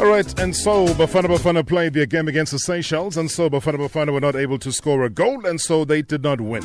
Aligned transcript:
All 0.00 0.06
right, 0.06 0.38
and 0.38 0.54
so 0.54 0.86
Bafana 0.94 1.24
Bafana 1.24 1.66
played 1.66 1.92
their 1.92 2.06
game 2.06 2.28
against 2.28 2.52
the 2.52 2.58
Seychelles, 2.60 3.16
and 3.16 3.28
so 3.28 3.50
Bafana 3.50 3.78
Bafana 3.78 4.12
were 4.12 4.20
not 4.20 4.36
able 4.36 4.58
to 4.60 4.70
score 4.70 5.04
a 5.04 5.10
goal, 5.10 5.44
and 5.44 5.60
so 5.60 5.84
they 5.84 6.02
did 6.02 6.22
not 6.22 6.40
win. 6.40 6.62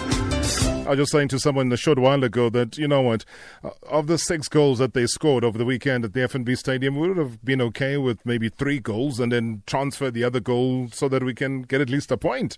I 0.85 0.89
was 0.89 0.99
just 0.99 1.13
saying 1.13 1.29
to 1.29 1.39
someone 1.39 1.71
a 1.71 1.77
short 1.77 1.97
while 1.97 2.25
ago 2.25 2.49
that, 2.49 2.77
you 2.77 2.89
know 2.89 2.99
what, 2.99 3.23
uh, 3.63 3.69
of 3.87 4.07
the 4.07 4.17
six 4.17 4.49
goals 4.49 4.79
that 4.79 4.93
they 4.93 5.05
scored 5.05 5.45
over 5.45 5.57
the 5.57 5.63
weekend 5.63 6.03
at 6.03 6.11
the 6.11 6.19
FNB 6.19 6.57
Stadium, 6.57 6.97
we 6.97 7.07
would 7.07 7.15
have 7.15 7.41
been 7.45 7.61
okay 7.61 7.95
with 7.95 8.19
maybe 8.25 8.49
three 8.49 8.81
goals 8.81 9.21
and 9.21 9.31
then 9.31 9.63
transfer 9.65 10.11
the 10.11 10.25
other 10.25 10.41
goal 10.41 10.89
so 10.91 11.07
that 11.07 11.23
we 11.23 11.33
can 11.33 11.61
get 11.61 11.79
at 11.79 11.89
least 11.89 12.11
a 12.11 12.17
point 12.17 12.57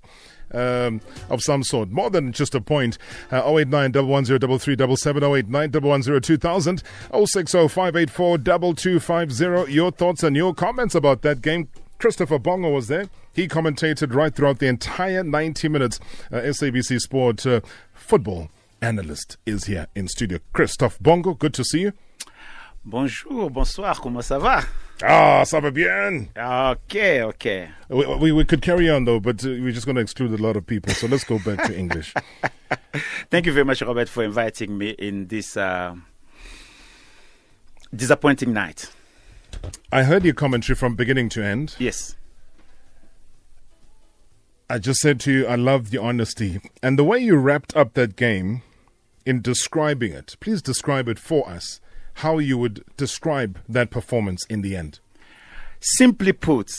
um, 0.52 1.02
of 1.30 1.44
some 1.44 1.62
sort. 1.62 1.90
More 1.90 2.09
than 2.09 2.32
just 2.32 2.55
a 2.55 2.62
point. 2.62 2.98
Uh, 3.32 3.44
089 3.46 3.91
110 3.94 5.21
089 5.21 5.71
2000 6.21 6.84
2250 7.12 9.71
Your 9.71 9.92
thoughts 9.92 10.23
and 10.23 10.36
your 10.36 10.55
comments 10.55 10.96
about 10.96 11.22
that 11.22 11.44
game. 11.44 11.70
Christopher 11.98 12.39
Bongo 12.39 12.72
was 12.72 12.88
there. 12.88 13.05
He 13.34 13.48
commentated 13.48 14.14
right 14.14 14.34
throughout 14.34 14.59
the 14.59 14.67
entire 14.67 15.23
90 15.23 15.70
minutes. 15.70 16.00
Uh, 16.31 16.38
SABC 16.38 17.00
Sport 17.00 17.45
uh, 17.45 17.62
football 18.05 18.50
analyst 18.82 19.38
is 19.45 19.66
here 19.66 19.88
in 19.95 20.08
studio. 20.08 20.38
Christophe 20.54 21.00
Bongo, 21.00 21.34
good 21.34 21.54
to 21.55 21.64
see 21.64 21.82
you. 21.82 21.94
Bonjour, 22.86 23.50
bonsoir, 23.50 24.00
comment 24.00 24.22
ça 24.23 24.40
va? 24.40 24.62
Ah, 25.02 25.44
ça 25.44 25.59
va 25.59 25.72
bien. 25.72 26.30
Okay, 26.38 27.23
okay. 27.23 27.70
We, 27.90 28.05
we, 28.05 28.31
we 28.31 28.45
could 28.45 28.62
carry 28.62 28.90
on 28.91 29.05
though, 29.05 29.20
but 29.20 29.44
uh, 29.44 29.50
we're 29.50 29.72
just 29.72 29.88
going 29.88 29.95
to 29.95 30.02
exclude 30.02 30.31
a 30.40 30.41
lot 30.41 30.55
of 30.55 30.68
people. 30.68 30.94
So 30.94 31.08
let's 31.08 31.23
go 31.23 31.40
back 31.40 31.66
to 31.66 31.78
English. 31.78 32.14
Thank 33.31 33.48
you 33.48 33.54
very 33.54 33.66
much, 33.66 33.81
Robert, 33.81 34.08
for 34.08 34.23
inviting 34.23 34.78
me 34.78 34.92
in 34.92 35.28
this 35.28 35.58
uh, 35.58 35.95
disappointing 37.94 38.53
night. 38.53 38.92
I 39.92 40.03
heard 40.03 40.23
your 40.23 40.36
commentary 40.36 40.76
from 40.76 40.95
beginning 40.95 41.30
to 41.30 41.44
end. 41.44 41.76
Yes. 41.80 42.16
I 44.69 44.80
just 44.80 44.99
said 44.99 45.19
to 45.21 45.31
you, 45.31 45.47
I 45.47 45.55
love 45.55 45.91
the 45.91 45.99
honesty. 45.99 46.59
And 46.81 46.97
the 46.97 47.03
way 47.03 47.19
you 47.19 47.35
wrapped 47.35 47.75
up 47.75 47.94
that 47.94 48.16
game 48.16 48.63
in 49.25 49.41
describing 49.41 50.11
it, 50.13 50.35
please 50.39 50.61
describe 50.61 51.08
it 51.08 51.19
for 51.19 51.47
us, 51.47 51.80
how 52.16 52.39
you 52.39 52.58
would 52.58 52.83
describe 52.97 53.59
that 53.69 53.91
performance 53.91 54.43
in 54.49 54.61
the 54.61 54.75
end. 54.75 54.99
Simply 55.80 56.31
put, 56.33 56.71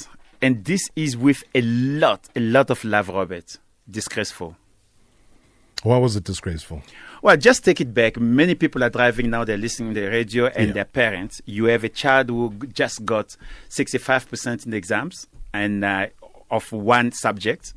and 0.42 0.64
this 0.64 0.80
is 0.96 1.16
with 1.16 1.44
a 1.54 1.60
lot, 1.62 2.28
a 2.34 2.40
lot 2.40 2.70
of 2.70 2.82
love, 2.84 3.08
Robert, 3.08 3.58
disgraceful. 3.88 4.56
Why 5.84 5.98
was 5.98 6.16
it 6.16 6.24
disgraceful? 6.24 6.82
Well, 7.22 7.36
just 7.36 7.64
take 7.64 7.80
it 7.80 7.94
back. 7.94 8.18
Many 8.18 8.56
people 8.56 8.82
are 8.82 8.90
driving 8.90 9.30
now, 9.30 9.44
they're 9.44 9.56
listening 9.56 9.94
to 9.94 10.00
the 10.00 10.08
radio, 10.08 10.46
and 10.46 10.68
Yeah. 10.68 10.72
their 10.74 10.84
parents. 10.84 11.40
You 11.44 11.66
have 11.66 11.84
a 11.84 11.88
child 11.88 12.30
who 12.30 12.52
just 12.72 13.04
got 13.04 13.36
65% 13.68 14.64
in 14.64 14.72
the 14.72 14.76
exams 14.76 15.28
and 15.52 15.84
uh, 15.84 16.06
of 16.50 16.70
one 16.72 17.12
subject. 17.12 17.74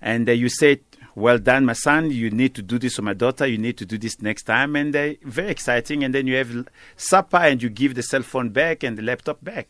And 0.00 0.28
uh, 0.28 0.32
you 0.32 0.48
say, 0.48 0.80
Well 1.14 1.38
done, 1.38 1.64
my 1.64 1.72
son. 1.72 2.10
You 2.10 2.30
need 2.30 2.54
to 2.56 2.62
do 2.62 2.78
this, 2.78 2.98
or 2.98 3.02
my 3.02 3.14
daughter. 3.14 3.46
You 3.46 3.58
need 3.58 3.76
to 3.78 3.86
do 3.86 3.98
this 3.98 4.20
next 4.20 4.44
time. 4.44 4.76
And 4.76 4.94
uh, 4.94 5.14
very 5.22 5.50
exciting. 5.50 6.04
And 6.04 6.14
then 6.14 6.26
you 6.26 6.36
have 6.36 6.68
supper 6.96 7.38
and 7.38 7.62
you 7.62 7.68
give 7.70 7.94
the 7.94 8.02
cell 8.02 8.22
phone 8.22 8.50
back 8.50 8.82
and 8.82 8.98
the 8.98 9.02
laptop 9.02 9.42
back. 9.42 9.68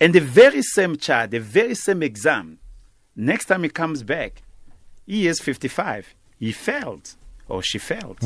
And 0.00 0.12
the 0.12 0.20
very 0.20 0.62
same 0.62 0.96
child, 0.96 1.30
the 1.30 1.40
very 1.40 1.74
same 1.74 2.02
exam, 2.02 2.58
next 3.16 3.46
time 3.46 3.62
he 3.62 3.68
comes 3.68 4.02
back, 4.02 4.42
he 5.06 5.26
is 5.26 5.40
55. 5.40 6.14
He 6.38 6.52
failed 6.52 7.14
or 7.48 7.62
she 7.62 7.78
failed. 7.78 8.18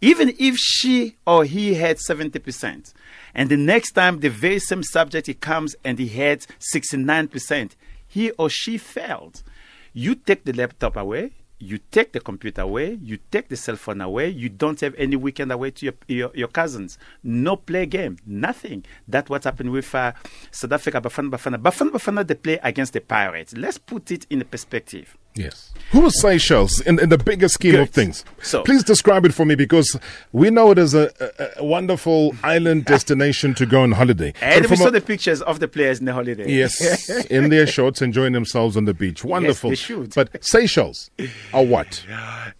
Even 0.00 0.34
if 0.38 0.56
she 0.56 1.16
or 1.26 1.44
he 1.44 1.74
had 1.74 1.98
70%, 1.98 2.92
and 3.34 3.48
the 3.48 3.56
next 3.56 3.92
time 3.92 4.20
the 4.20 4.28
very 4.28 4.58
same 4.58 4.82
subject 4.82 5.26
he 5.26 5.34
comes 5.34 5.74
and 5.84 5.98
he 5.98 6.08
had 6.08 6.46
69%, 6.74 7.72
he 8.06 8.30
or 8.32 8.48
she 8.48 8.78
failed. 8.78 9.42
You 9.92 10.14
take 10.14 10.44
the 10.44 10.52
laptop 10.52 10.96
away, 10.96 11.32
you 11.58 11.78
take 11.90 12.12
the 12.12 12.20
computer 12.20 12.62
away, 12.62 12.98
you 13.02 13.18
take 13.30 13.48
the 13.48 13.56
cell 13.56 13.76
phone 13.76 14.00
away, 14.00 14.28
you 14.28 14.48
don't 14.48 14.80
have 14.80 14.94
any 14.96 15.16
weekend 15.16 15.50
away 15.50 15.70
to 15.70 15.86
your, 15.86 15.94
your, 16.06 16.30
your 16.34 16.48
cousins. 16.48 16.98
No 17.22 17.56
play 17.56 17.86
game, 17.86 18.18
nothing. 18.26 18.84
That's 19.08 19.30
what 19.30 19.44
happened 19.44 19.70
with 19.70 19.94
uh, 19.94 20.12
South 20.50 20.72
Africa, 20.72 21.00
Bafana 21.00 21.30
Bafana. 21.30 21.60
Bafana 21.60 21.90
Bafana, 21.90 22.26
they 22.26 22.34
play 22.34 22.58
against 22.62 22.92
the 22.92 23.00
Pirates. 23.00 23.56
Let's 23.56 23.78
put 23.78 24.10
it 24.10 24.26
in 24.28 24.44
perspective. 24.44 25.16
Yes. 25.36 25.72
Who 25.92 26.00
was 26.00 26.20
Seychelles 26.20 26.80
in, 26.80 26.98
in 26.98 27.10
the 27.10 27.18
bigger 27.18 27.48
scheme 27.48 27.76
of 27.76 27.90
things? 27.90 28.24
So- 28.42 28.64
Please 28.64 28.82
describe 28.82 29.24
it 29.24 29.32
for 29.32 29.44
me 29.44 29.54
because 29.54 29.96
we 30.32 30.50
know 30.50 30.72
it 30.72 30.78
as 30.78 30.94
a, 30.94 31.12
a, 31.38 31.60
a 31.60 31.64
wonderful 31.64 32.34
island 32.42 32.84
ah. 32.88 32.90
destination 32.90 33.54
to 33.54 33.66
go 33.66 33.82
on 33.82 33.92
holiday. 33.92 34.34
And 34.40 34.66
we 34.66 34.74
saw 34.76 34.88
a- 34.88 34.90
the 34.90 35.00
pictures 35.00 35.42
of 35.42 35.60
the 35.60 35.68
players 35.68 36.00
in 36.00 36.06
the 36.06 36.12
holiday. 36.12 36.50
Yes, 36.50 37.08
in 37.26 37.50
their 37.50 37.66
shorts, 37.76 38.02
enjoying 38.02 38.32
themselves 38.32 38.76
on 38.76 38.84
the 38.84 38.94
beach. 38.94 39.22
Wonderful. 39.24 39.70
they 39.70 39.76
should. 39.76 40.12
But 40.14 40.44
Seychelles 40.44 41.10
are 41.54 41.64
what? 41.64 42.04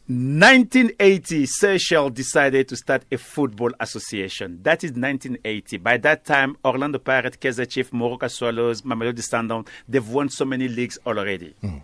1980, 0.09 1.47
Seychelles 1.47 2.13
decided 2.13 2.69
to 2.69 2.77
start 2.77 3.05
a 3.11 3.17
football 3.19 3.73
association. 3.81 4.61
That 4.63 4.85
is 4.85 4.91
1980. 4.93 5.79
By 5.79 5.97
that 5.99 6.25
time, 6.25 6.57
Orlando 6.65 6.99
Pirates, 7.01 7.37
Kaizer 7.39 7.69
Chiefs, 7.69 7.91
Moroka 7.91 8.31
Swallows, 8.31 8.83
Mamelodi 8.83 9.21
Sundowns, 9.21 9.67
they've 9.89 10.09
won 10.09 10.29
so 10.29 10.45
many 10.45 10.69
leagues 10.69 10.97
already. 11.07 11.55
Hmm. 11.61 11.79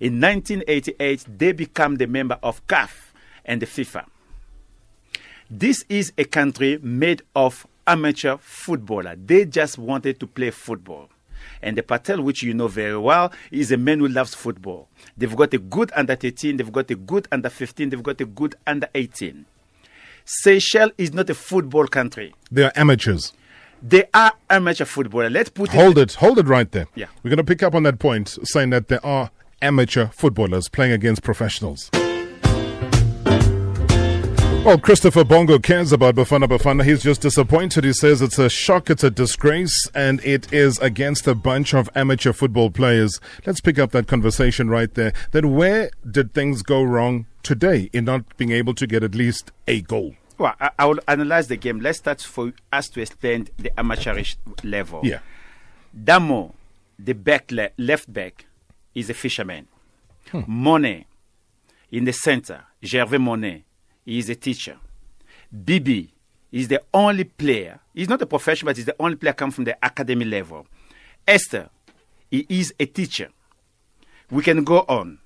In 0.00 0.20
1988, 0.20 1.26
they 1.38 1.52
become 1.52 1.96
the 1.96 2.06
member 2.06 2.38
of 2.42 2.66
CAF 2.66 3.12
and 3.44 3.62
the 3.62 3.66
FIFA. 3.66 4.06
This 5.50 5.84
is 5.88 6.12
a 6.18 6.24
country 6.24 6.78
made 6.82 7.22
of 7.36 7.66
amateur 7.86 8.36
footballer. 8.38 9.14
They 9.16 9.44
just 9.44 9.78
wanted 9.78 10.18
to 10.20 10.26
play 10.26 10.50
football. 10.50 11.10
And 11.62 11.76
the 11.76 11.82
Patel, 11.82 12.22
which 12.22 12.42
you 12.42 12.54
know 12.54 12.68
very 12.68 12.96
well, 12.96 13.32
is 13.50 13.70
a 13.70 13.76
man 13.76 14.00
who 14.00 14.08
loves 14.08 14.34
football. 14.34 14.88
They've 15.16 15.34
got 15.34 15.52
a 15.54 15.58
good 15.58 15.92
under 15.94 16.16
13, 16.16 16.56
they've 16.56 16.72
got 16.72 16.90
a 16.90 16.94
good 16.94 17.28
under 17.30 17.50
15, 17.50 17.90
they've 17.90 18.02
got 18.02 18.20
a 18.20 18.24
good 18.24 18.54
under 18.66 18.88
18. 18.94 19.44
Seychelles 20.24 20.92
is 20.96 21.12
not 21.12 21.28
a 21.28 21.34
football 21.34 21.86
country. 21.86 22.34
They 22.50 22.64
are 22.64 22.72
amateurs. 22.74 23.34
They 23.82 24.04
are 24.14 24.32
amateur 24.48 24.86
footballer. 24.86 25.28
Let's 25.28 25.50
put 25.50 25.68
it 25.68 25.76
Hold 25.76 25.98
it, 25.98 26.14
hold 26.14 26.38
it 26.38 26.48
right 26.48 26.70
there. 26.70 26.86
Yeah. 26.94 27.06
We're 27.22 27.28
going 27.30 27.36
to 27.36 27.44
pick 27.44 27.62
up 27.62 27.74
on 27.74 27.82
that 27.82 27.98
point, 27.98 28.38
saying 28.44 28.70
that 28.70 28.88
there 28.88 29.04
are 29.04 29.30
amateur 29.64 30.06
footballers 30.08 30.68
playing 30.68 30.92
against 30.92 31.22
professionals. 31.22 31.90
Well, 34.64 34.78
Christopher 34.78 35.24
Bongo 35.24 35.58
cares 35.58 35.92
about 35.92 36.14
Bafana 36.14 36.46
Bafana. 36.46 36.84
He's 36.84 37.02
just 37.02 37.20
disappointed. 37.20 37.84
He 37.84 37.92
says 37.92 38.22
it's 38.22 38.38
a 38.38 38.48
shock, 38.48 38.88
it's 38.88 39.04
a 39.04 39.10
disgrace, 39.10 39.88
and 39.94 40.24
it 40.24 40.50
is 40.54 40.78
against 40.78 41.26
a 41.26 41.34
bunch 41.34 41.74
of 41.74 41.90
amateur 41.94 42.32
football 42.32 42.70
players. 42.70 43.20
Let's 43.44 43.60
pick 43.60 43.78
up 43.78 43.90
that 43.92 44.06
conversation 44.06 44.70
right 44.70 44.92
there. 44.94 45.12
Then, 45.32 45.54
where 45.54 45.90
did 46.10 46.32
things 46.32 46.62
go 46.62 46.82
wrong 46.82 47.26
today 47.42 47.90
in 47.92 48.06
not 48.06 48.36
being 48.38 48.52
able 48.52 48.72
to 48.74 48.86
get 48.86 49.02
at 49.02 49.14
least 49.14 49.52
a 49.68 49.82
goal? 49.82 50.14
Well, 50.38 50.54
I, 50.58 50.70
I 50.78 50.86
will 50.86 51.00
analyze 51.08 51.48
the 51.48 51.56
game. 51.56 51.80
Let's 51.80 51.98
start 51.98 52.22
for 52.22 52.54
us 52.72 52.88
to 52.88 53.02
explain 53.02 53.48
the 53.58 53.78
amateurish 53.78 54.38
level. 54.62 55.02
Yeah. 55.04 55.18
Damo, 55.92 56.54
the 56.98 57.12
back 57.12 57.50
le- 57.50 57.70
left 57.76 58.10
back, 58.10 58.46
is 58.94 59.10
a 59.10 59.14
fisherman. 59.14 59.66
Monet, 60.46 61.06
in 61.90 62.04
the 62.04 62.12
center, 62.12 62.64
Gervais 62.82 63.18
Monet, 63.18 63.64
he 64.04 64.18
is 64.18 64.28
a 64.28 64.34
teacher. 64.34 64.76
Bibi 65.64 66.12
is 66.50 66.68
the 66.68 66.82
only 66.92 67.24
player. 67.24 67.80
He's 67.92 68.08
not 68.08 68.22
a 68.22 68.26
professional, 68.26 68.70
but 68.70 68.76
he's 68.76 68.86
the 68.86 68.96
only 68.98 69.16
player 69.16 69.32
come 69.32 69.50
from 69.50 69.64
the 69.64 69.76
academy 69.82 70.24
level. 70.24 70.66
Esther, 71.26 71.68
he 72.30 72.46
is 72.48 72.74
a 72.78 72.86
teacher. 72.86 73.30
We 74.30 74.42
can 74.42 74.64
go 74.64 74.80
on. 74.88 75.18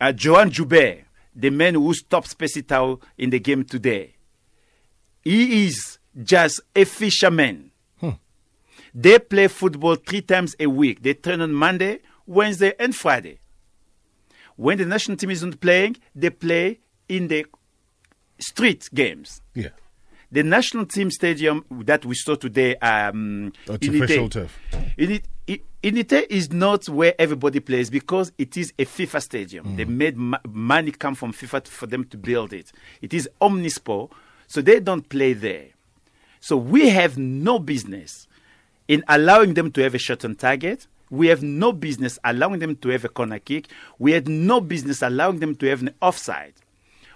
Uh, 0.00 0.12
Joan 0.12 0.50
Joubert, 0.50 1.04
the 1.34 1.50
man 1.50 1.74
who 1.74 1.92
stopped 1.94 2.36
Spacitao 2.36 3.00
in 3.18 3.30
the 3.30 3.38
game 3.38 3.64
today, 3.64 4.14
he 5.22 5.66
is 5.66 5.98
just 6.22 6.60
a 6.74 6.84
fisherman. 6.84 7.70
They 8.98 9.18
play 9.18 9.48
football 9.48 9.96
three 9.96 10.22
times 10.22 10.56
a 10.58 10.66
week. 10.66 11.02
They 11.02 11.12
train 11.12 11.42
on 11.42 11.52
Monday, 11.52 12.00
Wednesday, 12.26 12.74
and 12.78 12.94
Friday. 12.94 13.38
When 14.56 14.78
the 14.78 14.86
national 14.86 15.16
team 15.16 15.30
isn't 15.30 15.60
playing, 15.60 15.96
they 16.14 16.30
play 16.30 16.80
in 17.08 17.28
the 17.28 17.46
street 18.38 18.88
games. 18.94 19.42
Yeah. 19.54 19.68
The 20.32 20.42
national 20.42 20.86
team 20.86 21.10
stadium 21.10 21.64
that 21.70 22.04
we 22.04 22.14
saw 22.14 22.34
today, 22.34 22.74
um, 22.76 23.52
Artificial 23.68 24.28
turf. 24.28 24.58
Unit- 24.96 25.28
I- 25.48 25.60
Unité 25.84 26.26
is 26.28 26.50
not 26.52 26.88
where 26.88 27.14
everybody 27.16 27.60
plays 27.60 27.90
because 27.90 28.32
it 28.36 28.56
is 28.56 28.72
a 28.78 28.84
FIFA 28.84 29.22
stadium. 29.22 29.76
They 29.76 29.84
made 29.84 30.16
ma- 30.16 30.40
money 30.48 30.90
come 30.90 31.14
from 31.14 31.32
FIFA 31.32 31.68
for 31.68 31.86
them 31.86 32.02
to 32.06 32.16
build 32.16 32.52
it. 32.52 32.72
It 33.00 33.14
is 33.14 33.28
omnisport, 33.40 34.10
so 34.48 34.60
they 34.60 34.80
don't 34.80 35.08
play 35.08 35.32
there. 35.32 35.66
So 36.40 36.56
we 36.56 36.88
have 36.88 37.16
no 37.16 37.60
business 37.60 38.26
in 38.88 39.04
allowing 39.06 39.54
them 39.54 39.70
to 39.72 39.82
have 39.82 39.94
a 39.94 39.98
shot 39.98 40.24
on 40.24 40.34
target. 40.34 40.88
We 41.10 41.28
have 41.28 41.42
no 41.42 41.72
business 41.72 42.18
allowing 42.24 42.58
them 42.58 42.76
to 42.76 42.88
have 42.90 43.04
a 43.04 43.08
corner 43.08 43.38
kick. 43.38 43.68
We 43.98 44.12
had 44.12 44.28
no 44.28 44.60
business 44.60 45.02
allowing 45.02 45.38
them 45.40 45.54
to 45.56 45.66
have 45.66 45.82
an 45.82 45.94
offside. 46.00 46.54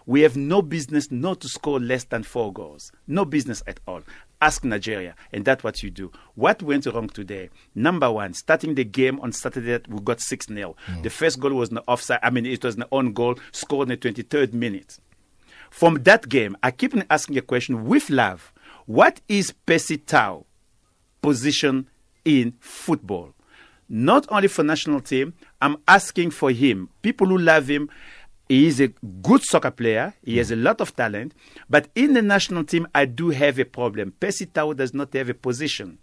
We 0.07 0.23
have 0.23 0.37
no 0.37 0.63
business 0.63 1.11
not 1.11 1.41
to 1.41 1.49
score 1.49 1.79
less 1.79 2.05
than 2.05 2.23
four 2.23 2.53
goals. 2.53 2.91
No 3.07 3.25
business 3.25 3.63
at 3.67 3.81
all. 3.87 4.03
ask 4.41 4.65
Nigeria, 4.65 5.15
and 5.33 5.45
that's 5.45 5.63
what 5.63 5.83
you 5.83 5.91
do. 5.91 6.11
What 6.35 6.63
went 6.63 6.87
wrong 6.87 7.09
today? 7.09 7.51
Number 7.75 8.11
one, 8.11 8.35
starting 8.35 8.75
the 8.75 8.85
game 8.85 9.21
on 9.21 9.33
Saturday, 9.33 9.81
we 9.89 10.01
got 10.01 10.21
6 10.21 10.47
0. 10.47 10.77
Mm. 10.87 11.03
The 11.03 11.11
first 11.11 11.39
goal 11.41 11.53
was 11.53 11.71
an 11.71 11.79
offside, 11.87 12.21
I 12.23 12.31
mean, 12.31 12.47
it 12.47 12.65
was 12.65 12.77
an 12.77 12.85
own 12.91 13.13
goal 13.13 13.37
scored 13.53 13.91
in 13.91 13.99
the 13.99 14.13
23rd 14.13 14.53
minute. 14.53 14.99
From 15.71 16.03
that 16.03 16.29
game, 16.29 16.57
I 16.63 16.71
keep 16.71 16.95
asking 17.11 17.37
a 17.39 17.43
question 17.43 17.85
with 17.87 18.11
love 18.11 18.53
what 18.87 19.21
is 19.29 19.53
Percy 19.53 19.99
Tau 19.99 20.47
position 21.23 21.89
in 22.25 22.55
football? 22.59 23.35
Not 23.93 24.25
only 24.29 24.47
for 24.47 24.63
national 24.63 25.01
team, 25.01 25.35
I'm 25.61 25.77
asking 25.89 26.31
for 26.31 26.53
him. 26.53 26.91
People 27.03 27.27
who 27.27 27.39
love 27.39 27.67
him, 27.67 27.91
he 28.49 28.69
is 28.69 28.81
a 28.81 28.87
good 29.21 29.43
soccer 29.43 29.73
player. 29.73 30.15
He 30.25 30.39
has 30.39 30.53
a 30.53 30.57
lot 30.57 30.81
of 30.81 30.95
talent. 30.95 31.35
But 31.69 31.89
in 31.97 32.13
the 32.13 32.23
national 32.23 32.65
team, 32.65 32.87
I 32.95 33.07
do 33.07 33.31
have 33.31 33.59
a 33.59 33.65
problem. 33.65 34.13
Percy 34.21 34.47
Tau 34.47 34.75
does 34.75 34.95
not 34.95 35.13
have 35.15 35.29
a 35.29 35.35
position. 35.35 35.99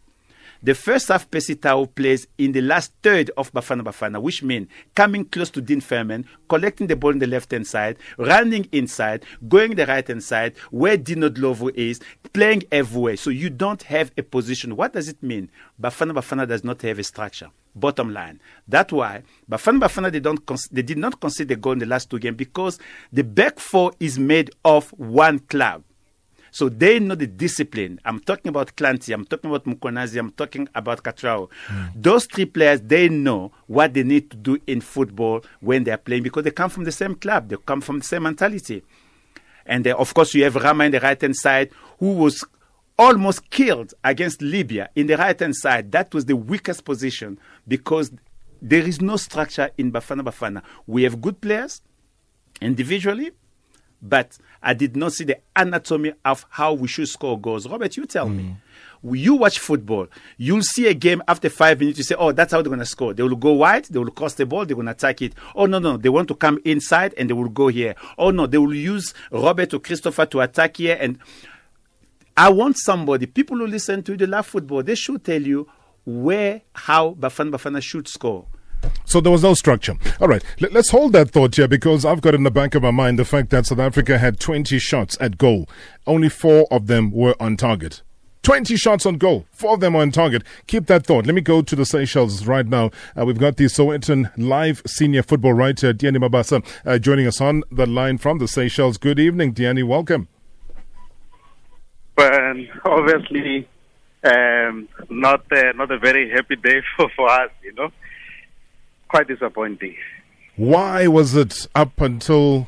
The 0.62 0.76
first 0.76 1.08
half 1.08 1.32
Percy 1.32 1.56
Tau 1.56 1.86
plays 1.86 2.28
in 2.38 2.52
the 2.52 2.62
last 2.62 2.92
third 3.04 3.32
of 3.38 3.54
Bafana 3.54 3.84
Bafana, 3.84 4.22
which 4.22 4.44
means 4.44 4.68
coming 4.94 5.24
close 5.24 5.50
to 5.52 5.62
Dean 5.62 5.80
Furman, 5.80 6.26
collecting 6.50 6.88
the 6.88 6.96
ball 6.96 7.12
on 7.12 7.20
the 7.20 7.28
left 7.28 7.52
hand 7.52 7.68
side, 7.68 7.98
running 8.18 8.68
inside, 8.74 9.24
going 9.48 9.76
the 9.76 9.86
right 9.86 10.06
hand 10.06 10.24
side, 10.24 10.58
where 10.72 10.98
Dino 10.98 11.30
Ndlovu 11.30 11.74
is, 11.76 12.02
playing 12.34 12.64
everywhere. 12.72 13.16
So 13.16 13.30
you 13.30 13.50
don't 13.50 13.84
have 13.84 14.12
a 14.18 14.24
position. 14.24 14.76
What 14.76 14.94
does 14.94 15.08
it 15.08 15.22
mean? 15.24 15.52
Bafana 15.82 16.12
Bafana 16.14 16.48
does 16.48 16.64
not 16.64 16.82
have 16.82 17.00
a 17.00 17.04
structure. 17.04 17.50
Bottom 17.80 18.14
line. 18.14 18.40
That's 18.68 18.92
why 18.92 19.24
Bafana 19.50 19.80
Bafana 19.82 20.12
they 20.12 20.20
don't 20.20 20.42
they 20.72 20.82
did 20.82 20.98
not 20.98 21.20
concede 21.20 21.52
a 21.52 21.56
goal 21.56 21.74
in 21.74 21.80
the 21.80 21.86
last 21.86 22.10
two 22.10 22.20
games 22.20 22.38
because 22.38 22.80
the 23.12 23.24
back 23.24 23.60
four 23.60 23.94
is 24.00 24.18
made 24.20 24.52
of 24.66 24.90
one 24.92 25.40
club. 25.40 25.84
So 26.52 26.70
they 26.70 27.00
know 27.00 27.16
the 27.16 27.28
discipline. 27.28 28.00
I'm 28.06 28.20
talking 28.20 28.50
about 28.50 28.76
Hlanti, 28.76 29.14
I'm 29.14 29.26
talking 29.26 29.50
about 29.50 29.66
Mkhwanazi, 29.66 30.18
I'm 30.18 30.32
talking 30.32 30.68
about 30.74 31.04
Katrao. 31.04 31.50
Mm. 31.68 31.92
Those 31.96 32.26
three 32.26 32.46
players, 32.46 32.82
they 32.82 33.10
know 33.10 33.52
what 33.68 33.94
they 33.94 34.04
need 34.04 34.32
to 34.32 34.38
do 34.38 34.58
in 34.66 34.82
football 34.82 35.44
when 35.60 35.84
they're 35.84 35.98
playing 35.98 36.24
because 36.24 36.44
they 36.44 36.52
come 36.52 36.70
from 36.70 36.86
the 36.86 36.92
same 36.92 37.16
club, 37.16 37.50
they 37.50 37.58
come 37.66 37.82
from 37.82 38.00
the 38.00 38.06
same 38.06 38.24
mentality. 38.24 38.82
And 39.66 39.88
uh, 39.88 39.96
of 39.98 40.14
course, 40.14 40.34
you 40.34 40.44
have 40.46 40.56
Rama 40.56 40.86
in 40.86 40.94
the 40.94 41.00
right 41.00 41.20
hand 41.22 41.36
side 41.36 41.70
who 42.00 42.14
was 42.14 42.44
almost 42.98 43.50
killed 43.50 43.94
against 44.04 44.42
Libya 44.42 44.90
in 44.96 45.08
the 45.08 45.18
right 45.18 45.40
hand 45.40 45.56
side. 45.56 45.92
That 45.92 46.14
was 46.14 46.26
the 46.26 46.36
weakest 46.36 46.86
position 46.86 47.38
because 47.68 48.12
there 48.62 48.82
is 48.82 49.02
no 49.02 49.18
structure 49.18 49.70
in 49.78 49.92
Bafana 49.92 50.22
Bafana. 50.22 50.64
We 50.86 51.04
have 51.04 51.22
good 51.22 51.42
players 51.42 51.82
individually, 52.62 53.32
but 54.02 54.38
I 54.62 54.74
did 54.74 54.96
not 54.96 55.14
see 55.14 55.24
the 55.24 55.40
anatomy 55.56 56.14
of 56.26 56.46
how 56.50 56.74
we 56.74 56.88
should 56.88 57.08
score 57.08 57.40
goals. 57.40 57.68
Robert, 57.68 57.96
you 57.98 58.06
tell 58.06 58.28
mm. 58.28 58.36
me. 58.36 58.56
You 59.04 59.36
watch 59.36 59.60
football, 59.60 60.08
you'll 60.38 60.64
see 60.64 60.88
a 60.88 60.94
game 60.94 61.22
after 61.28 61.50
five 61.50 61.80
minutes, 61.80 62.00
you 62.00 62.04
say, 62.04 62.16
Oh, 62.18 62.32
that's 62.32 62.52
how 62.52 62.62
they're 62.62 62.70
going 62.70 62.80
to 62.80 62.86
score. 62.86 63.14
They 63.14 63.22
will 63.22 63.36
go 63.36 63.54
wide, 63.54 63.86
they 63.86 64.00
will 64.00 64.10
cross 64.10 64.34
the 64.34 64.46
ball, 64.46 64.66
they're 64.66 64.76
going 64.76 64.88
to 64.88 64.92
attack 64.92 65.22
it. 65.22 65.34
Oh, 65.56 65.68
no, 65.68 65.78
no, 65.78 65.98
they 65.98 66.10
want 66.10 66.28
to 66.30 66.36
come 66.36 66.60
inside 66.66 67.14
and 67.16 67.30
they 67.30 67.34
will 67.34 67.48
go 67.48 67.68
here. 67.68 67.96
Oh, 68.18 68.32
no, 68.32 68.48
they 68.48 68.58
will 68.58 68.74
use 68.74 69.14
Robert 69.32 69.74
or 69.74 69.80
Christopher 69.80 70.26
to 70.26 70.42
attack 70.42 70.78
here. 70.78 70.98
And 71.00 71.20
I 72.36 72.50
want 72.50 72.78
somebody, 72.78 73.28
people 73.28 73.58
who 73.58 73.68
listen 73.68 74.02
to 74.04 74.18
the 74.18 74.28
love 74.28 74.48
football, 74.48 74.82
they 74.82 74.96
should 74.96 75.24
tell 75.24 75.42
you 75.42 75.68
where, 76.08 76.62
how 76.74 77.16
Bafana 77.16 77.52
Bafana 77.52 77.84
should 77.84 78.08
score. 78.08 78.48
So 79.04 79.20
there 79.20 79.32
was 79.32 79.44
no 79.44 79.54
structure. 79.54 79.96
All 80.22 80.28
right, 80.28 80.44
Let, 80.62 80.76
us 80.76 80.90
hold 80.90 81.12
that 81.14 81.32
thought 81.32 81.56
here 81.56 81.68
because 81.68 82.06
I've 82.06 82.22
got 82.22 82.34
in 82.34 82.44
the 82.44 82.52
back 82.52 82.76
of 82.76 82.84
my 82.84 82.92
mind 82.92 83.20
the 83.20 83.26
fact 83.26 83.50
that 83.50 83.66
South 83.66 83.80
Africa 83.80 84.18
had 84.18 84.40
20 84.40 84.80
shots 84.80 85.18
at 85.20 85.38
goal. 85.38 85.68
Only 86.06 86.30
four 86.30 86.66
of 86.72 86.88
them 86.88 87.12
were 87.12 87.36
on 87.42 87.58
target. 87.58 88.04
20 88.44 88.78
shots 88.78 89.06
on 89.06 89.18
goal. 89.18 89.46
Four 89.52 89.74
of 89.74 89.80
them 89.82 89.98
are 89.98 90.02
on 90.02 90.12
target. 90.12 90.44
Keep 90.68 90.86
that 90.86 91.06
thought. 91.06 91.26
Let 91.26 91.36
me 91.36 91.42
go 91.42 91.62
to 91.62 91.76
the 91.76 91.86
Seychelles 91.86 92.46
right 92.46 92.66
now. 92.66 92.92
Uh, 93.20 93.26
we've 93.26 93.38
got 93.38 93.58
the 93.58 93.66
Sowetan 93.66 94.32
live 94.38 94.82
senior 94.86 95.24
football 95.24 95.54
writer, 95.54 95.94
Diani 95.94 96.18
Mabasa, 96.18 96.66
uh, 96.86 96.98
joining 96.98 97.28
us 97.28 97.42
on 97.42 97.64
the 97.70 97.86
line 97.86 98.18
from 98.18 98.38
the 98.38 98.48
Seychelles. 98.48 98.98
Good 98.98 99.20
evening, 99.20 99.54
Diani. 99.54 99.86
Welcome. 99.86 100.30
But 102.16 102.34
obviously, 102.86 103.68
um, 104.28 104.88
not 105.10 105.52
uh, 105.52 105.72
not 105.76 105.92
a 105.92 105.98
very 105.98 106.30
happy 106.30 106.56
day 106.56 106.82
for, 106.96 107.10
for 107.16 107.30
us, 107.30 107.52
you 107.64 107.74
know 107.74 107.92
quite 109.08 109.28
disappointing. 109.28 109.96
Why 110.56 111.08
was 111.08 111.36
it 111.36 111.68
up 111.76 112.00
until 112.02 112.68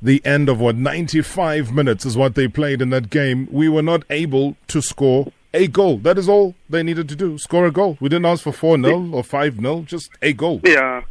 the 0.00 0.24
end 0.24 0.48
of 0.48 0.60
what 0.60 0.76
95 0.76 1.72
minutes 1.72 2.04
is 2.04 2.16
what 2.16 2.34
they 2.34 2.48
played 2.48 2.82
in 2.82 2.90
that 2.90 3.10
game? 3.10 3.48
We 3.50 3.68
were 3.68 3.82
not 3.82 4.04
able 4.10 4.56
to 4.68 4.82
score 4.82 5.32
a 5.54 5.68
goal. 5.68 5.98
That 5.98 6.18
is 6.18 6.28
all 6.28 6.54
they 6.68 6.82
needed 6.82 7.08
to 7.10 7.16
do. 7.16 7.38
Score 7.38 7.66
a 7.66 7.70
goal. 7.70 7.96
We 8.00 8.08
didn't 8.08 8.26
ask 8.26 8.42
for 8.42 8.52
4 8.52 8.82
0 8.82 9.10
or 9.12 9.22
5 9.22 9.56
0, 9.56 9.82
just 9.82 10.10
a 10.20 10.32
goal. 10.32 10.60
Yeah. 10.64 11.02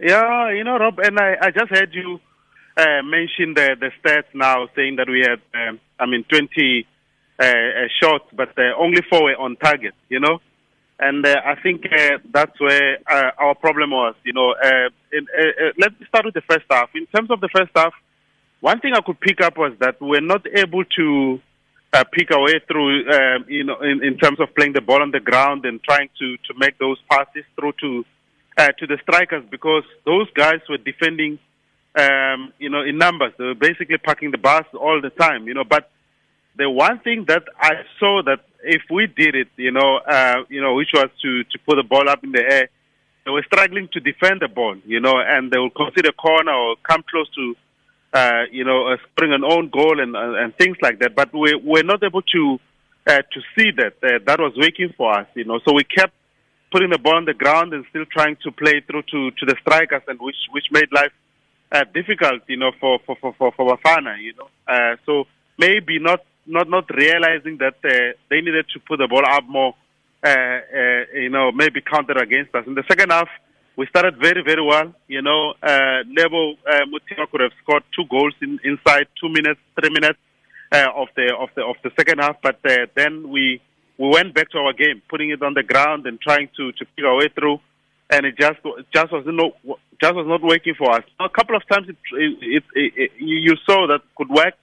Yeah, 0.00 0.52
you 0.52 0.62
know, 0.62 0.78
Rob, 0.78 1.00
and 1.00 1.18
I, 1.18 1.34
I 1.42 1.50
just 1.50 1.70
heard 1.70 1.92
you 1.92 2.20
uh, 2.76 3.02
mention 3.02 3.54
the, 3.54 3.76
the 3.80 3.90
stats 4.00 4.32
now 4.32 4.68
saying 4.76 4.94
that 4.96 5.08
we 5.08 5.26
had, 5.26 5.40
um, 5.60 5.80
I 5.98 6.06
mean, 6.06 6.22
20 6.28 6.46
uh, 6.46 6.46
uh, 6.46 6.97
shots, 7.40 8.24
but 8.32 8.50
uh, 8.58 8.74
only 8.78 9.02
four 9.08 9.24
were 9.24 9.36
on 9.36 9.56
target, 9.56 9.94
you 10.08 10.20
know? 10.20 10.40
And 11.00 11.24
uh, 11.24 11.36
I 11.44 11.54
think 11.62 11.84
uh, 11.86 12.18
that's 12.32 12.58
where 12.60 12.98
our 13.38 13.54
problem 13.54 13.90
was. 13.92 14.16
You 14.24 14.32
know, 14.32 14.54
in, 15.12 15.26
let's 15.78 15.94
start 16.08 16.24
with 16.24 16.34
the 16.34 16.42
first 16.50 16.64
half. 16.68 16.90
In 16.94 17.06
terms 17.06 17.30
of 17.30 17.40
the 17.40 17.48
first 17.54 17.70
half, 17.76 17.94
one 18.60 18.80
thing 18.80 18.92
I 18.94 19.00
could 19.00 19.20
pick 19.20 19.40
up 19.40 19.56
was 19.56 19.72
that 19.78 20.00
we're 20.00 20.20
not 20.20 20.44
able 20.56 20.84
to 20.84 21.40
uh, 21.92 22.04
pick 22.12 22.30
our 22.32 22.42
way 22.42 22.60
through. 22.66 23.08
Um, 23.10 23.44
you 23.48 23.64
know, 23.64 23.80
in, 23.80 24.02
in 24.02 24.18
terms 24.18 24.40
of 24.40 24.54
playing 24.54 24.72
the 24.72 24.80
ball 24.80 25.02
on 25.02 25.10
the 25.10 25.20
ground 25.20 25.64
and 25.64 25.82
trying 25.82 26.08
to 26.18 26.36
to 26.36 26.54
make 26.58 26.78
those 26.78 26.98
passes 27.08 27.44
through 27.54 27.72
to 27.80 28.04
uh, 28.56 28.72
to 28.78 28.86
the 28.86 28.98
strikers 29.02 29.44
because 29.50 29.84
those 30.04 30.28
guys 30.34 30.60
were 30.68 30.78
defending. 30.78 31.38
Um, 31.94 32.52
you 32.58 32.70
know, 32.70 32.82
in 32.82 32.98
numbers, 32.98 33.32
they 33.38 33.44
were 33.44 33.54
basically 33.54 33.98
packing 33.98 34.30
the 34.30 34.38
bus 34.38 34.64
all 34.74 35.00
the 35.00 35.10
time. 35.10 35.46
You 35.46 35.54
know, 35.54 35.64
but 35.64 35.90
the 36.58 36.68
one 36.68 36.98
thing 37.00 37.24
that 37.28 37.44
I 37.60 37.74
saw 37.98 38.22
that 38.26 38.40
if 38.62 38.82
we 38.90 39.06
did 39.06 39.34
it, 39.34 39.48
you 39.56 39.70
know, 39.70 39.98
uh, 39.98 40.42
you 40.48 40.60
know, 40.60 40.74
which 40.74 40.90
was 40.92 41.08
to 41.22 41.44
to 41.44 41.58
put 41.66 41.76
the 41.76 41.84
ball 41.84 42.08
up 42.08 42.22
in 42.24 42.32
the 42.32 42.42
air, 42.42 42.68
they 43.24 43.30
were 43.30 43.44
struggling 43.46 43.88
to 43.92 44.00
defend 44.00 44.40
the 44.40 44.48
ball, 44.48 44.76
you 44.84 45.00
know, 45.00 45.14
and 45.18 45.50
they 45.50 45.58
would 45.58 45.74
consider 45.74 46.12
corner 46.12 46.52
or 46.52 46.76
come 46.82 47.04
close 47.08 47.28
to, 47.36 47.54
uh, 48.12 48.42
you 48.50 48.64
know, 48.64 48.88
uh, 48.88 48.96
scoring 49.12 49.32
an 49.32 49.44
own 49.44 49.70
goal 49.70 50.00
and 50.00 50.16
uh, 50.16 50.42
and 50.42 50.56
things 50.56 50.76
like 50.82 50.98
that. 51.00 51.14
But 51.14 51.32
we 51.32 51.54
we're 51.54 51.84
not 51.84 52.02
able 52.02 52.22
to 52.22 52.58
uh, 53.06 53.22
to 53.34 53.40
see 53.56 53.70
that 53.76 53.94
uh, 54.02 54.18
that 54.26 54.40
was 54.40 54.54
working 54.56 54.92
for 54.96 55.18
us, 55.18 55.26
you 55.34 55.44
know. 55.44 55.60
So 55.64 55.72
we 55.72 55.84
kept 55.84 56.14
putting 56.72 56.90
the 56.90 56.98
ball 56.98 57.16
on 57.16 57.24
the 57.24 57.34
ground 57.34 57.72
and 57.72 57.84
still 57.90 58.04
trying 58.12 58.36
to 58.42 58.50
play 58.50 58.82
through 58.86 59.02
to 59.12 59.30
to 59.30 59.46
the 59.46 59.56
strikers, 59.60 60.02
and 60.08 60.18
which 60.20 60.40
which 60.50 60.66
made 60.72 60.90
life 60.92 61.12
uh, 61.70 61.84
difficult, 61.94 62.42
you 62.48 62.56
know, 62.56 62.72
for 62.80 62.98
for 63.06 63.16
for 63.16 63.52
for, 63.52 63.52
Bafana, 63.76 64.20
you 64.20 64.34
know. 64.34 64.48
Uh, 64.66 64.96
so 65.06 65.26
maybe 65.58 65.98
not 65.98 66.24
not 66.48 66.68
not 66.68 66.86
realizing 66.90 67.58
that 67.58 67.76
uh, 67.84 68.16
they 68.30 68.40
needed 68.40 68.66
to 68.74 68.80
put 68.80 68.98
the 68.98 69.08
ball 69.08 69.24
up 69.26 69.44
more, 69.46 69.74
uh, 70.24 70.28
uh, 70.28 71.02
you 71.14 71.30
know, 71.30 71.52
maybe 71.52 71.80
counter 71.80 72.16
against 72.18 72.54
us. 72.54 72.64
In 72.66 72.74
the 72.74 72.84
second 72.88 73.10
half, 73.12 73.28
we 73.76 73.86
started 73.86 74.16
very 74.18 74.42
very 74.42 74.62
well. 74.62 74.92
You 75.06 75.22
know, 75.22 75.54
uh, 75.62 76.02
Lebo 76.16 76.52
uh, 76.52 76.84
Mothiba 76.90 77.30
could 77.30 77.42
have 77.42 77.52
scored 77.62 77.84
two 77.94 78.06
goals 78.10 78.34
in, 78.42 78.58
inside 78.64 79.06
two 79.20 79.28
minutes, 79.28 79.60
three 79.78 79.90
minutes 79.90 80.18
uh, 80.72 80.86
of 80.96 81.08
the 81.16 81.34
of 81.34 81.50
the 81.54 81.62
of 81.62 81.76
the 81.84 81.90
second 81.98 82.18
half, 82.20 82.36
but 82.42 82.58
uh, 82.64 82.86
then 82.94 83.30
we 83.30 83.60
we 83.98 84.08
went 84.08 84.34
back 84.34 84.50
to 84.50 84.58
our 84.58 84.72
game, 84.72 85.02
putting 85.08 85.30
it 85.30 85.42
on 85.42 85.54
the 85.54 85.62
ground 85.62 86.06
and 86.06 86.20
trying 86.20 86.48
to 86.56 86.72
to 86.72 86.84
pick 86.96 87.04
our 87.04 87.16
way 87.16 87.28
through. 87.34 87.60
And 88.10 88.24
it 88.24 88.36
just 88.38 88.58
just 88.94 89.12
was 89.12 89.24
not 89.26 89.52
just 90.00 90.14
was 90.14 90.26
not 90.26 90.42
working 90.42 90.74
for 90.78 90.90
us. 90.92 91.04
A 91.20 91.28
couple 91.28 91.56
of 91.56 91.62
times 91.68 91.88
it, 91.90 91.96
it, 92.12 92.64
it, 92.74 92.92
it 92.96 93.10
you 93.18 93.54
saw 93.66 93.86
that 93.88 94.00
could 94.16 94.30
work, 94.30 94.54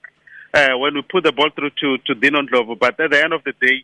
uh, 0.56 0.78
when 0.78 0.96
we 0.96 1.02
put 1.02 1.24
the 1.24 1.34
ball 1.34 1.50
through 1.54 1.72
to, 1.82 1.98
to 2.06 2.16
Dino 2.16 2.42
Ndlovu. 2.42 2.80
But 2.80 3.00
at 3.00 3.12
the 3.12 3.22
end 3.22 3.34
of 3.34 3.44
the 3.44 3.54
day, 3.60 3.84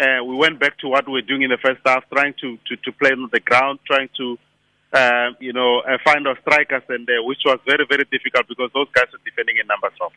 uh, 0.00 0.24
we 0.24 0.34
went 0.34 0.58
back 0.58 0.76
to 0.78 0.88
what 0.88 1.06
we 1.06 1.12
were 1.12 1.22
doing 1.22 1.42
in 1.42 1.50
the 1.50 1.58
first 1.62 1.80
half, 1.86 2.04
trying 2.12 2.34
to, 2.40 2.58
to, 2.66 2.76
to 2.76 2.92
play 2.92 3.12
on 3.12 3.28
the 3.32 3.40
ground, 3.40 3.78
trying 3.86 4.08
to, 4.16 4.38
uh, 4.92 5.30
you 5.38 5.52
know, 5.52 5.80
uh, 5.80 5.98
find 6.04 6.26
our 6.26 6.38
strikers, 6.40 6.82
and 6.88 7.08
uh, 7.08 7.22
which 7.22 7.40
was 7.44 7.58
very, 7.64 7.86
very 7.88 8.04
difficult 8.10 8.48
because 8.48 8.70
those 8.74 8.88
guys 8.92 9.06
were 9.12 9.20
defending 9.24 9.56
in 9.60 9.66
numbers 9.68 9.92
of. 10.00 10.12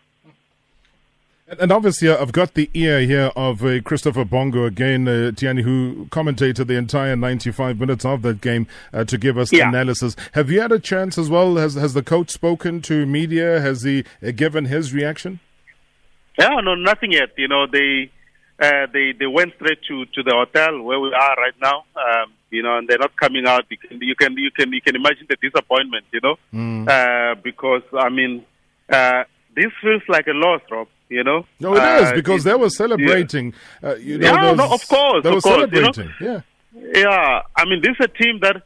And 1.59 1.73
obviously, 1.73 2.09
I've 2.09 2.31
got 2.31 2.53
the 2.53 2.69
ear 2.73 3.01
here 3.01 3.29
of 3.35 3.63
uh, 3.63 3.81
Christopher 3.81 4.23
Bongo 4.23 4.63
again, 4.63 5.07
uh, 5.07 5.31
Tiani, 5.35 5.61
who 5.61 6.07
commentated 6.09 6.67
the 6.67 6.75
entire 6.75 7.17
95 7.17 7.79
minutes 7.79 8.05
of 8.05 8.21
that 8.21 8.39
game 8.39 8.65
uh, 8.93 9.03
to 9.03 9.17
give 9.17 9.37
us 9.37 9.51
yeah. 9.51 9.67
analysis. 9.67 10.15
Have 10.31 10.49
you 10.49 10.61
had 10.61 10.71
a 10.71 10.79
chance 10.79 11.17
as 11.17 11.29
well? 11.29 11.57
Has 11.57 11.75
has 11.75 11.93
the 11.93 12.01
coach 12.01 12.29
spoken 12.29 12.81
to 12.83 13.05
media? 13.05 13.59
Has 13.59 13.83
he 13.83 14.05
uh, 14.25 14.31
given 14.31 14.65
his 14.65 14.93
reaction? 14.93 15.41
Yeah, 16.37 16.61
no, 16.63 16.75
nothing 16.75 17.11
yet. 17.11 17.29
You 17.37 17.47
know, 17.47 17.67
they 17.67 18.11
uh, 18.59 18.87
they 18.91 19.13
they 19.17 19.27
went 19.27 19.53
straight 19.55 19.81
to 19.87 20.05
to 20.05 20.23
the 20.23 20.33
hotel 20.33 20.81
where 20.81 20.99
we 20.99 21.13
are 21.13 21.35
right 21.35 21.55
now. 21.61 21.85
Um, 21.95 22.33
you 22.49 22.61
know, 22.61 22.77
and 22.77 22.87
they're 22.87 22.99
not 22.99 23.15
coming 23.17 23.47
out. 23.47 23.65
You 23.69 23.77
can 23.77 24.01
you 24.01 24.15
can 24.15 24.37
you 24.37 24.51
can 24.51 24.71
you 24.71 24.81
can 24.81 24.95
imagine 24.95 25.27
the 25.29 25.37
disappointment. 25.41 26.05
You 26.11 26.21
know, 26.21 26.35
mm. 26.53 26.87
uh, 26.87 27.35
because 27.43 27.83
I 27.97 28.09
mean, 28.09 28.45
uh, 28.89 29.23
this 29.55 29.71
feels 29.81 30.03
like 30.07 30.27
a 30.27 30.33
loss, 30.33 30.61
Rob. 30.71 30.87
You 31.09 31.23
know. 31.23 31.45
No, 31.59 31.75
it 31.75 32.03
is 32.03 32.11
because 32.13 32.43
they 32.43 32.55
were 32.55 32.69
celebrating. 32.69 33.53
Yeah, 33.81 33.89
uh, 33.89 33.95
you 33.95 34.17
know, 34.17 34.25
yeah 34.25 34.53
no, 34.53 34.73
of 34.73 34.87
course, 34.87 35.23
they 35.23 35.29
of 35.29 35.35
were 35.35 35.41
course, 35.41 35.55
celebrating. 35.55 36.09
You 36.19 36.27
know? 36.27 36.33
Yeah. 36.33 36.41
Yeah, 36.75 37.41
I 37.55 37.65
mean, 37.65 37.81
this 37.83 37.91
is 37.99 38.05
a 38.05 38.23
team 38.23 38.39
that 38.41 38.63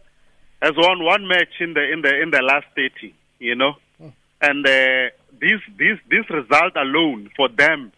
has 0.62 0.72
won 0.78 1.04
one 1.04 1.28
match 1.28 1.60
in 1.60 1.74
the 1.74 1.92
in 1.92 2.02
the 2.02 2.22
in 2.22 2.32
the 2.32 2.42
last 2.42 2.66
thirty. 2.76 3.14
You 3.40 3.56
know, 3.56 3.74
oh. 4.02 4.14
and 4.42 4.66
uh, 4.66 5.10
this 5.40 5.62
this 5.78 6.00
this 6.10 6.30
result 6.30 6.76
alone 6.76 7.30
for 7.36 7.50
them, 7.50 7.92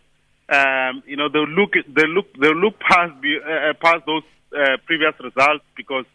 um, 0.49 1.03
you 1.05 1.15
know, 1.15 1.29
they 1.29 1.39
look 1.39 1.73
they 1.73 2.07
look 2.07 2.27
they 2.39 2.53
look 2.53 2.79
past 2.79 3.13
uh, 3.13 3.73
past 3.81 4.05
those 4.05 4.23
uh, 4.57 4.77
previous 4.85 5.13
results 5.19 5.63
because 5.75 6.05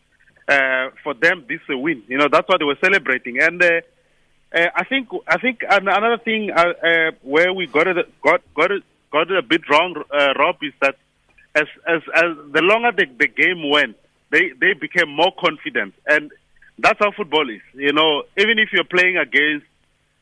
uh, 0.48 0.90
for 1.02 1.14
them 1.14 1.44
this 1.48 1.60
is 1.62 1.70
a 1.70 1.78
win. 1.78 2.02
You 2.08 2.18
know, 2.18 2.28
that's 2.30 2.48
what 2.48 2.58
they 2.58 2.64
were 2.64 2.78
celebrating, 2.82 3.40
and 3.40 3.62
uh, 3.62 3.80
uh, 4.54 4.68
I 4.74 4.84
think 4.84 5.08
I 5.26 5.38
think 5.38 5.62
another 5.68 6.18
thing 6.18 6.50
uh, 6.50 6.60
uh, 6.62 7.10
where 7.22 7.52
we 7.52 7.66
got 7.66 7.86
it 7.88 7.96
got 8.22 8.42
got 8.54 8.70
it 8.70 8.82
got 9.10 9.30
it 9.30 9.36
a 9.36 9.42
bit 9.42 9.62
wrong, 9.68 10.02
uh, 10.12 10.32
Rob, 10.38 10.56
is 10.62 10.72
that 10.80 10.96
as 11.54 11.66
as 11.86 12.02
as 12.14 12.36
the 12.52 12.62
longer 12.62 12.92
the, 12.92 13.06
the 13.18 13.28
game 13.28 13.68
went, 13.68 13.96
they 14.30 14.52
they 14.60 14.74
became 14.74 15.08
more 15.08 15.32
confident, 15.38 15.94
and 16.06 16.30
that's 16.78 16.98
how 16.98 17.10
football 17.12 17.48
is. 17.48 17.62
You 17.74 17.92
know, 17.92 18.24
even 18.36 18.58
if 18.58 18.68
you're 18.72 18.84
playing 18.84 19.16
against 19.16 19.66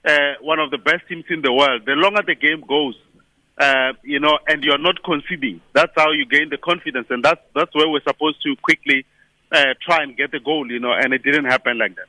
uh, 0.04 0.34
one 0.40 0.58
of 0.58 0.70
the 0.70 0.78
best 0.78 1.06
teams 1.08 1.24
in 1.30 1.42
the 1.42 1.52
world, 1.52 1.82
the 1.86 1.92
longer 1.92 2.22
the 2.26 2.34
game 2.34 2.62
goes, 2.66 2.96
uh, 3.58 3.92
you 4.02 4.18
know, 4.18 4.38
and 4.48 4.64
you're 4.64 4.78
not 4.78 5.02
conceding, 5.04 5.60
that's 5.72 5.92
how 5.96 6.10
you 6.10 6.26
gain 6.26 6.48
the 6.50 6.58
confidence, 6.58 7.06
and 7.10 7.24
that's 7.24 7.40
that's 7.54 7.74
where 7.74 7.88
we're 7.88 8.02
supposed 8.02 8.42
to 8.42 8.56
quickly 8.62 9.04
uh, 9.52 9.74
try 9.80 10.02
and 10.02 10.16
get 10.16 10.32
the 10.32 10.40
goal, 10.40 10.70
you 10.70 10.80
know, 10.80 10.92
and 10.92 11.12
it 11.12 11.22
didn't 11.22 11.44
happen 11.44 11.78
like 11.78 11.94
that. 11.96 12.06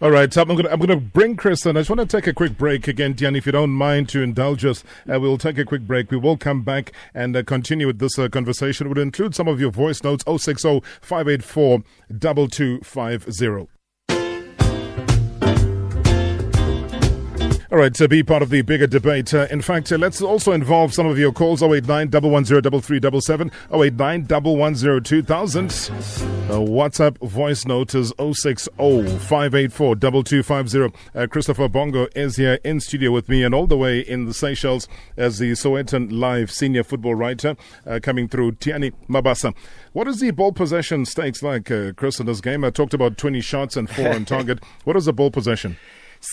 All 0.00 0.12
right, 0.12 0.34
I'm 0.36 0.46
going 0.46 0.62
to 0.62 0.72
I'm 0.72 0.78
going 0.78 0.90
to 0.90 0.96
bring 0.96 1.34
Chris 1.34 1.66
in. 1.66 1.76
I 1.76 1.80
just 1.80 1.90
want 1.90 2.00
to 2.00 2.06
take 2.06 2.28
a 2.28 2.32
quick 2.32 2.56
break 2.56 2.86
again, 2.86 3.14
Dian, 3.14 3.34
if 3.34 3.46
you 3.46 3.52
don't 3.52 3.70
mind 3.70 4.08
to 4.10 4.22
indulge 4.22 4.64
us. 4.64 4.84
Uh, 5.12 5.18
we'll 5.18 5.38
take 5.38 5.58
a 5.58 5.64
quick 5.64 5.82
break. 5.82 6.12
We 6.12 6.16
will 6.16 6.36
come 6.36 6.62
back 6.62 6.92
and 7.14 7.36
uh, 7.36 7.42
continue 7.42 7.88
with 7.88 7.98
this 7.98 8.16
uh, 8.16 8.28
conversation. 8.28 8.88
We'll 8.88 9.02
include 9.02 9.34
some 9.34 9.48
of 9.48 9.60
your 9.60 9.72
voice 9.72 10.04
notes 10.04 10.22
060 10.24 10.82
584 11.00 11.82
2250. 12.20 13.77
All 17.70 17.76
right, 17.76 17.92
to 17.96 18.08
be 18.08 18.22
part 18.22 18.40
of 18.40 18.48
the 18.48 18.62
bigger 18.62 18.86
debate. 18.86 19.34
Uh, 19.34 19.46
in 19.50 19.60
fact, 19.60 19.92
uh, 19.92 19.98
let's 19.98 20.22
also 20.22 20.52
involve 20.52 20.94
some 20.94 21.04
of 21.04 21.18
your 21.18 21.32
calls 21.32 21.62
089 21.62 22.08
110 22.08 22.80
3377, 22.80 23.50
089 23.70 24.24
110 24.24 25.02
2000. 25.02 25.66
Uh, 25.66 26.64
WhatsApp 26.64 27.18
voice 27.28 27.66
note 27.66 27.94
is 27.94 28.14
060 28.18 28.70
584 28.74 29.96
2250. 29.96 30.98
Uh, 31.14 31.26
Christopher 31.26 31.68
Bongo 31.68 32.06
is 32.16 32.36
here 32.36 32.58
in 32.64 32.80
studio 32.80 33.10
with 33.10 33.28
me 33.28 33.44
and 33.44 33.54
all 33.54 33.66
the 33.66 33.76
way 33.76 34.00
in 34.00 34.24
the 34.24 34.32
Seychelles 34.32 34.88
as 35.18 35.38
the 35.38 35.50
Sowetan 35.52 36.10
Live 36.10 36.50
senior 36.50 36.82
football 36.82 37.16
writer 37.16 37.54
uh, 37.86 38.00
coming 38.02 38.28
through 38.28 38.52
Tiani 38.52 38.94
Mabasa. 39.10 39.54
What 39.92 40.08
is 40.08 40.20
the 40.20 40.30
ball 40.30 40.52
possession 40.52 41.04
stakes 41.04 41.42
like, 41.42 41.70
uh, 41.70 41.92
Chris, 41.92 42.18
in 42.18 42.24
this 42.24 42.40
game? 42.40 42.64
I 42.64 42.70
talked 42.70 42.94
about 42.94 43.18
20 43.18 43.42
shots 43.42 43.76
and 43.76 43.90
four 43.90 44.08
on 44.08 44.24
target. 44.24 44.64
What 44.84 44.96
is 44.96 45.04
the 45.04 45.12
ball 45.12 45.30
possession? 45.30 45.76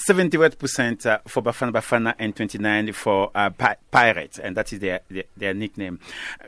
78% 0.07 1.05
uh, 1.05 1.19
for 1.27 1.43
Bafana 1.43 1.71
Bafana 1.71 2.15
and 2.19 2.35
29 2.35 2.93
for 2.93 3.31
uh, 3.35 3.49
Pi- 3.49 3.77
Pirates, 3.91 4.39
and 4.39 4.55
that 4.57 4.71
is 4.73 4.79
their, 4.79 5.01
their, 5.09 5.23
their 5.37 5.53
nickname. 5.53 5.99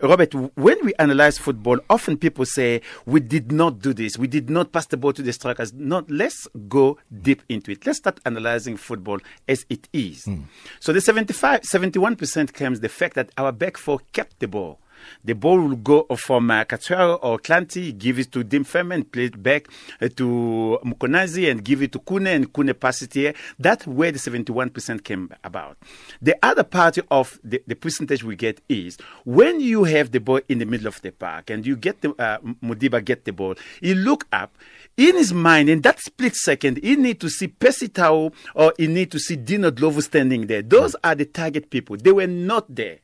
Robert, 0.01 0.33
when 0.33 0.83
we 0.85 0.93
analyze 0.99 1.37
football, 1.37 1.79
often 1.89 2.17
people 2.17 2.45
say 2.45 2.81
we 3.05 3.19
did 3.19 3.51
not 3.51 3.79
do 3.79 3.93
this, 3.93 4.17
we 4.17 4.27
did 4.27 4.49
not 4.49 4.71
pass 4.71 4.85
the 4.87 4.97
ball 4.97 5.13
to 5.13 5.21
the 5.21 5.33
strikers. 5.33 5.73
Not 5.73 6.09
let's 6.09 6.47
go 6.67 6.97
deep 7.21 7.43
into 7.49 7.71
it. 7.71 7.85
Let's 7.85 7.99
start 7.99 8.19
analyzing 8.25 8.77
football 8.77 9.19
as 9.47 9.65
it 9.69 9.87
is. 9.93 10.25
Mm. 10.25 10.43
So 10.79 10.93
the 10.93 11.01
75, 11.01 11.61
71% 11.61 12.53
comes 12.53 12.79
the 12.79 12.89
fact 12.89 13.15
that 13.15 13.31
our 13.37 13.51
back 13.51 13.77
four 13.77 13.99
kept 14.13 14.39
the 14.39 14.47
ball. 14.47 14.79
The 15.23 15.33
ball 15.33 15.59
will 15.59 15.75
go 15.75 16.03
from 16.15 16.51
uh, 16.51 16.63
or 16.63 17.39
Hlanti, 17.39 17.97
give 17.97 18.19
it 18.19 18.31
to 18.31 18.43
Dim 18.43 18.65
and 18.73 19.11
play 19.11 19.25
it 19.25 19.41
back 19.41 19.67
uh, 20.01 20.07
to 20.15 20.79
Mkhwanazi 20.85 21.49
and 21.49 21.63
give 21.63 21.81
it 21.81 21.91
to 21.93 21.99
Khune 21.99 22.27
and 22.27 22.51
Khune 22.53 22.77
pass 22.79 23.01
it 23.01 23.13
here. 23.13 23.33
That's 23.59 23.87
where 23.87 24.11
the 24.11 24.19
71% 24.19 25.03
came 25.03 25.31
about. 25.43 25.77
The 26.21 26.35
other 26.43 26.63
part 26.63 26.97
of 27.11 27.39
the, 27.43 27.61
the 27.67 27.75
percentage 27.75 28.23
we 28.23 28.35
get 28.35 28.61
is 28.69 28.97
when 29.25 29.59
you 29.59 29.83
have 29.85 30.11
the 30.11 30.19
ball 30.19 30.41
in 30.47 30.59
the 30.59 30.65
middle 30.65 30.87
of 30.87 31.01
the 31.01 31.11
park 31.11 31.49
and 31.49 31.65
you 31.65 31.75
get 31.75 32.01
the 32.01 32.11
uh, 32.21 32.39
Modiba 32.63 33.03
get 33.03 33.25
the 33.25 33.33
ball, 33.33 33.55
he 33.81 33.93
look 33.93 34.25
up 34.31 34.55
in 34.95 35.15
his 35.15 35.33
mind 35.33 35.69
in 35.69 35.81
that 35.81 35.99
split 35.99 36.35
second 36.35 36.77
he 36.77 36.95
need 36.95 37.19
to 37.19 37.29
see 37.29 37.47
Percy 37.47 37.87
Tau 37.87 38.31
or 38.55 38.73
he 38.77 38.87
need 38.87 39.11
to 39.11 39.19
see 39.19 39.35
Dino 39.35 39.71
standing 39.99 40.47
there. 40.47 40.61
Those 40.61 40.95
are 41.03 41.15
the 41.15 41.25
target 41.25 41.69
people. 41.69 41.97
They 41.97 42.11
were 42.11 42.27
not 42.27 42.73
there. 42.73 42.99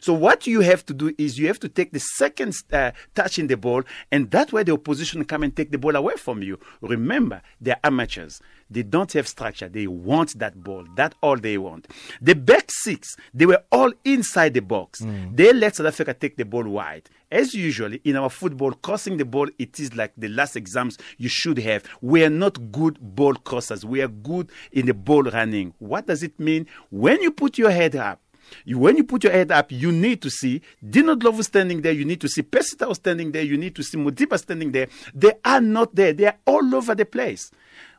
So 0.00 0.12
what 0.12 0.46
you 0.46 0.60
have 0.60 0.84
to 0.86 0.94
do 0.94 1.14
is 1.18 1.38
you 1.38 1.46
have 1.46 1.60
to 1.60 1.68
take 1.68 1.92
the 1.92 2.00
second 2.00 2.54
uh, 2.72 2.92
touching 3.14 3.46
the 3.46 3.56
ball, 3.56 3.82
and 4.10 4.30
that's 4.30 4.52
where 4.52 4.64
the 4.64 4.72
opposition 4.72 5.24
come 5.24 5.42
and 5.42 5.54
take 5.54 5.70
the 5.70 5.78
ball 5.78 5.96
away 5.96 6.14
from 6.16 6.42
you. 6.42 6.58
Remember, 6.80 7.42
they're 7.60 7.80
amateurs. 7.84 8.40
They 8.70 8.84
don't 8.84 9.12
have 9.14 9.26
structure. 9.26 9.68
They 9.68 9.88
want 9.88 10.38
that 10.38 10.62
ball. 10.62 10.84
That's 10.94 11.16
all 11.22 11.36
they 11.36 11.58
want. 11.58 11.88
The 12.22 12.34
back 12.34 12.70
six, 12.70 13.16
they 13.34 13.46
were 13.46 13.62
all 13.72 13.92
inside 14.04 14.54
the 14.54 14.60
box. 14.60 15.00
Mm. 15.00 15.36
They 15.36 15.52
let 15.52 15.76
South 15.76 15.86
Africa 15.86 16.14
take 16.14 16.36
the 16.36 16.44
ball 16.44 16.64
wide. 16.64 17.10
As 17.32 17.52
usually 17.52 18.00
in 18.04 18.16
our 18.16 18.30
football, 18.30 18.72
crossing 18.72 19.16
the 19.16 19.24
ball, 19.24 19.48
it 19.58 19.78
is 19.80 19.94
like 19.96 20.12
the 20.16 20.28
last 20.28 20.56
exams 20.56 20.98
you 21.18 21.28
should 21.28 21.58
have. 21.58 21.84
We 22.00 22.24
are 22.24 22.30
not 22.30 22.72
good 22.72 22.98
ball 23.00 23.34
crossers. 23.34 23.84
We 23.84 24.02
are 24.02 24.08
good 24.08 24.50
in 24.72 24.86
the 24.86 24.94
ball 24.94 25.24
running. 25.24 25.74
What 25.78 26.06
does 26.06 26.22
it 26.22 26.38
mean? 26.38 26.66
When 26.90 27.20
you 27.22 27.32
put 27.32 27.58
your 27.58 27.70
head 27.70 27.96
up, 27.96 28.20
you, 28.64 28.78
when 28.78 28.96
you 28.96 29.04
put 29.04 29.24
your 29.24 29.32
head 29.32 29.50
up, 29.50 29.70
you 29.72 29.92
need 29.92 30.22
to 30.22 30.30
see 30.30 30.62
Dino 30.88 31.14
Ndlovu 31.14 31.44
standing 31.44 31.82
there. 31.82 31.92
You 31.92 32.04
need 32.04 32.20
to 32.20 32.28
see 32.28 32.42
Percy 32.42 32.76
Tau 32.76 32.92
standing 32.92 33.32
there. 33.32 33.42
You 33.42 33.56
need 33.56 33.74
to 33.76 33.82
see 33.82 33.98
Modiba 33.98 34.38
standing 34.38 34.72
there. 34.72 34.88
They 35.14 35.32
are 35.44 35.60
not 35.60 35.94
there. 35.94 36.12
They 36.12 36.26
are 36.26 36.36
all 36.46 36.74
over 36.74 36.94
the 36.94 37.04
place. 37.04 37.50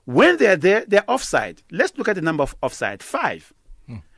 When 0.05 0.38
they 0.38 0.48
are 0.48 0.55
there, 0.55 0.86
they 0.86 0.98
are 0.98 1.05
offside. 1.08 1.62
Let's 1.72 1.98
look 1.98 2.08
at 2.08 2.15
the 2.15 2.22
number 2.22 2.43
of 2.43 2.55
offside. 2.62 3.03
Five. 3.03 3.53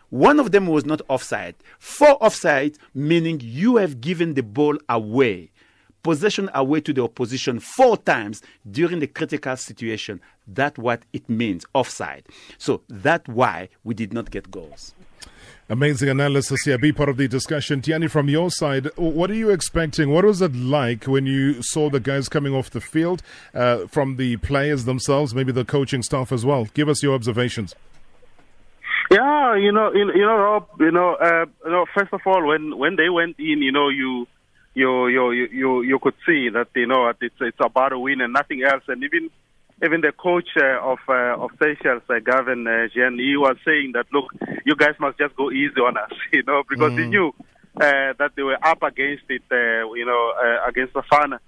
One 0.09 0.39
of 0.39 0.51
them 0.51 0.67
was 0.67 0.85
not 0.85 1.01
offside. 1.09 1.55
Four 1.79 2.23
offside, 2.23 2.77
meaning 2.93 3.39
you 3.41 3.77
have 3.77 3.99
given 3.99 4.35
the 4.35 4.43
ball 4.43 4.77
away 4.87 5.49
possession 6.03 6.49
away 6.53 6.81
to 6.81 6.93
the 6.93 7.01
opposition 7.01 7.59
four 7.59 7.97
times 7.97 8.41
during 8.69 8.99
the 8.99 9.07
critical 9.07 9.55
situation. 9.55 10.21
That's 10.45 10.77
what 10.77 11.03
it 11.13 11.27
means, 11.29 11.65
offside. 11.73 12.27
So 12.57 12.83
that's 12.89 13.27
why 13.27 13.69
we 13.83 13.95
did 13.95 14.13
not 14.13 14.29
get 14.29 14.51
goals. 14.51 14.93
Amazing 15.69 16.09
analysis 16.09 16.61
here. 16.65 16.77
Be 16.77 16.91
part 16.91 17.07
of 17.07 17.15
the 17.15 17.27
discussion. 17.27 17.81
Tiani, 17.81 18.11
from 18.11 18.27
your 18.27 18.51
side, 18.51 18.87
what 18.97 19.31
are 19.31 19.35
you 19.35 19.49
expecting? 19.49 20.09
What 20.09 20.25
was 20.25 20.41
it 20.41 20.53
like 20.53 21.05
when 21.05 21.25
you 21.25 21.61
saw 21.63 21.89
the 21.89 22.01
guys 22.01 22.27
coming 22.27 22.53
off 22.53 22.69
the 22.69 22.81
field 22.81 23.23
uh, 23.53 23.87
from 23.87 24.17
the 24.17 24.35
players 24.37 24.83
themselves, 24.83 25.33
maybe 25.33 25.53
the 25.53 25.63
coaching 25.63 26.03
staff 26.03 26.33
as 26.33 26.45
well? 26.45 26.67
Give 26.73 26.89
us 26.89 27.01
your 27.01 27.15
observations. 27.15 27.75
Yeah, 29.09 29.55
you 29.55 29.71
know, 29.71 29.93
you, 29.93 30.05
know, 30.05 30.35
Rob, 30.35 30.67
you 30.79 30.91
know, 30.91 31.13
uh, 31.15 31.45
you 31.63 31.71
know, 31.71 31.85
first 31.95 32.11
of 32.11 32.21
all, 32.25 32.45
when 32.45 32.77
when 32.77 32.95
they 32.97 33.09
went 33.09 33.39
in, 33.39 33.61
you 33.61 33.71
know, 33.71 33.87
you 33.87 34.27
you 34.73 35.07
you 35.07 35.31
you 35.31 35.81
you 35.83 35.99
could 35.99 36.15
see 36.25 36.49
that 36.49 36.67
you 36.75 36.87
know 36.87 37.11
it's 37.21 37.35
it's 37.39 37.57
about 37.59 37.93
a 37.93 37.99
win 37.99 38.21
and 38.21 38.33
nothing 38.33 38.63
else, 38.63 38.83
and 38.87 39.03
even 39.03 39.29
even 39.83 40.01
the 40.01 40.11
coach 40.11 40.49
uh, 40.57 40.79
of 40.81 40.99
uh, 41.07 41.43
of 41.43 41.51
Seychelles, 41.61 42.03
uh, 42.09 42.19
Gavin 42.19 42.67
uh, 42.67 42.87
Jeanne, 42.93 43.17
he 43.17 43.35
was 43.37 43.57
saying 43.65 43.93
that 43.93 44.05
look, 44.11 44.31
you 44.65 44.75
guys 44.75 44.95
must 44.99 45.17
just 45.17 45.35
go 45.35 45.51
easy 45.51 45.79
on 45.79 45.97
us, 45.97 46.11
you 46.33 46.43
know, 46.43 46.63
because 46.69 46.91
mm. 46.91 46.99
he 46.99 47.05
knew 47.07 47.33
uh, 47.77 48.13
that 48.19 48.31
they 48.35 48.43
were 48.43 48.57
up 48.63 48.83
against 48.83 49.23
it, 49.29 49.41
uh, 49.51 49.91
you 49.93 50.05
know, 50.05 50.33
uh, 50.37 50.67
against 50.67 50.93
Bafana. 50.93 51.39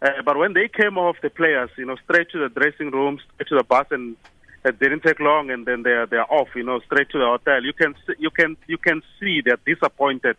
Uh, 0.00 0.22
but 0.24 0.36
when 0.36 0.52
they 0.52 0.68
came 0.68 0.98
off 0.98 1.16
the 1.22 1.30
players, 1.30 1.70
you 1.76 1.86
know, 1.86 1.96
straight 2.04 2.30
to 2.30 2.38
the 2.38 2.48
dressing 2.48 2.90
room, 2.90 3.18
straight 3.34 3.48
to 3.48 3.56
the 3.56 3.64
bus, 3.64 3.86
and 3.90 4.16
it 4.64 4.78
didn't 4.78 5.02
take 5.02 5.20
long, 5.20 5.50
and 5.50 5.66
then 5.66 5.82
they're 5.82 6.06
they're 6.06 6.32
off, 6.32 6.48
you 6.54 6.62
know, 6.62 6.80
straight 6.80 7.10
to 7.10 7.18
the 7.18 7.26
hotel. 7.26 7.62
You 7.62 7.72
can 7.72 7.94
you 8.18 8.30
can 8.30 8.56
you 8.66 8.78
can 8.78 9.02
see 9.20 9.40
they're 9.44 9.58
disappointed. 9.64 10.36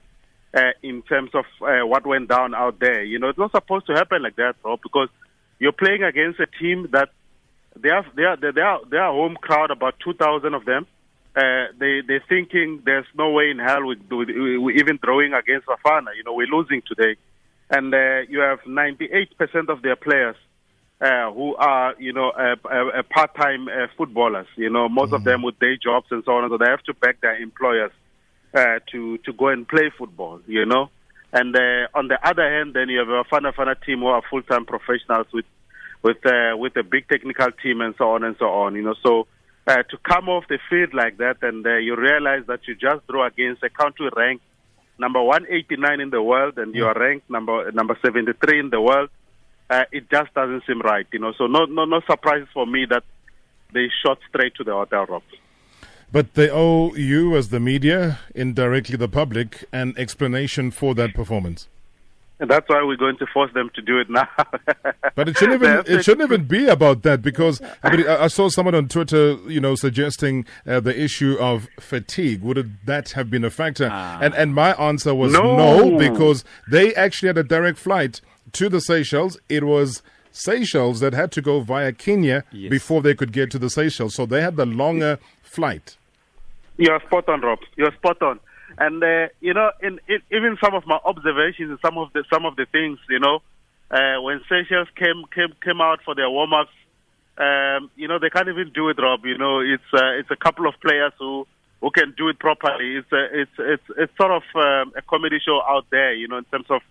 Uh, 0.54 0.72
in 0.82 1.02
terms 1.02 1.30
of 1.34 1.44
uh, 1.62 1.86
what 1.86 2.08
went 2.08 2.30
down 2.30 2.56
out 2.56 2.80
there, 2.80 3.04
you 3.04 3.20
know, 3.20 3.28
it's 3.28 3.38
not 3.38 3.52
supposed 3.52 3.86
to 3.86 3.92
happen 3.92 4.24
like 4.24 4.38
that, 4.38 4.54
bro. 4.62 4.78
Because 4.82 5.10
you're 5.60 5.74
playing 5.74 6.02
against 6.02 6.40
a 6.40 6.46
team 6.46 6.88
that 6.94 7.10
they 7.80 7.90
have 7.90 8.06
they 8.16 8.24
are 8.24 8.38
they 8.38 8.62
are 8.62 8.80
they 8.90 8.98
are 8.98 9.12
home 9.12 9.36
crowd 9.36 9.72
about 9.72 9.96
two 10.04 10.14
thousand 10.14 10.54
of 10.54 10.66
them. 10.66 10.88
Uh, 11.36 11.68
they 11.78 12.02
they're 12.08 12.24
thinking 12.30 12.82
there's 12.86 13.06
no 13.18 13.30
way 13.32 13.50
in 13.50 13.60
hell 13.60 13.86
we, 13.86 13.98
we, 14.10 14.58
we 14.58 14.76
even 14.76 14.98
throwing 14.98 15.34
against 15.34 15.68
Bafana. 15.68 16.16
You 16.16 16.24
know 16.24 16.34
we're 16.34 16.48
losing 16.48 16.82
today, 16.88 17.20
and 17.70 17.94
uh, 17.94 18.22
you 18.30 18.40
have 18.40 18.60
98 18.66 19.38
percent 19.38 19.70
of 19.70 19.82
their 19.82 19.98
players 19.98 20.38
uh, 21.02 21.32
who 21.32 21.56
are 21.56 21.96
you 22.00 22.14
know 22.14 22.30
uh, 22.30 22.56
uh, 22.68 23.04
part-time 23.14 23.68
uh, 23.68 23.88
footballers. 23.98 24.48
You 24.56 24.70
know 24.70 24.88
most 24.88 25.08
mm-hmm. 25.08 25.16
of 25.16 25.24
them 25.26 25.42
with 25.42 25.60
day 25.60 25.78
jobs 25.82 26.08
and 26.12 26.24
so 26.24 26.32
on. 26.34 26.50
So 26.50 26.58
they 26.58 26.70
have 26.70 26.84
to 26.84 26.94
beg 26.94 27.20
their 27.22 27.36
employers 27.42 27.92
uh, 28.54 28.80
to 28.92 29.18
to 29.18 29.34
go 29.34 29.50
and 29.50 29.68
play 29.68 29.92
football. 29.98 30.40
You 30.48 30.66
know. 30.66 30.90
And 31.34 31.54
uh, 31.54 31.90
on 31.94 32.08
the 32.08 32.18
other 32.24 32.50
hand, 32.50 32.76
then 32.76 32.88
you 32.88 33.00
have 33.00 33.10
a 33.10 33.24
Bafana 33.26 33.54
Bafana 33.54 33.76
team 33.86 34.00
who 34.00 34.08
are 34.08 34.22
full-time 34.30 34.66
professionals 34.66 35.28
with 35.34 35.44
with 36.06 36.24
uh, 36.24 36.56
with 36.56 36.78
a 36.78 36.84
big 36.84 37.08
technical 37.10 37.52
team 37.64 37.82
and 37.82 37.96
so 37.98 38.12
on 38.12 38.24
and 38.24 38.36
so 38.38 38.46
on. 38.46 38.76
You 38.76 38.84
know, 38.84 38.96
so 39.02 39.26
uh, 39.66 39.82
to 39.92 39.98
come 40.08 40.30
off 40.30 40.44
the 40.48 40.60
field 40.70 40.94
like 40.94 41.18
that 41.18 41.38
and 41.42 41.66
uh, 41.66 41.78
you 41.78 41.96
realize 41.96 42.44
that 42.48 42.60
you 42.68 42.76
just 42.76 43.06
draw 43.08 43.26
against 43.26 43.64
a 43.64 43.72
country 43.72 44.10
ranked 44.16 44.44
number 45.00 45.22
189 45.22 46.00
in 46.00 46.12
the 46.12 46.22
world 46.22 46.60
and 46.60 46.76
you 46.76 46.86
are 46.86 46.98
ranked 46.98 47.28
number 47.28 47.72
number 47.72 47.98
73 48.06 48.60
in 48.60 48.70
the 48.70 48.80
world, 48.80 49.10
uh, 49.72 49.86
it 49.92 50.04
just 50.12 50.32
doesn't 50.36 50.64
seem 50.68 50.80
right, 50.82 51.08
you 51.12 51.18
know. 51.18 51.34
So 51.40 51.48
no 51.48 51.66
no 51.66 51.86
no 51.86 52.02
surprises 52.08 52.50
for 52.54 52.68
me 52.68 52.86
that 52.92 53.04
they 53.74 53.88
shot 54.06 54.20
straight 54.30 54.54
to 54.56 54.64
the 54.64 54.74
hotel 54.74 55.08
room. 55.08 55.24
But 56.12 56.36
they 56.36 56.52
owe 56.52 56.94
you, 56.94 57.36
as 57.36 57.50
the 57.50 57.60
media, 57.60 58.20
indirectly 58.36 58.96
the 58.96 59.10
public, 59.10 59.66
an 59.74 59.96
explanation 59.98 60.70
for 60.70 60.94
that 60.94 61.16
performance. 61.16 61.68
And 62.38 62.50
that's 62.50 62.68
why 62.68 62.84
we're 62.84 62.98
going 62.98 63.18
to 63.18 63.26
force 63.28 63.52
them 63.54 63.70
to 63.76 63.82
do 63.82 63.98
it 63.98 64.10
now. 64.10 64.28
but 65.16 65.30
it 65.30 65.38
shouldn't 65.38 65.64
even 65.64 65.84
it 65.88 66.04
shouldn't 66.04 66.30
even 66.30 66.46
be 66.46 66.68
about 66.68 67.04
that 67.04 67.22
because 67.22 67.62
I, 67.82 67.96
mean, 67.96 68.08
I 68.08 68.28
saw 68.28 68.50
someone 68.50 68.76
on 68.76 68.90
Twitter, 68.90 69.38
you 69.48 69.62
know, 69.62 69.76
suggesting 69.76 70.46
uh, 70.68 70.82
the 70.82 71.00
issue 71.00 71.38
of 71.40 71.70
fatigue. 71.80 72.42
Would 72.42 72.78
that 72.86 73.12
have 73.12 73.30
been 73.30 73.46
a 73.46 73.50
factor? 73.50 73.90
Ah. 73.90 74.20
And 74.22 74.34
and 74.36 74.54
my 74.54 74.74
answer 74.74 75.16
was 75.16 75.32
no. 75.32 75.56
no, 75.56 75.98
because 75.98 76.44
they 76.70 76.94
actually 76.96 77.28
had 77.28 77.38
a 77.38 77.44
direct 77.44 77.78
flight 77.78 78.20
to 78.52 78.68
the 78.68 78.82
Seychelles. 78.82 79.38
It 79.48 79.64
was 79.64 80.02
Seychelles 80.34 81.00
that 81.00 81.14
had 81.14 81.32
to 81.34 81.42
go 81.42 81.62
via 81.62 81.94
Kenya 81.94 82.44
yes. 82.52 82.70
before 82.70 83.02
they 83.02 83.16
could 83.16 83.32
get 83.32 83.50
to 83.52 83.60
the 83.60 83.70
Seychelles, 83.70 84.16
so 84.16 84.26
they 84.26 84.42
had 84.42 84.58
the 84.58 84.66
longer 84.66 85.20
flight. 85.42 85.96
You're 86.78 87.00
spot 87.00 87.30
on, 87.30 87.40
Rob. 87.40 87.60
You're 87.78 87.94
spot 87.94 88.22
on. 88.22 88.40
And 88.78 89.04
uh, 89.04 89.28
you 89.40 89.54
know, 89.54 89.72
in, 89.82 90.00
in, 90.08 90.20
even 90.32 90.58
some 90.64 90.74
of 90.74 90.86
my 90.86 91.00
observations, 91.06 91.70
and 91.70 91.80
some 91.82 91.98
of 91.98 92.12
the 92.14 92.24
some 92.32 92.46
of 92.46 92.56
the 92.56 92.66
things, 92.72 93.00
you 93.10 93.20
know, 93.20 93.42
uh, 93.90 94.22
when 94.22 94.42
Seychelles 94.50 94.90
came 94.96 95.24
came 95.34 95.54
came 95.64 95.80
out 95.82 96.00
for 96.04 96.14
their 96.14 96.30
warm 96.30 96.54
ups, 96.54 96.72
um, 97.38 97.90
you 97.96 98.08
know, 98.08 98.20
they 98.20 98.30
can't 98.30 98.50
even 98.50 98.72
do 98.74 98.90
it, 98.90 98.98
Rob. 99.00 99.26
You 99.26 99.38
know, 99.38 99.60
it's 99.60 99.84
uh, 99.94 100.20
it's 100.20 100.32
a 100.32 100.36
couple 100.36 100.68
of 100.68 100.76
players 100.82 101.14
who 101.20 101.48
who 101.82 101.92
can 101.92 102.14
do 102.18 102.30
it 102.30 102.40
properly. 102.40 102.98
It's 102.98 103.12
uh, 103.14 103.28
it's 103.32 103.52
it's 103.58 103.84
it's 103.98 104.18
sort 104.18 104.32
of 104.32 104.44
um, 104.56 104.94
a 104.98 105.02
comedy 105.02 105.40
show 105.46 105.62
out 105.62 105.86
there, 105.90 106.14
you 106.14 106.28
know, 106.28 106.38
in 106.38 106.46
terms 106.46 106.66
of 106.70 106.82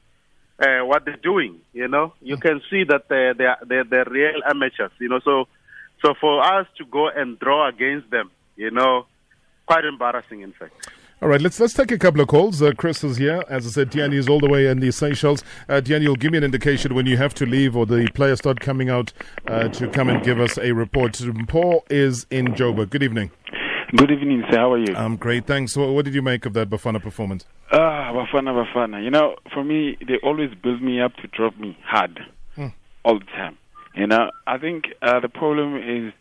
uh, 0.58 0.86
what 0.86 1.04
they're 1.04 1.16
doing. 1.16 1.60
You 1.72 1.88
know, 1.88 2.14
you 2.22 2.36
can 2.38 2.62
see 2.70 2.84
that 2.84 3.08
they're 3.08 3.34
they're 3.34 3.58
they're, 3.66 3.84
they're 3.84 4.06
real 4.08 4.40
amateurs. 4.48 4.92
You 4.98 5.08
know, 5.08 5.20
so 5.24 5.48
so 6.02 6.14
for 6.20 6.42
us 6.42 6.66
to 6.78 6.84
go 6.84 7.08
and 7.08 7.38
draw 7.38 7.68
against 7.68 8.10
them, 8.10 8.30
you 8.56 8.70
know, 8.70 9.06
quite 9.66 9.84
embarrassing, 9.84 10.42
in 10.42 10.52
fact. 10.52 10.88
All 11.22 11.28
right, 11.28 11.40
let's 11.40 11.60
let's 11.60 11.72
take 11.72 11.92
a 11.92 11.98
couple 11.98 12.20
of 12.20 12.28
calls. 12.28 12.60
Uh, 12.60 12.72
Chris 12.76 13.04
is 13.04 13.16
here. 13.16 13.42
As 13.48 13.66
I 13.66 13.70
said, 13.70 13.90
Tiani 13.90 14.14
is 14.14 14.28
all 14.28 14.40
the 14.40 14.48
way 14.48 14.66
in 14.66 14.80
the 14.80 14.90
Seychelles. 14.90 15.44
Uh, 15.68 15.80
you'll 15.84 16.16
give 16.16 16.32
me 16.32 16.38
an 16.38 16.44
indication 16.44 16.94
when 16.94 17.06
you 17.06 17.16
have 17.16 17.32
to 17.34 17.46
leave 17.46 17.76
or 17.76 17.86
the 17.86 18.10
players 18.14 18.40
start 18.40 18.60
coming 18.60 18.90
out 18.90 19.12
uh, 19.46 19.68
to 19.68 19.88
come 19.88 20.08
and 20.08 20.24
give 20.24 20.40
us 20.40 20.58
a 20.58 20.72
report. 20.72 21.20
Paul 21.48 21.84
is 21.88 22.26
in 22.30 22.48
Joburg. 22.48 22.90
Good 22.90 23.04
evening. 23.04 23.30
Good 23.96 24.10
evening, 24.10 24.42
sir. 24.50 24.58
How 24.58 24.72
are 24.72 24.78
you? 24.78 24.92
I'm 24.96 25.14
great, 25.14 25.46
thanks. 25.46 25.76
What, 25.76 25.90
what 25.90 26.04
did 26.04 26.14
you 26.14 26.22
make 26.22 26.46
of 26.46 26.52
that 26.54 26.68
Bafana 26.68 27.00
performance? 27.00 27.46
Ah, 27.70 28.12
Bafana, 28.12 28.52
Bafana. 28.52 29.02
You 29.02 29.10
know, 29.10 29.36
for 29.52 29.62
me, 29.62 29.96
they 30.06 30.16
always 30.22 30.50
build 30.62 30.82
me 30.82 31.00
up 31.00 31.14
to 31.22 31.28
drop 31.28 31.56
me 31.56 31.78
hard 31.84 32.18
hmm. 32.56 32.68
all 33.04 33.20
the 33.20 33.24
time. 33.26 33.56
You 33.94 34.08
know, 34.08 34.30
I 34.48 34.58
think 34.58 34.86
uh, 35.00 35.20
the 35.20 35.28
problem 35.28 35.76
is 35.76 36.12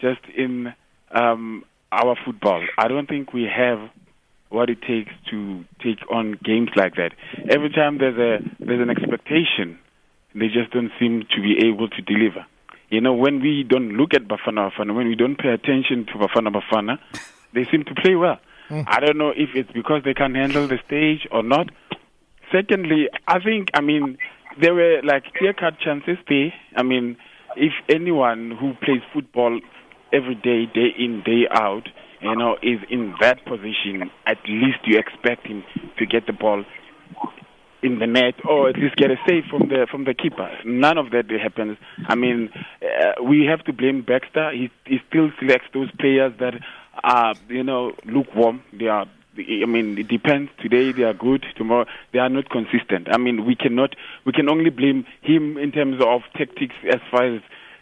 just 0.00 0.20
in 0.36 0.72
um, 1.10 1.64
our 1.90 2.16
football. 2.24 2.64
I 2.78 2.86
don't 2.86 3.08
think 3.08 3.32
we 3.32 3.42
have 3.44 3.90
what 4.50 4.68
it 4.68 4.82
takes 4.82 5.12
to 5.30 5.64
take 5.82 5.98
on 6.10 6.38
games 6.44 6.70
like 6.76 6.96
that. 6.96 7.12
Every 7.48 7.70
time 7.70 7.98
there's 7.98 8.18
a 8.18 8.44
there's 8.58 8.80
an 8.80 8.90
expectation, 8.90 9.78
they 10.34 10.48
just 10.48 10.70
don't 10.72 10.90
seem 10.98 11.24
to 11.34 11.40
be 11.40 11.66
able 11.66 11.88
to 11.88 12.02
deliver. 12.02 12.44
You 12.90 13.00
know, 13.00 13.14
when 13.14 13.40
we 13.40 13.62
don't 13.62 13.92
look 13.96 14.14
at 14.14 14.26
Bafana 14.26 14.70
Bafana, 14.70 14.94
when 14.94 15.06
we 15.06 15.14
don't 15.14 15.38
pay 15.38 15.50
attention 15.50 16.06
to 16.06 16.14
Bafana 16.14 16.52
Bafana, 16.52 16.98
they 17.54 17.64
seem 17.70 17.84
to 17.84 17.94
play 17.94 18.16
well. 18.16 18.38
Mm. 18.68 18.84
I 18.86 19.00
don't 19.00 19.16
know 19.16 19.30
if 19.30 19.50
it's 19.54 19.70
because 19.72 20.02
they 20.04 20.14
can 20.14 20.34
handle 20.34 20.66
the 20.66 20.78
stage 20.86 21.26
or 21.30 21.42
not. 21.42 21.70
Secondly, 22.52 23.08
I 23.26 23.38
think 23.40 23.70
I 23.74 23.80
mean 23.80 24.18
there 24.60 24.74
were 24.74 25.00
like 25.04 25.24
clear 25.34 25.52
cut 25.52 25.78
chances 25.78 26.18
there. 26.28 26.52
I 26.76 26.82
mean, 26.82 27.16
if 27.56 27.72
anyone 27.88 28.50
who 28.50 28.74
plays 28.84 29.02
football 29.12 29.60
every 30.12 30.34
day, 30.34 30.66
day 30.66 30.88
in, 30.98 31.22
day 31.24 31.46
out, 31.50 31.88
you 32.20 32.36
know, 32.36 32.56
is 32.62 32.80
in 32.90 33.14
that 33.20 33.44
position, 33.44 34.10
at 34.26 34.38
least 34.46 34.78
you 34.84 34.98
expect 34.98 35.46
him 35.46 35.64
to 35.98 36.06
get 36.06 36.26
the 36.26 36.32
ball 36.32 36.64
in 37.82 37.98
the 37.98 38.06
net 38.06 38.34
or 38.46 38.68
at 38.68 38.76
least 38.76 38.96
get 38.96 39.10
a 39.10 39.16
save 39.26 39.44
from 39.44 39.68
the 39.68 39.86
from 39.90 40.04
the 40.04 40.14
keeper. 40.14 40.50
None 40.64 40.98
of 40.98 41.10
that 41.10 41.30
happens. 41.30 41.78
I 42.08 42.14
mean, 42.14 42.50
uh, 42.82 43.22
we 43.22 43.46
have 43.46 43.64
to 43.64 43.72
blame 43.72 44.02
Baxter. 44.02 44.50
He 44.52 44.70
he 44.84 44.98
still 45.08 45.30
selects 45.38 45.68
those 45.72 45.90
players 45.98 46.32
that 46.40 46.54
are 47.02 47.34
you 47.48 47.62
know 47.62 47.92
lukewarm. 48.04 48.62
They 48.72 48.88
are. 48.88 49.06
I 49.38 49.64
mean, 49.64 49.96
it 49.96 50.08
depends. 50.08 50.50
Today 50.60 50.92
they 50.92 51.04
are 51.04 51.14
good. 51.14 51.46
Tomorrow 51.56 51.86
they 52.12 52.18
are 52.18 52.28
not 52.28 52.50
consistent. 52.50 53.08
I 53.10 53.16
mean, 53.16 53.46
we 53.46 53.54
cannot. 53.54 53.96
We 54.26 54.32
can 54.32 54.50
only 54.50 54.70
blame 54.70 55.06
him 55.22 55.56
in 55.56 55.72
terms 55.72 56.02
of 56.04 56.22
tactics 56.36 56.74
as 56.86 57.00
far 57.10 57.36
as 57.36 57.40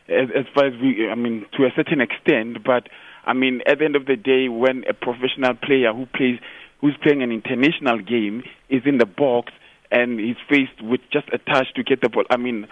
as, 0.09 0.29
as 0.35 0.45
far 0.55 0.67
as 0.67 0.75
we. 0.81 1.09
I 1.11 1.17
mean, 1.17 1.47
to 1.57 1.65
a 1.65 1.71
certain 1.75 2.01
extent, 2.01 2.63
but 2.65 2.89
I 3.25 3.33
mean, 3.33 3.63
at 3.67 3.79
the 3.79 3.85
end 3.85 3.97
of 3.97 4.07
the 4.07 4.17
day, 4.17 4.49
when 4.49 4.85
a 4.89 4.95
professional 4.95 5.55
player 5.55 5.93
who 5.93 6.07
plays, 6.07 6.39
who's 6.81 6.97
playing 7.03 7.23
an 7.23 7.33
international 7.33 7.99
game, 7.99 8.43
is 8.69 8.83
in 8.85 8.99
the 8.99 9.07
box 9.07 9.53
and 9.91 10.19
he's 10.21 10.37
faced 10.49 10.83
with 10.83 11.01
just 11.13 11.29
a 11.33 11.39
touch 11.39 11.73
to 11.75 11.83
get 11.83 12.01
the 12.01 12.09
ball, 12.09 12.25
I 12.31 12.37
mean, 12.37 12.67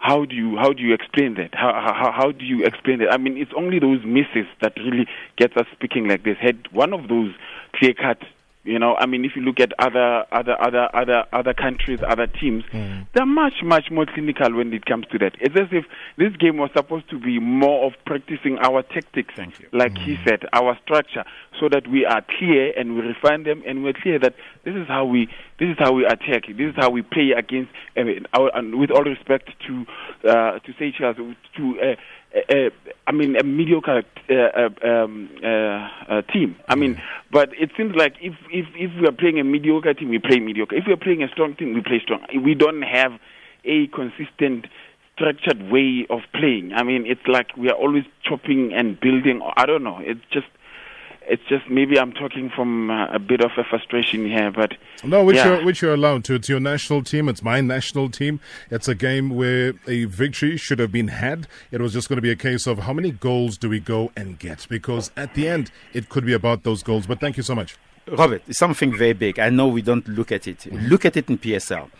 how 0.00 0.24
do 0.24 0.34
you 0.34 0.56
how 0.56 0.72
do 0.72 0.82
you 0.82 0.94
explain 0.94 1.34
that? 1.34 1.54
How 1.54 1.72
how 1.72 2.10
how 2.10 2.32
do 2.32 2.44
you 2.44 2.64
explain 2.64 3.00
that? 3.00 3.12
I 3.12 3.18
mean, 3.18 3.36
it's 3.36 3.52
only 3.54 3.78
those 3.78 4.02
misses 4.04 4.46
that 4.62 4.72
really 4.76 5.06
gets 5.36 5.56
us 5.56 5.66
speaking 5.72 6.08
like 6.08 6.24
this. 6.24 6.38
Had 6.40 6.72
one 6.72 6.94
of 6.94 7.08
those 7.08 7.34
clear 7.74 7.92
cut 7.92 8.18
you 8.62 8.78
know, 8.78 8.94
I 8.96 9.06
mean, 9.06 9.24
if 9.24 9.32
you 9.36 9.42
look 9.42 9.58
at 9.58 9.72
other 9.78 10.24
other 10.32 10.60
other 10.60 10.94
other 10.94 11.24
other 11.32 11.54
countries, 11.54 12.00
other 12.06 12.26
teams, 12.26 12.62
mm. 12.72 13.06
they're 13.14 13.24
much 13.24 13.62
much 13.62 13.90
more 13.90 14.04
clinical 14.04 14.54
when 14.54 14.72
it 14.74 14.84
comes 14.84 15.06
to 15.12 15.18
that. 15.18 15.34
It's 15.40 15.56
as 15.58 15.68
if 15.72 15.86
this 16.18 16.36
game 16.36 16.58
was 16.58 16.70
supposed 16.76 17.08
to 17.10 17.18
be 17.18 17.38
more 17.38 17.86
of 17.86 17.94
practicing 18.04 18.58
our 18.58 18.82
tactics, 18.82 19.34
like 19.72 19.94
mm. 19.94 20.04
he 20.04 20.18
said, 20.26 20.44
our 20.52 20.78
structure, 20.84 21.24
so 21.58 21.70
that 21.70 21.88
we 21.88 22.04
are 22.04 22.22
clear 22.38 22.72
and 22.78 22.96
we 22.96 23.00
refine 23.00 23.44
them, 23.44 23.62
and 23.66 23.82
we're 23.82 23.94
clear 23.94 24.18
that 24.18 24.34
this 24.64 24.74
is 24.74 24.86
how 24.86 25.06
we 25.06 25.28
this 25.60 25.68
is 25.68 25.76
how 25.78 25.92
we 25.92 26.04
attack, 26.06 26.46
this 26.48 26.70
is 26.70 26.74
how 26.76 26.90
we 26.90 27.02
play 27.02 27.32
against. 27.36 27.70
I 27.96 28.02
mean, 28.02 28.26
our, 28.32 28.50
and 28.56 28.80
with 28.80 28.90
all 28.90 29.04
respect 29.04 29.50
to 29.66 29.84
uh, 30.28 30.58
to 30.58 30.72
Seychelles, 30.78 31.16
to 31.56 31.80
uh, 31.80 31.94
uh, 32.34 32.70
I 33.06 33.12
mean, 33.12 33.36
a 33.36 33.44
mediocre 33.44 34.02
uh, 34.30 34.34
uh, 34.34 34.88
um, 34.88 35.28
uh, 35.44 35.46
uh, 35.48 36.22
team. 36.32 36.56
I 36.68 36.76
mean, 36.76 37.00
but 37.30 37.50
it 37.58 37.70
seems 37.76 37.94
like 37.94 38.14
if, 38.20 38.34
if 38.50 38.66
if 38.74 38.90
we 39.00 39.06
are 39.06 39.12
playing 39.12 39.38
a 39.40 39.44
mediocre 39.44 39.94
team, 39.94 40.08
we 40.08 40.18
play 40.18 40.38
mediocre. 40.38 40.76
If 40.76 40.84
we 40.86 40.92
are 40.92 40.96
playing 40.96 41.22
a 41.22 41.28
strong 41.28 41.56
team, 41.56 41.74
we 41.74 41.82
play 41.82 42.00
strong. 42.02 42.24
We 42.42 42.54
don't 42.54 42.82
have 42.82 43.12
a 43.64 43.88
consistent, 43.88 44.66
structured 45.14 45.70
way 45.70 46.06
of 46.08 46.20
playing. 46.32 46.72
I 46.74 46.82
mean, 46.84 47.04
it's 47.06 47.26
like 47.26 47.56
we 47.56 47.68
are 47.68 47.76
always 47.76 48.04
chopping 48.24 48.72
and 48.72 48.98
building. 48.98 49.42
I 49.56 49.66
don't 49.66 49.82
know. 49.82 49.98
It's 50.00 50.24
just 50.32 50.46
it's 51.28 51.42
just 51.48 51.68
maybe 51.68 51.98
I'm 51.98 52.12
talking 52.12 52.50
from 52.50 52.90
uh, 52.90 53.06
a 53.08 53.18
bit 53.18 53.40
of 53.40 53.52
a 53.56 53.64
frustration 53.64 54.24
here, 54.26 54.50
but 54.50 54.74
no, 55.04 55.24
which 55.24 55.36
yeah. 55.36 55.46
you're 55.46 55.64
which 55.64 55.82
you're 55.82 55.94
allowed 55.94 56.24
to. 56.24 56.34
It's 56.34 56.48
your 56.48 56.60
national 56.60 57.02
team. 57.02 57.28
It's 57.28 57.42
my 57.42 57.60
national 57.60 58.10
team. 58.10 58.40
It's 58.70 58.88
a 58.88 58.94
game 58.94 59.30
where 59.30 59.74
a 59.86 60.04
victory 60.04 60.56
should 60.56 60.78
have 60.78 60.92
been 60.92 61.08
had. 61.08 61.46
It 61.70 61.80
was 61.80 61.92
just 61.92 62.08
going 62.08 62.16
to 62.16 62.22
be 62.22 62.30
a 62.30 62.36
case 62.36 62.66
of 62.66 62.80
how 62.80 62.92
many 62.92 63.10
goals 63.10 63.58
do 63.58 63.68
we 63.68 63.80
go 63.80 64.10
and 64.16 64.38
get? 64.38 64.66
Because 64.68 65.10
at 65.16 65.34
the 65.34 65.48
end, 65.48 65.70
it 65.92 66.08
could 66.08 66.24
be 66.24 66.32
about 66.32 66.64
those 66.64 66.82
goals. 66.82 67.06
But 67.06 67.20
thank 67.20 67.36
you 67.36 67.42
so 67.42 67.54
much, 67.54 67.76
Robert. 68.08 68.42
It's 68.48 68.58
something 68.58 68.96
very 68.96 69.12
big. 69.12 69.38
I 69.38 69.50
know 69.50 69.68
we 69.68 69.82
don't 69.82 70.06
look 70.08 70.32
at 70.32 70.48
it. 70.48 70.66
Look 70.72 71.04
at 71.04 71.16
it 71.16 71.28
in 71.28 71.38
PSL. 71.38 71.90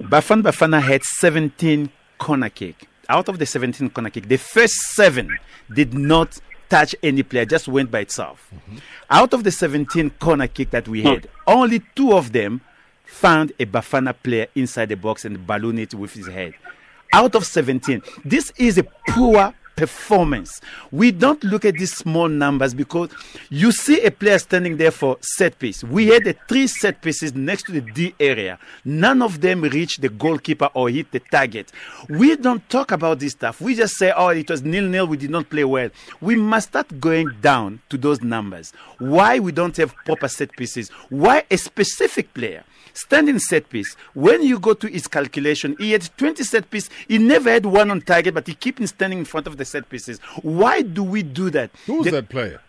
Bafana 0.00 0.42
Bafana 0.42 0.82
had 0.82 1.02
17 1.02 1.90
corner 2.18 2.50
kick. 2.50 2.86
Out 3.08 3.28
of 3.28 3.38
the 3.38 3.46
17 3.46 3.90
corner 3.90 4.10
kick, 4.10 4.28
the 4.28 4.38
first 4.38 4.74
seven 4.94 5.36
did 5.74 5.94
not 5.94 6.38
touch 6.70 6.94
any 7.02 7.22
player, 7.22 7.44
just 7.44 7.68
went 7.68 7.90
by 7.90 8.00
itself. 8.00 8.50
Mm-hmm. 8.54 8.78
Out 9.10 9.34
of 9.34 9.44
the 9.44 9.50
17 9.50 10.10
corner 10.10 10.46
kick 10.46 10.70
that 10.70 10.88
we 10.88 11.02
had, 11.02 11.28
only 11.46 11.82
two 11.94 12.12
of 12.14 12.32
them 12.32 12.62
found 13.04 13.52
a 13.58 13.66
Bafana 13.66 14.14
player 14.22 14.46
inside 14.54 14.88
the 14.88 14.96
box 14.96 15.24
and 15.24 15.46
ballooned 15.46 15.80
it 15.80 15.92
with 15.94 16.14
his 16.14 16.28
head. 16.28 16.54
Out 17.12 17.34
of 17.34 17.44
17, 17.44 18.02
this 18.24 18.52
is 18.56 18.78
a 18.78 18.84
poor 19.08 19.52
performance. 19.80 20.60
We 20.92 21.10
don't 21.10 21.42
look 21.42 21.64
at 21.64 21.74
these 21.74 21.92
small 21.92 22.28
numbers 22.28 22.74
because 22.74 23.08
you 23.48 23.72
see 23.72 24.04
a 24.04 24.10
player 24.10 24.38
standing 24.38 24.76
there 24.76 24.90
for 24.90 25.16
set 25.22 25.58
piece. 25.58 25.82
We 25.82 26.08
had 26.08 26.24
the 26.24 26.36
three 26.48 26.66
set 26.66 27.00
pieces 27.00 27.34
next 27.34 27.62
to 27.64 27.72
the 27.72 27.80
D 27.80 28.14
area. 28.20 28.58
None 28.84 29.22
of 29.22 29.40
them 29.40 29.62
reached 29.62 30.02
the 30.02 30.10
goalkeeper 30.10 30.68
or 30.74 30.90
hit 30.90 31.12
the 31.12 31.20
target. 31.20 31.72
We 32.10 32.36
don't 32.36 32.68
talk 32.68 32.92
about 32.92 33.20
this 33.20 33.32
stuff. 33.32 33.62
We 33.62 33.74
just 33.74 33.96
say, 33.96 34.12
oh, 34.14 34.28
it 34.28 34.50
was 34.50 34.62
nil 34.62 34.84
nil. 34.84 35.06
We 35.06 35.16
did 35.16 35.30
not 35.30 35.48
play 35.48 35.64
well. 35.64 35.88
We 36.20 36.36
must 36.36 36.68
start 36.68 37.00
going 37.00 37.30
down 37.40 37.80
to 37.88 37.96
those 37.96 38.20
numbers. 38.20 38.72
Why 38.98 39.38
we 39.38 39.50
don't 39.50 39.76
have 39.78 39.94
proper 40.04 40.28
set 40.28 40.52
pieces? 40.52 40.90
Why 41.08 41.44
a 41.50 41.56
specific 41.56 42.34
player? 42.34 42.64
Standing 42.92 43.38
set 43.38 43.68
piece. 43.68 43.94
When 44.14 44.42
you 44.42 44.58
go 44.58 44.74
to 44.74 44.88
his 44.88 45.06
calculation, 45.06 45.76
he 45.78 45.92
had 45.92 46.08
20 46.16 46.42
set 46.44 46.70
piece. 46.70 46.90
He 47.08 47.18
never 47.18 47.50
had 47.50 47.66
one 47.66 47.90
on 47.90 48.02
target, 48.02 48.34
but 48.34 48.46
he 48.46 48.54
kept 48.54 48.86
standing 48.88 49.20
in 49.20 49.24
front 49.24 49.46
of 49.46 49.56
the 49.56 49.64
set 49.70 49.88
pieces. 49.88 50.18
Why 50.42 50.82
do 50.82 51.02
we 51.02 51.22
do 51.22 51.50
that? 51.50 51.70
Who's 51.86 52.04
The- 52.06 52.10
that 52.12 52.28
player? 52.28 52.60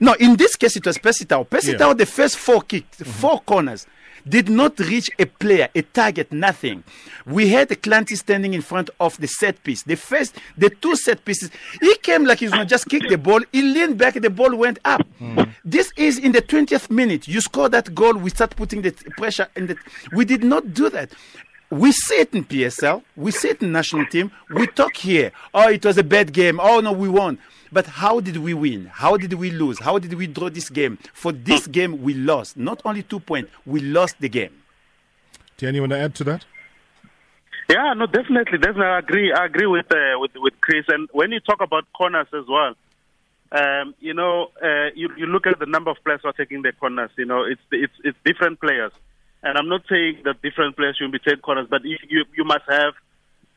No, 0.00 0.12
in 0.14 0.36
this 0.36 0.54
case, 0.54 0.76
it 0.76 0.86
was 0.86 0.96
Percy 0.96 1.24
Tau. 1.24 1.42
Pesitao, 1.42 1.88
Yeah. 1.88 1.92
the 1.94 2.06
first 2.06 2.36
four 2.38 2.62
kicks, 2.62 2.98
four 3.02 3.40
corners, 3.40 3.84
did 4.28 4.48
not 4.48 4.78
reach 4.78 5.10
a 5.18 5.24
player, 5.26 5.68
a 5.74 5.82
target, 5.82 6.30
nothing. 6.30 6.84
We 7.26 7.48
had 7.48 7.68
Hlanti 7.70 8.16
standing 8.16 8.52
in 8.54 8.60
front 8.62 8.90
of 9.00 9.16
the 9.18 9.26
set 9.26 9.62
piece. 9.64 9.82
The 9.84 9.96
first, 9.96 10.36
the 10.56 10.70
two 10.70 10.94
set 10.96 11.24
pieces, 11.24 11.50
he 11.80 11.96
came 11.96 12.24
like 12.26 12.38
he's 12.40 12.50
going 12.50 12.62
to 12.66 12.68
just 12.68 12.88
kick 12.88 13.08
the 13.08 13.16
ball. 13.18 13.40
He 13.52 13.62
leaned 13.62 13.98
back, 13.98 14.14
the 14.14 14.30
ball 14.30 14.54
went 14.54 14.78
up. 14.84 15.02
Hmm. 15.18 15.42
This 15.64 15.92
is 15.96 16.18
in 16.18 16.30
the 16.32 16.42
20th 16.42 16.90
minute. 16.90 17.26
You 17.26 17.40
score 17.40 17.68
that 17.70 17.92
goal, 17.94 18.14
we 18.14 18.30
start 18.30 18.54
putting 18.54 18.82
the 18.82 18.92
pressure 19.16 19.48
in 19.56 19.66
the. 19.68 19.76
We 20.12 20.24
did 20.24 20.44
not 20.44 20.74
do 20.74 20.90
that. 20.90 21.10
We 21.70 21.92
see 21.92 22.14
it 22.16 22.34
in 22.34 22.44
PSL, 22.44 23.02
we 23.14 23.30
see 23.30 23.48
it 23.48 23.62
in 23.62 23.72
national 23.72 24.06
team. 24.06 24.30
We 24.50 24.66
talk 24.66 24.96
here. 24.96 25.32
Oh, 25.52 25.68
it 25.68 25.84
was 25.84 25.98
a 25.98 26.04
bad 26.04 26.32
game. 26.32 26.58
Oh 26.60 26.80
no, 26.80 26.92
we 26.92 27.08
won. 27.08 27.38
But 27.70 27.86
how 27.86 28.20
did 28.20 28.38
we 28.38 28.54
win? 28.54 28.86
How 28.86 29.18
did 29.18 29.34
we 29.34 29.50
lose? 29.50 29.78
How 29.78 29.98
did 29.98 30.14
we 30.14 30.26
draw 30.26 30.48
this 30.48 30.70
game? 30.70 30.98
For 31.12 31.32
this 31.32 31.66
game, 31.66 32.02
we 32.02 32.14
lost. 32.14 32.56
Not 32.56 32.80
only 32.84 33.02
two 33.02 33.20
points, 33.20 33.50
we 33.66 33.80
lost 33.80 34.16
the 34.20 34.30
game. 34.30 34.62
Do 35.58 35.70
you 35.70 35.80
want 35.80 35.92
to 35.92 35.98
add 35.98 36.14
to 36.16 36.24
that? 36.24 36.46
Yeah, 37.68 37.92
no, 37.94 38.06
definitely, 38.06 38.58
definitely. 38.58 38.86
I 38.86 38.98
agree. 39.00 39.32
I 39.32 39.44
agree 39.44 39.66
with 39.66 39.92
uh, 39.92 40.18
with 40.18 40.30
with 40.36 40.54
Chris. 40.62 40.86
And 40.88 41.08
when 41.12 41.32
you 41.32 41.40
talk 41.40 41.60
about 41.60 41.84
corners 41.92 42.28
as 42.32 42.44
well, 42.48 42.74
um, 43.52 43.94
you 44.00 44.14
know, 44.14 44.48
uh, 44.62 44.88
you 44.94 45.10
you 45.18 45.26
look 45.26 45.46
at 45.46 45.58
the 45.58 45.66
number 45.66 45.90
of 45.90 45.98
players 46.02 46.20
who 46.22 46.28
are 46.28 46.32
taking 46.32 46.62
the 46.62 46.72
corners. 46.72 47.10
You 47.18 47.26
know, 47.26 47.44
it's 47.44 47.60
it's 47.70 47.92
it's 48.04 48.16
different 48.24 48.60
players. 48.60 48.92
And 49.42 49.56
I'm 49.56 49.68
not 49.68 49.82
saying 49.88 50.22
that 50.24 50.42
different 50.42 50.76
players 50.76 50.96
should 50.96 51.12
be 51.12 51.18
taking 51.18 51.40
corners, 51.40 51.68
but 51.70 51.84
you 51.84 52.24
you 52.36 52.44
must 52.44 52.64
have 52.68 52.94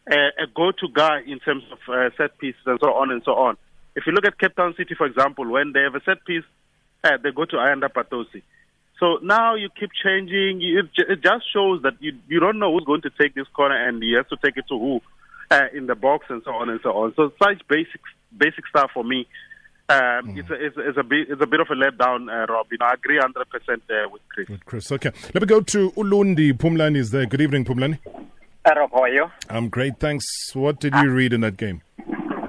a, 0.08 0.44
a 0.44 0.48
go-to 0.54 0.88
guy 0.94 1.22
in 1.26 1.40
terms 1.40 1.64
of 1.72 1.80
uh, 1.88 2.10
set 2.18 2.38
pieces 2.38 2.62
and 2.66 2.80
so 2.80 2.94
on 2.94 3.12
and 3.12 3.22
so 3.24 3.34
on. 3.34 3.58
If 3.96 4.06
you 4.06 4.14
look 4.14 4.26
at 4.26 4.38
Cape 4.38 4.56
Town 4.56 4.74
City, 4.78 4.96
for 4.96 5.06
example, 5.06 5.50
when 5.50 5.74
they 5.74 5.82
have 5.82 5.96
a 5.96 6.04
set 6.04 6.24
piece, 6.26 6.44
uh, 7.04 7.18
they 7.22 7.32
go 7.32 7.46
to 7.46 7.56
Ayanda 7.58 7.90
Patosi. 7.92 8.42
So 9.00 9.18
now 9.24 9.56
you 9.56 9.70
keep 9.78 9.90
changing. 10.04 10.62
It, 10.62 10.94
ju- 10.94 11.12
it 11.12 11.22
just 11.24 11.52
shows 11.52 11.82
that 11.82 11.94
you 12.00 12.14
you 12.28 12.40
don't 12.40 12.60
know 12.60 12.72
who's 12.72 12.86
going 12.86 13.02
to 13.02 13.10
take 13.10 13.34
this 13.34 13.48
corner, 13.48 13.76
and 13.76 14.02
you 14.04 14.18
have 14.18 14.30
to 14.30 14.38
take 14.38 14.58
it 14.58 14.66
to 14.70 14.78
who 14.78 15.02
uh, 15.50 15.66
in 15.74 15.88
the 15.88 15.96
box 15.96 16.28
and 16.30 16.42
so 16.46 16.52
on 16.52 16.70
and 16.70 16.80
so 16.84 16.92
on. 16.92 17.14
So 17.16 17.34
such 17.42 17.68
basic 17.68 18.02
basic 18.36 18.68
stuff 18.68 18.92
for 18.94 19.04
me. 19.04 19.28
Um, 19.92 20.38
it's, 20.38 20.50
a, 20.50 20.54
it's, 20.54 20.76
it's 20.78 20.98
a 20.98 21.04
bit 21.04 21.30
it's 21.30 21.42
a 21.42 21.48
bit 21.48 21.60
of 21.60 21.68
a 21.70 21.76
letdown, 21.76 22.30
uh, 22.32 22.52
Rob. 22.52 22.68
You 22.72 22.78
know, 22.80 22.86
I 22.86 22.94
agree 22.94 23.20
hundred 23.20 23.50
percent 23.50 23.84
uh, 23.90 24.08
with 24.10 24.22
Chris. 24.30 24.48
With 24.48 24.66
Chris. 24.66 24.92
Okay. 24.92 25.12
Let 25.34 25.42
me 25.42 25.48
go 25.48 25.62
to 25.62 25.92
Ulundi. 25.92 26.54
Pumlani 26.54 26.98
is 26.98 27.12
there. 27.12 27.26
Good 27.26 27.42
evening, 27.42 27.66
Pumlani. 27.66 28.00
Uh, 28.64 28.74
Rob, 28.78 28.92
how 28.92 29.02
are 29.02 29.10
you? 29.10 29.26
I'm 29.50 29.70
great. 29.70 30.00
Thanks. 30.00 30.26
What 30.54 30.80
did 30.80 30.94
you 30.96 31.10
read 31.10 31.34
in 31.34 31.42
that 31.42 31.58
game? 31.58 31.82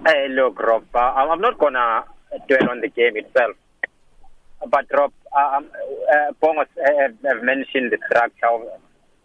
Hey, 0.06 0.28
look, 0.28 0.60
Rob, 0.60 0.84
uh, 0.94 0.98
I'm 0.98 1.40
not 1.40 1.58
going 1.58 1.72
to 1.72 2.04
dwell 2.48 2.70
on 2.70 2.80
the 2.80 2.88
game 2.88 3.16
itself. 3.16 3.56
But, 4.68 4.86
Rob, 4.92 5.12
um, 5.36 5.70
uh, 6.12 6.32
Bongos 6.42 6.66
uh, 6.84 7.28
have 7.28 7.42
mentioned 7.42 7.92
the 7.92 7.98
structure. 8.06 8.48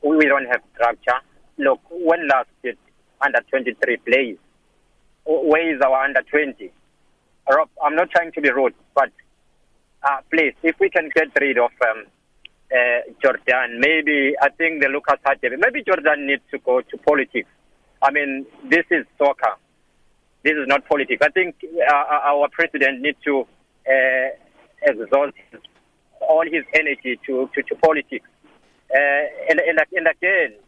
We 0.01 0.25
don't 0.25 0.45
have 0.45 0.61
structure. 0.75 1.19
Look, 1.57 1.81
when 1.89 2.27
last 2.29 2.47
did 2.63 2.77
under 3.21 3.39
23 3.49 3.97
plays? 3.97 4.37
Where 5.25 5.75
is 5.75 5.81
our 5.81 6.03
under 6.05 6.21
20? 6.21 6.71
Rob, 7.49 7.69
I'm 7.83 7.95
not 7.95 8.09
trying 8.11 8.31
to 8.33 8.41
be 8.41 8.49
rude, 8.51 8.73
but 8.93 9.11
uh, 10.03 10.17
please, 10.31 10.53
if 10.63 10.75
we 10.79 10.89
can 10.89 11.09
get 11.15 11.27
rid 11.39 11.57
of 11.57 11.71
um, 11.89 12.05
uh, 12.71 12.75
Jordaan, 13.23 13.79
maybe 13.79 14.35
I 14.41 14.49
think 14.49 14.81
the 14.81 14.89
Lucas 14.89 15.19
Radebe, 15.25 15.57
maybe 15.57 15.83
Jordaan 15.83 16.25
needs 16.25 16.43
to 16.51 16.59
go 16.59 16.81
to 16.81 16.97
politics. 16.97 17.49
I 18.01 18.11
mean, 18.11 18.45
this 18.69 18.85
is 18.91 19.05
soccer. 19.17 19.55
This 20.43 20.53
is 20.53 20.67
not 20.67 20.85
politics. 20.87 21.21
I 21.21 21.29
think 21.29 21.55
uh, 21.63 21.93
our 21.93 22.47
president 22.51 23.01
needs 23.01 23.17
to 23.25 23.47
uh, 23.87 24.29
exhaust 24.81 25.35
all 26.21 26.43
his 26.45 26.63
energy 26.73 27.19
to, 27.25 27.49
to, 27.55 27.63
to 27.63 27.75
politics. 27.75 28.27
Uh, 28.93 29.23
and, 29.49 29.59
and, 29.59 29.79
and 29.91 30.07
again, 30.07 30.59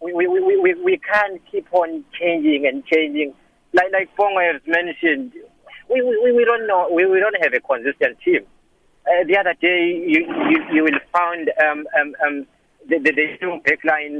we, 0.00 0.12
we, 0.14 0.28
we, 0.28 0.58
we, 0.60 0.74
we 0.82 0.98
can't 0.98 1.40
keep 1.50 1.66
on 1.72 2.04
changing 2.18 2.66
and 2.66 2.84
changing. 2.86 3.34
Like, 3.72 3.92
like 3.92 4.16
Bongo 4.16 4.40
has 4.40 4.60
mentioned, 4.66 5.32
we, 5.92 6.02
we, 6.02 6.32
we 6.32 6.44
don't 6.44 6.66
know, 6.66 6.88
we, 6.92 7.06
we 7.06 7.20
don't 7.20 7.36
have 7.42 7.52
a 7.52 7.60
consistent 7.60 8.18
team. 8.24 8.44
Uh, 9.06 9.24
the 9.26 9.36
other 9.36 9.54
day, 9.60 10.02
you, 10.06 10.24
you, 10.50 10.58
you 10.72 10.82
will 10.84 11.00
find 11.12 11.50
um, 11.60 11.86
um, 12.00 12.14
um, 12.24 12.46
the, 12.88 12.98
the, 12.98 13.12
the 13.12 13.26
new. 13.42 13.60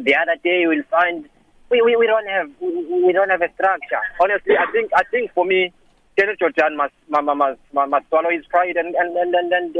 The 0.02 0.14
other 0.16 0.36
day, 0.42 0.60
you 0.62 0.68
will 0.68 0.82
find 0.90 1.28
we, 1.70 1.80
we, 1.80 1.96
we 1.96 2.06
don't 2.06 2.28
have 2.28 2.50
we, 2.60 3.06
we 3.06 3.12
don't 3.12 3.30
have 3.30 3.40
a 3.40 3.48
structure. 3.54 4.02
Honestly, 4.20 4.54
I 4.58 4.70
think 4.72 4.90
I 4.94 5.02
think 5.10 5.32
for 5.32 5.44
me, 5.44 5.72
Dennis 6.18 6.36
Jordaan 6.36 6.76
must 6.76 6.92
must 7.08 7.24
must, 7.24 7.58
must, 7.72 8.08
swallow 8.08 8.30
his 8.30 8.44
pride 8.46 8.76
and 8.76 8.94
and 8.94 9.16
and 9.16 9.34
and 9.34 9.52
and, 9.52 9.76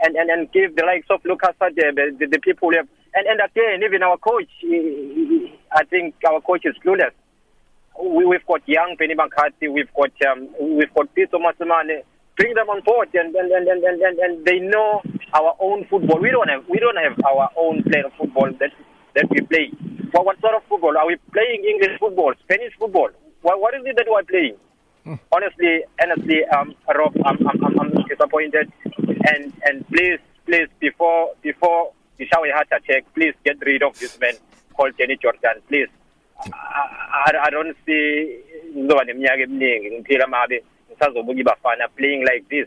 and, 0.00 0.16
and, 0.16 0.30
and 0.30 0.52
give 0.52 0.74
the 0.74 0.84
likes 0.84 1.06
of 1.10 1.20
Lucas 1.24 1.54
Radebe, 1.60 2.18
the, 2.18 2.26
the 2.26 2.40
people 2.40 2.70
who 2.70 2.76
have 2.76 2.88
and, 3.14 3.26
and 3.28 3.40
again 3.40 3.82
even 3.84 4.02
our 4.02 4.18
coach. 4.18 4.50
I 5.72 5.84
think 5.84 6.14
our 6.28 6.40
coach 6.40 6.64
is 6.64 6.74
clueless. 6.84 7.12
We, 8.02 8.24
we've 8.24 8.46
got 8.46 8.62
young 8.68 8.96
Benny 8.98 9.14
McCarthy, 9.14 9.68
we've 9.68 9.92
got 9.94 10.12
um, 10.30 10.48
we've 10.60 10.92
got 10.94 11.14
Pitso 11.14 11.38
Mosimane. 11.40 12.02
Bring 12.36 12.54
them 12.54 12.68
on 12.68 12.82
board, 12.82 13.08
and 13.14 13.34
and, 13.34 13.50
and, 13.50 13.66
and, 13.66 14.02
and, 14.02 14.18
and 14.18 14.44
they 14.44 14.58
know 14.58 15.00
our 15.32 15.56
own 15.58 15.86
football. 15.88 16.20
We 16.20 16.30
don't 16.30 16.48
have 16.48 16.64
we 16.68 16.78
don't 16.78 16.96
have 16.96 17.18
our 17.24 17.48
own 17.56 17.82
player 17.82 18.06
of 18.06 18.12
football 18.18 18.50
that 18.60 18.70
that 19.14 19.26
we 19.30 19.40
play. 19.40 19.70
What, 20.12 20.26
what 20.26 20.40
sort 20.40 20.54
of 20.54 20.62
football 20.68 20.96
are 20.98 21.06
we 21.06 21.16
playing? 21.32 21.64
English 21.64 21.98
football, 21.98 22.34
Spanish 22.44 22.74
football. 22.78 23.08
What, 23.40 23.60
what 23.60 23.74
is 23.74 23.82
it 23.86 23.96
that 23.96 24.06
we're 24.08 24.22
playing? 24.24 24.56
Honestly, 25.32 25.84
honestly, 26.02 26.44
um, 26.46 26.74
Rob, 26.92 27.14
I'm, 27.24 27.38
I'm, 27.46 27.64
I'm, 27.64 27.80
I'm 27.80 28.04
disappointed. 28.08 28.72
And 29.32 29.52
and 29.64 29.86
please, 29.88 30.18
please, 30.44 30.68
before 30.80 31.30
before 31.42 31.92
you 32.18 32.26
shower 32.26 32.46
a 32.46 32.52
heart 32.52 32.68
attack, 32.72 33.04
please 33.14 33.34
get 33.44 33.56
rid 33.64 33.82
of 33.82 33.98
this 33.98 34.18
man 34.20 34.34
called 34.74 34.94
Jenny 34.98 35.16
Jordaan. 35.16 35.62
Please, 35.68 35.88
I, 36.44 37.32
I, 37.46 37.50
don't 37.50 37.76
see 37.86 38.38
ngizoba 38.76 39.04
neminyaka 39.04 39.42
eminingi 39.42 39.90
ngiphila 39.90 40.24
amabe 40.24 40.64
ngisazobuka 40.90 41.40
ibafana 41.40 41.88
playing 41.96 42.24
like 42.24 42.48
this. 42.48 42.66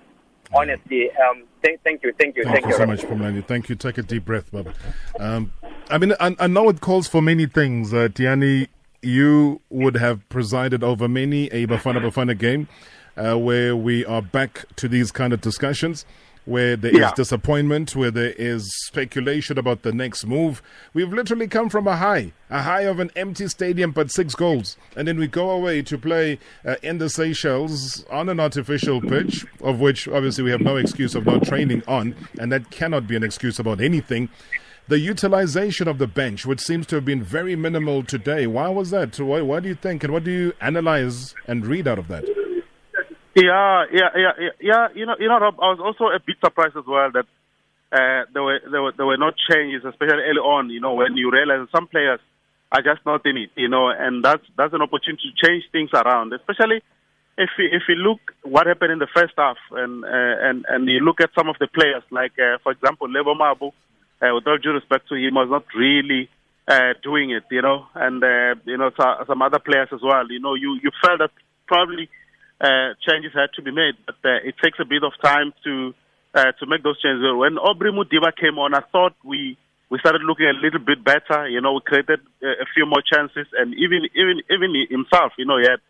Honestly, 0.52 1.12
um, 1.12 1.44
thank, 1.62 1.80
thank 1.84 2.02
you, 2.04 2.12
thank 2.20 2.36
you, 2.36 2.44
Thank 2.44 2.56
thank, 2.56 2.66
you 2.66 2.74
so 2.74 2.86
much, 2.88 3.02
Pumlani. 3.02 3.46
Thank 3.46 3.70
you. 3.70 3.76
Take 3.76 4.00
a 4.00 4.02
deep 4.02 4.26
breath, 4.26 4.52
Baba. 4.52 4.74
Um, 5.20 5.54
I 5.92 6.00
mean, 6.00 6.14
I, 6.20 6.36
I 6.40 6.48
know 6.48 6.70
it 6.70 6.82
calls 6.82 7.08
for 7.08 7.22
many 7.22 7.46
things. 7.46 7.94
Uh, 7.94 8.08
Tiani, 8.08 8.68
you 9.04 9.62
would 9.70 9.96
have 9.98 10.28
presided 10.30 10.84
over 10.84 11.08
many 11.08 11.48
a 11.48 11.68
Bafana 11.68 12.02
Bafana 12.02 12.36
game 12.36 12.68
uh, 13.16 13.38
where 13.38 13.76
we 13.76 14.04
are 14.06 14.24
back 14.24 14.66
to 14.78 14.88
these 14.88 15.12
kind 15.12 15.34
of 15.34 15.42
discussions. 15.42 16.04
Where 16.46 16.76
there 16.76 16.92
is 16.92 16.98
Yeah. 16.98 17.12
disappointment, 17.16 17.96
where 17.96 18.10
there 18.10 18.34
is 18.38 18.74
speculation 18.86 19.60
about 19.60 19.84
the 19.84 19.92
next 19.92 20.26
move. 20.26 20.64
We've 20.96 21.14
literally 21.14 21.48
come 21.48 21.70
from 21.70 21.88
a 21.88 21.98
high, 21.98 22.32
a 22.50 22.64
high 22.64 22.82
of 22.84 23.00
an 23.00 23.12
empty 23.16 23.48
stadium, 23.50 23.92
but 23.92 24.10
six 24.10 24.34
goals. 24.34 24.76
And 24.96 25.08
then 25.08 25.20
we 25.20 25.28
go 25.28 25.52
away 25.52 25.84
to 25.84 25.98
play 25.98 26.40
uh, 26.66 26.76
in 26.82 26.98
the 26.98 27.08
Seychelles 27.10 28.04
on 28.10 28.30
an 28.30 28.40
artificial 28.40 29.00
pitch, 29.00 29.46
of 29.62 29.80
which 29.80 30.08
obviously 30.08 30.44
we 30.44 30.50
have 30.52 30.62
no 30.62 30.76
excuse 30.78 31.14
of 31.14 31.26
not 31.26 31.44
training 31.44 31.84
on, 31.88 32.16
and 32.40 32.52
that 32.52 32.72
cannot 32.72 33.06
be 33.06 33.16
an 33.16 33.24
excuse 33.24 33.60
about 33.60 33.80
anything. 33.80 34.30
The 34.88 34.98
utilization 34.98 35.88
of 35.88 36.00
the 36.00 36.08
bench, 36.08 36.48
which 36.48 36.62
seems 36.62 36.88
to 36.88 36.96
have 36.96 37.06
been 37.06 37.22
very 37.22 37.56
minimal 37.56 38.02
today, 38.02 38.48
why 38.48 38.70
was 38.70 38.90
that? 38.90 39.20
Why, 39.20 39.42
why 39.42 39.60
do 39.60 39.68
you 39.70 39.76
think, 39.76 40.04
and 40.04 40.12
what 40.12 40.24
do 40.24 40.32
you 40.32 40.54
analyze 40.62 41.36
and 41.48 41.64
read 41.68 41.88
out 41.88 42.00
of 42.00 42.08
that? 42.08 42.26
Yeah, 43.40 43.86
yeah, 43.94 44.10
yeah, 44.16 44.34
yeah, 44.40 44.50
yeah. 44.60 44.88
You 44.96 45.06
know, 45.06 45.16
you 45.20 45.28
know, 45.28 45.40
Rob, 45.40 45.56
I 45.62 45.72
was 45.72 45.80
also 45.80 46.12
a 46.12 46.20
bit 46.20 46.38
surprised 46.44 46.76
as 46.76 46.86
well 46.86 47.10
that 47.14 47.26
uh, 47.92 48.26
there 48.34 48.44
were 48.44 48.60
there 48.70 48.82
were 48.82 48.94
there 48.98 49.06
were 49.06 49.18
no 49.18 49.32
changes, 49.50 49.86
especially 49.86 50.24
early 50.28 50.44
on. 50.44 50.70
You 50.70 50.82
know, 50.82 50.94
when 50.96 51.16
you 51.16 51.32
realize 51.32 51.68
some 51.74 51.88
players 51.88 52.20
are 52.72 52.82
just 52.82 53.06
not 53.06 53.26
in 53.26 53.38
it. 53.38 53.52
You 53.56 53.70
know, 53.70 53.90
and 53.90 54.24
that's 54.24 54.44
that's 54.58 54.74
an 54.74 54.82
opportunity 54.82 55.32
to 55.32 55.48
change 55.48 55.64
things 55.72 55.90
around, 55.94 56.34
especially 56.34 56.82
if 57.38 57.50
you, 57.58 57.70
if 57.72 57.84
you 57.88 57.96
look 57.96 58.20
what 58.44 58.68
happened 58.68 58.92
in 58.92 59.00
the 59.00 59.08
first 59.16 59.34
half, 59.38 59.58
and 59.72 60.04
uh, 60.04 60.36
and 60.50 60.66
and 60.68 60.88
you 60.90 61.00
look 61.00 61.22
at 61.22 61.30
some 61.38 61.48
of 61.50 61.56
the 61.60 61.68
players, 61.68 62.04
like 62.12 62.34
uh, 62.38 62.58
for 62.64 62.72
example, 62.72 63.08
Lebo 63.10 63.34
Mabu, 63.36 63.70
uh, 63.70 64.36
with 64.36 64.48
all 64.48 64.58
due 64.58 64.72
respect 64.74 65.08
to 65.10 65.16
him, 65.16 65.36
was 65.36 65.48
not 65.50 65.66
really 65.76 66.30
uh, 66.68 66.94
doing 67.02 67.32
it. 67.32 67.44
You 67.50 67.62
know, 67.62 67.86
and 67.96 68.24
uh, 68.24 68.56
you 68.66 68.78
know 68.78 68.92
so, 69.00 69.06
some 69.28 69.42
other 69.42 69.60
players 69.60 69.90
as 69.94 70.02
well. 70.04 70.26
You 70.30 70.40
know, 70.40 70.56
you 70.56 70.78
you 70.84 70.92
felt 71.02 71.20
that 71.20 71.32
probably 71.68 72.10
uh, 72.62 72.94
changes 73.08 73.32
had 73.34 73.52
to 73.56 73.62
be 73.62 73.72
made, 73.72 73.96
but 74.06 74.16
uh, 74.24 74.44
it 74.44 74.56
takes 74.62 74.80
a 74.80 74.86
bit 74.86 75.04
of 75.04 75.14
time 75.24 75.54
to 75.64 75.94
uh, 76.36 76.52
to 76.60 76.66
make 76.68 76.84
those 76.84 77.02
changes. 77.02 77.24
When 77.34 77.58
Aubrey 77.58 77.92
Modiba 77.92 78.36
came 78.36 78.60
on, 78.60 78.74
I 78.76 78.82
thought 78.92 79.16
we 79.24 79.58
we 79.90 79.98
started 80.00 80.22
looking 80.22 80.46
a 80.46 80.54
little 80.54 80.80
bit 80.80 81.04
better. 81.04 81.48
You 81.48 81.62
know, 81.62 81.74
we 81.74 81.82
created 81.86 82.20
uh, 82.44 82.62
a 82.62 82.68
few 82.74 82.86
more 82.86 83.02
chances, 83.02 83.48
and 83.58 83.74
even 83.74 84.06
even 84.14 84.42
even 84.52 84.76
himself, 84.90 85.34
you 85.38 85.46
know, 85.46 85.58
he 85.58 85.68
had 85.72 85.82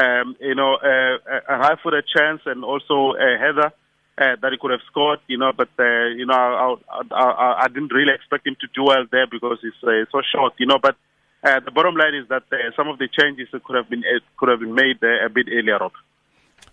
um, 0.00 0.36
you 0.40 0.54
know 0.54 0.74
uh, 0.74 1.16
a 1.48 1.56
high-footed 1.58 2.04
chance 2.08 2.40
and 2.46 2.64
also 2.64 3.14
a 3.14 3.38
header. 3.38 3.72
Uh, 4.16 4.36
that 4.40 4.52
he 4.52 4.58
could 4.62 4.70
have 4.70 4.86
scored, 4.88 5.18
you 5.26 5.36
know, 5.36 5.50
but 5.50 5.66
uh, 5.76 6.06
you 6.14 6.24
know, 6.24 6.34
I, 6.34 6.76
I, 6.88 7.02
I, 7.10 7.62
I 7.64 7.66
didn't 7.66 7.92
really 7.92 8.14
expect 8.14 8.46
him 8.46 8.54
to 8.60 8.68
do 8.72 8.84
well 8.84 9.04
there 9.10 9.26
because 9.26 9.58
he's 9.60 9.74
uh, 9.82 10.06
so 10.12 10.22
short, 10.32 10.52
you 10.56 10.66
know. 10.66 10.78
But 10.80 10.94
uh, 11.42 11.58
the 11.58 11.72
bottom 11.72 11.96
line 11.96 12.14
is 12.14 12.28
that 12.28 12.44
uh, 12.52 12.70
some 12.76 12.86
of 12.86 12.98
the 12.98 13.08
changes 13.08 13.48
could 13.50 13.74
have 13.74 13.90
been 13.90 14.04
uh, 14.06 14.20
could 14.36 14.50
have 14.50 14.60
been 14.60 14.74
made 14.74 15.02
uh, 15.02 15.26
a 15.26 15.28
bit 15.28 15.48
earlier 15.50 15.82
on. 15.82 15.90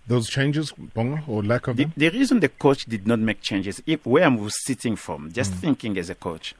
Those 0.07 0.27
changes, 0.29 0.71
Bongo, 0.71 1.19
or 1.27 1.43
lack 1.43 1.67
of 1.67 1.77
The, 1.77 1.83
them? 1.85 1.93
the 1.95 2.09
reason 2.09 2.39
the 2.39 2.49
coach 2.49 2.85
did 2.85 3.07
not 3.07 3.19
make 3.19 3.41
changes, 3.41 3.81
if 3.85 4.05
where 4.05 4.25
I 4.25 4.27
was 4.27 4.53
sitting 4.65 4.95
from, 4.95 5.29
Mm. 5.29 5.33
just 5.33 5.53
thinking 5.53 5.97
as 5.97 6.09
a 6.09 6.15
coach, 6.15 6.55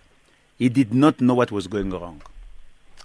he 0.58 0.70
did 0.70 0.94
not 0.94 1.20
know 1.22 1.34
what 1.34 1.52
was 1.52 1.68
going 1.68 1.90
wrong. 1.90 2.22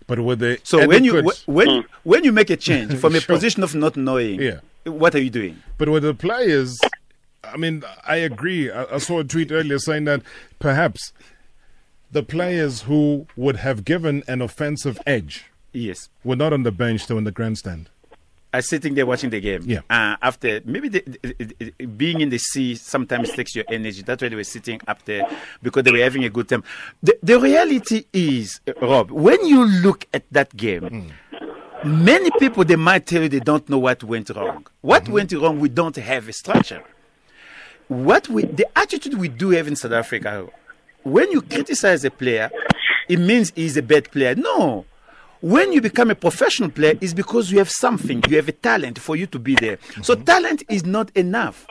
But 0.07 0.21
were 0.21 0.37
they 0.37 0.59
So 0.63 0.87
when 0.87 1.03
you 1.05 1.15
adequate- 1.19 1.43
wh- 1.47 1.49
when 1.49 1.85
when 2.05 2.23
you 2.25 2.33
make 2.33 2.51
a 2.51 2.57
change 2.57 2.95
from 3.01 3.15
a 3.15 3.21
Sure. 3.21 3.35
position 3.35 3.63
of 3.65 3.75
not 3.75 3.97
knowing, 3.97 4.41
Yeah. 4.41 4.61
what 4.85 5.15
are 5.15 5.21
you 5.21 5.31
doing? 5.31 5.57
But 5.79 5.89
with 5.89 6.05
the 6.05 6.15
players, 6.15 6.79
I 7.43 7.57
mean, 7.57 7.83
I 8.07 8.17
agree. 8.17 8.71
I, 8.71 8.85
I 8.97 8.99
saw 8.99 9.21
a 9.21 9.25
tweet 9.25 9.51
earlier 9.51 9.79
saying 9.79 10.05
that 10.05 10.23
perhaps 10.61 11.13
the 12.13 12.23
players 12.23 12.83
who 12.83 13.27
would 13.37 13.57
have 13.57 13.85
given 13.85 14.23
an 14.29 14.41
offensive 14.43 14.99
edge 15.07 15.45
Yes. 15.73 16.09
were 16.23 16.37
not 16.37 16.53
on 16.53 16.63
the 16.63 16.71
bench, 16.73 17.07
they 17.07 17.15
were 17.15 17.19
in 17.19 17.25
the 17.25 17.33
grandstand. 17.33 17.89
Was 18.57 18.69
sitting 18.69 18.95
there 18.95 19.07
watching 19.07 19.31
the 19.31 19.41
game. 19.41 19.63
Yeah. 19.65 19.81
Uh, 19.91 20.17
after 20.23 20.61
maybe 20.65 20.89
the, 20.89 21.03
the- 21.23 21.55
the- 21.79 21.87
being 21.87 22.21
in 22.21 22.31
the 22.31 22.39
sea 22.39 22.75
sometimes 22.75 23.33
takes 23.33 23.55
your 23.55 23.65
energy. 23.71 24.03
That's 24.03 24.23
why 24.23 24.29
they 24.29 24.37
were 24.37 24.45
sitting 24.45 24.81
up 24.89 25.05
there 25.05 25.27
because 25.63 25.83
they 25.85 25.93
were 25.93 25.99
having 25.99 26.25
a 26.25 26.31
good 26.31 26.49
time. 26.49 26.65
The, 27.03 27.19
the 27.23 27.39
reality 27.41 28.05
is, 28.13 28.61
Rob, 28.81 29.11
when 29.11 29.45
you 29.47 29.65
look 29.67 30.07
at 30.15 30.25
that 30.33 30.57
game, 30.57 31.13
many 31.85 32.31
people 32.39 32.65
they 32.65 32.77
might 32.77 33.07
tell 33.07 33.23
you 33.23 33.29
they 33.29 33.41
don't 33.41 33.69
know 33.69 33.79
what 33.79 34.03
went 34.05 34.31
wrong. 34.31 34.67
What 34.81 35.09
went 35.09 35.33
wrong? 35.33 35.61
We 35.61 35.69
don't 35.69 35.97
have 35.97 36.29
a 36.29 36.33
structure. 36.33 36.83
What 37.89 38.29
we 38.29 38.45
the 38.45 38.67
attitude 38.77 39.15
we 39.15 39.29
do 39.29 39.51
have 39.51 39.69
in 39.69 39.77
South 39.77 39.93
Africa, 39.93 40.49
when 41.05 41.31
you 41.31 41.41
criticize 41.43 42.05
a 42.05 42.11
player, 42.11 42.51
it 43.09 43.19
means 43.21 43.53
he's 43.55 43.77
a 43.77 43.83
bad 43.83 44.11
player. 44.11 44.35
No. 44.35 44.85
When 45.41 45.73
you 45.73 45.81
become 45.81 46.11
a 46.11 46.15
professional 46.15 46.71
player, 46.71 46.95
is 47.01 47.13
because 47.13 47.51
you 47.51 47.59
have 47.59 47.71
something, 47.71 48.23
you 48.29 48.37
have 48.37 48.49
a 48.49 48.53
talent 48.53 48.99
for 48.99 49.17
you 49.17 49.27
to 49.29 49.39
be 49.39 49.55
there. 49.55 49.79
So 50.03 50.15
mm-hmm. 50.15 50.25
talent 50.25 50.63
is 50.69 50.85
not 50.85 51.11
enough. 51.17 51.67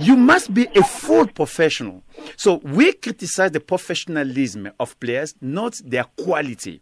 You 0.00 0.16
must 0.16 0.54
be 0.54 0.68
a 0.76 0.84
full 0.84 1.26
professional. 1.26 2.04
So 2.36 2.56
we 2.62 2.92
criticize 2.92 3.50
the 3.50 3.60
professionalism 3.60 4.70
of 4.78 4.98
players, 5.00 5.34
not 5.40 5.74
their 5.84 6.04
quality. 6.04 6.80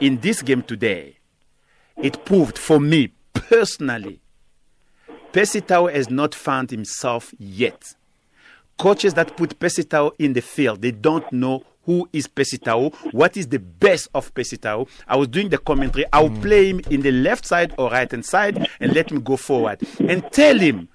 In 0.00 0.18
this 0.20 0.42
game 0.42 0.62
today, 0.62 1.16
it 2.02 2.24
proved 2.24 2.58
for 2.58 2.78
me 2.78 3.12
personally, 3.32 4.20
Percy 5.32 5.60
Tau 5.60 5.86
has 5.86 6.10
not 6.10 6.34
found 6.34 6.70
himself 6.70 7.32
yet. 7.38 7.94
Coaches 8.78 9.14
that 9.14 9.36
put 9.36 9.58
Percy 9.58 9.84
Tau 9.84 10.12
in 10.18 10.32
the 10.32 10.42
field, 10.42 10.82
they 10.82 10.90
don't 10.90 11.30
know 11.32 11.62
who 11.84 12.08
is 12.12 12.26
Percy 12.26 12.58
Tau, 12.58 12.90
what 13.12 13.36
is 13.36 13.48
the 13.48 13.58
best 13.58 14.08
of 14.14 14.32
Percy 14.34 14.56
Tau. 14.56 14.86
I 15.08 15.16
was 15.16 15.28
doing 15.28 15.48
the 15.48 15.58
commentary. 15.58 16.04
I'll 16.12 16.30
mm. 16.30 16.42
play 16.42 16.70
him 16.70 16.80
in 16.90 17.02
the 17.02 17.12
left 17.12 17.46
side 17.46 17.74
or 17.78 17.90
right 17.90 18.10
hand 18.10 18.24
side 18.24 18.68
and 18.80 18.94
let 18.94 19.10
him 19.10 19.22
go 19.22 19.36
forward 19.36 19.80
and 19.98 20.24
tell 20.32 20.58
him, 20.58 20.88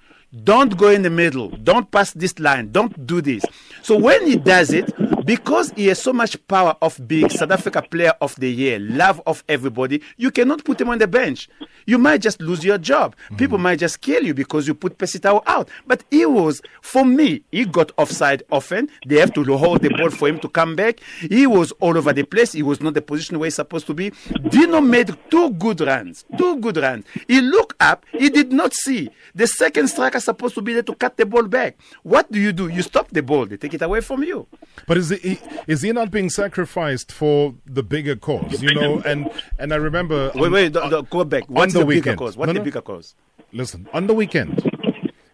don't 0.44 0.76
go 0.76 0.88
in 0.88 1.02
the 1.02 1.10
middle, 1.10 1.48
don't 1.48 1.90
pass 1.90 2.12
this 2.12 2.38
line, 2.38 2.70
don't 2.72 3.06
do 3.06 3.20
this. 3.20 3.44
So 3.82 3.96
when 3.96 4.26
he 4.26 4.36
does 4.36 4.72
it, 4.72 4.92
because 5.26 5.72
he 5.72 5.88
has 5.88 6.00
so 6.00 6.12
much 6.12 6.36
power 6.46 6.76
of 6.80 7.00
being 7.08 7.28
South 7.28 7.50
Africa 7.50 7.82
Player 7.82 8.12
of 8.20 8.36
the 8.36 8.50
Year, 8.50 8.78
love 8.78 9.20
of 9.26 9.42
everybody, 9.48 10.00
you 10.16 10.30
cannot 10.30 10.64
put 10.64 10.80
him 10.80 10.88
on 10.88 10.98
the 10.98 11.08
bench. 11.08 11.48
You 11.86 11.98
might 11.98 12.20
just 12.20 12.40
lose 12.40 12.64
your 12.64 12.78
job. 12.78 13.14
People 13.36 13.58
might 13.58 13.78
just 13.78 14.00
kill 14.00 14.24
you 14.24 14.34
because 14.34 14.66
you 14.66 14.74
put 14.74 14.98
Percy 14.98 15.18
Tau 15.18 15.42
out. 15.46 15.68
But 15.86 16.04
he 16.10 16.26
was, 16.26 16.60
for 16.80 17.04
me, 17.04 17.42
he 17.50 17.64
got 17.64 17.92
offside 17.96 18.42
often. 18.50 18.88
They 19.06 19.18
have 19.18 19.32
to 19.34 19.44
hold 19.56 19.82
the 19.82 19.90
ball 19.90 20.10
for 20.10 20.28
him 20.28 20.38
to 20.40 20.48
come 20.48 20.76
back. 20.76 21.00
He 21.20 21.46
was 21.46 21.72
all 21.80 21.96
over 21.96 22.12
the 22.12 22.24
place. 22.24 22.52
He 22.52 22.62
was 22.62 22.80
not 22.80 22.94
the 22.94 23.02
position 23.02 23.38
where 23.38 23.46
he's 23.46 23.54
supposed 23.54 23.86
to 23.86 23.94
be. 23.94 24.12
Dino 24.48 24.80
made 24.80 25.16
two 25.30 25.50
good 25.50 25.80
runs. 25.80 26.24
Two 26.36 26.56
good 26.58 26.76
runs. 26.76 27.04
He 27.28 27.40
looked 27.40 27.80
up. 27.80 28.04
He 28.12 28.30
did 28.30 28.52
not 28.52 28.74
see. 28.74 29.10
The 29.34 29.46
second 29.46 29.88
striker 29.88 30.20
supposed 30.26 30.54
to 30.56 30.62
be 30.62 30.74
there 30.74 30.82
to 30.82 30.94
cut 30.94 31.16
the 31.16 31.24
ball 31.24 31.44
back. 31.44 31.76
What 32.02 32.30
do 32.30 32.38
you 32.38 32.52
do? 32.52 32.68
You 32.68 32.82
stop 32.82 33.08
the 33.10 33.22
ball. 33.22 33.46
They 33.46 33.56
take 33.56 33.72
it 33.74 33.82
away 33.82 34.00
from 34.02 34.22
you. 34.22 34.46
But 34.86 34.98
is 34.98 35.08
he 35.10 35.38
is 35.66 35.80
he 35.82 35.92
not 35.92 36.10
being 36.10 36.28
sacrificed 36.28 37.10
for 37.10 37.54
the 37.64 37.82
bigger 37.82 38.14
cause? 38.16 38.62
You 38.62 38.74
know, 38.74 39.00
and 39.06 39.30
and 39.58 39.72
I 39.72 39.76
remember 39.76 40.30
Wait, 40.34 40.44
on- 40.46 40.52
wait, 40.52 40.72
don't- 40.72 40.90
don't- 40.90 41.08
go 41.10 41.24
back. 41.24 41.44
What's 41.48 41.72
the 41.72 41.78
the, 41.80 41.86
bigger 41.86 41.98
weekend. 42.00 42.18
cause? 42.18 42.36
What's 42.36 42.46
No, 42.48 42.52
the 42.52 42.58
no. 42.60 42.64
bigger 42.64 42.82
cause? 42.82 43.14
listen 43.52 43.88
on 43.94 44.06
the 44.08 44.12
weekend 44.12 44.60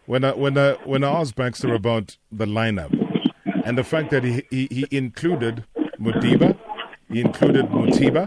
when 0.07 0.22
I 0.22 0.33
when 0.33 0.57
I 0.59 0.72
when 0.85 1.02
I 1.02 1.11
asked 1.20 1.35
Baxter 1.35 1.72
about 1.74 2.16
the 2.31 2.44
lineup 2.44 2.92
and 3.64 3.76
the 3.78 3.85
fact 3.85 4.11
that 4.11 4.22
he 4.22 4.44
he, 4.50 4.66
he 4.70 4.87
included 4.96 5.64
Modiba, 5.98 6.57
he 7.09 7.20
included 7.20 7.66
Mothiba, 7.70 8.24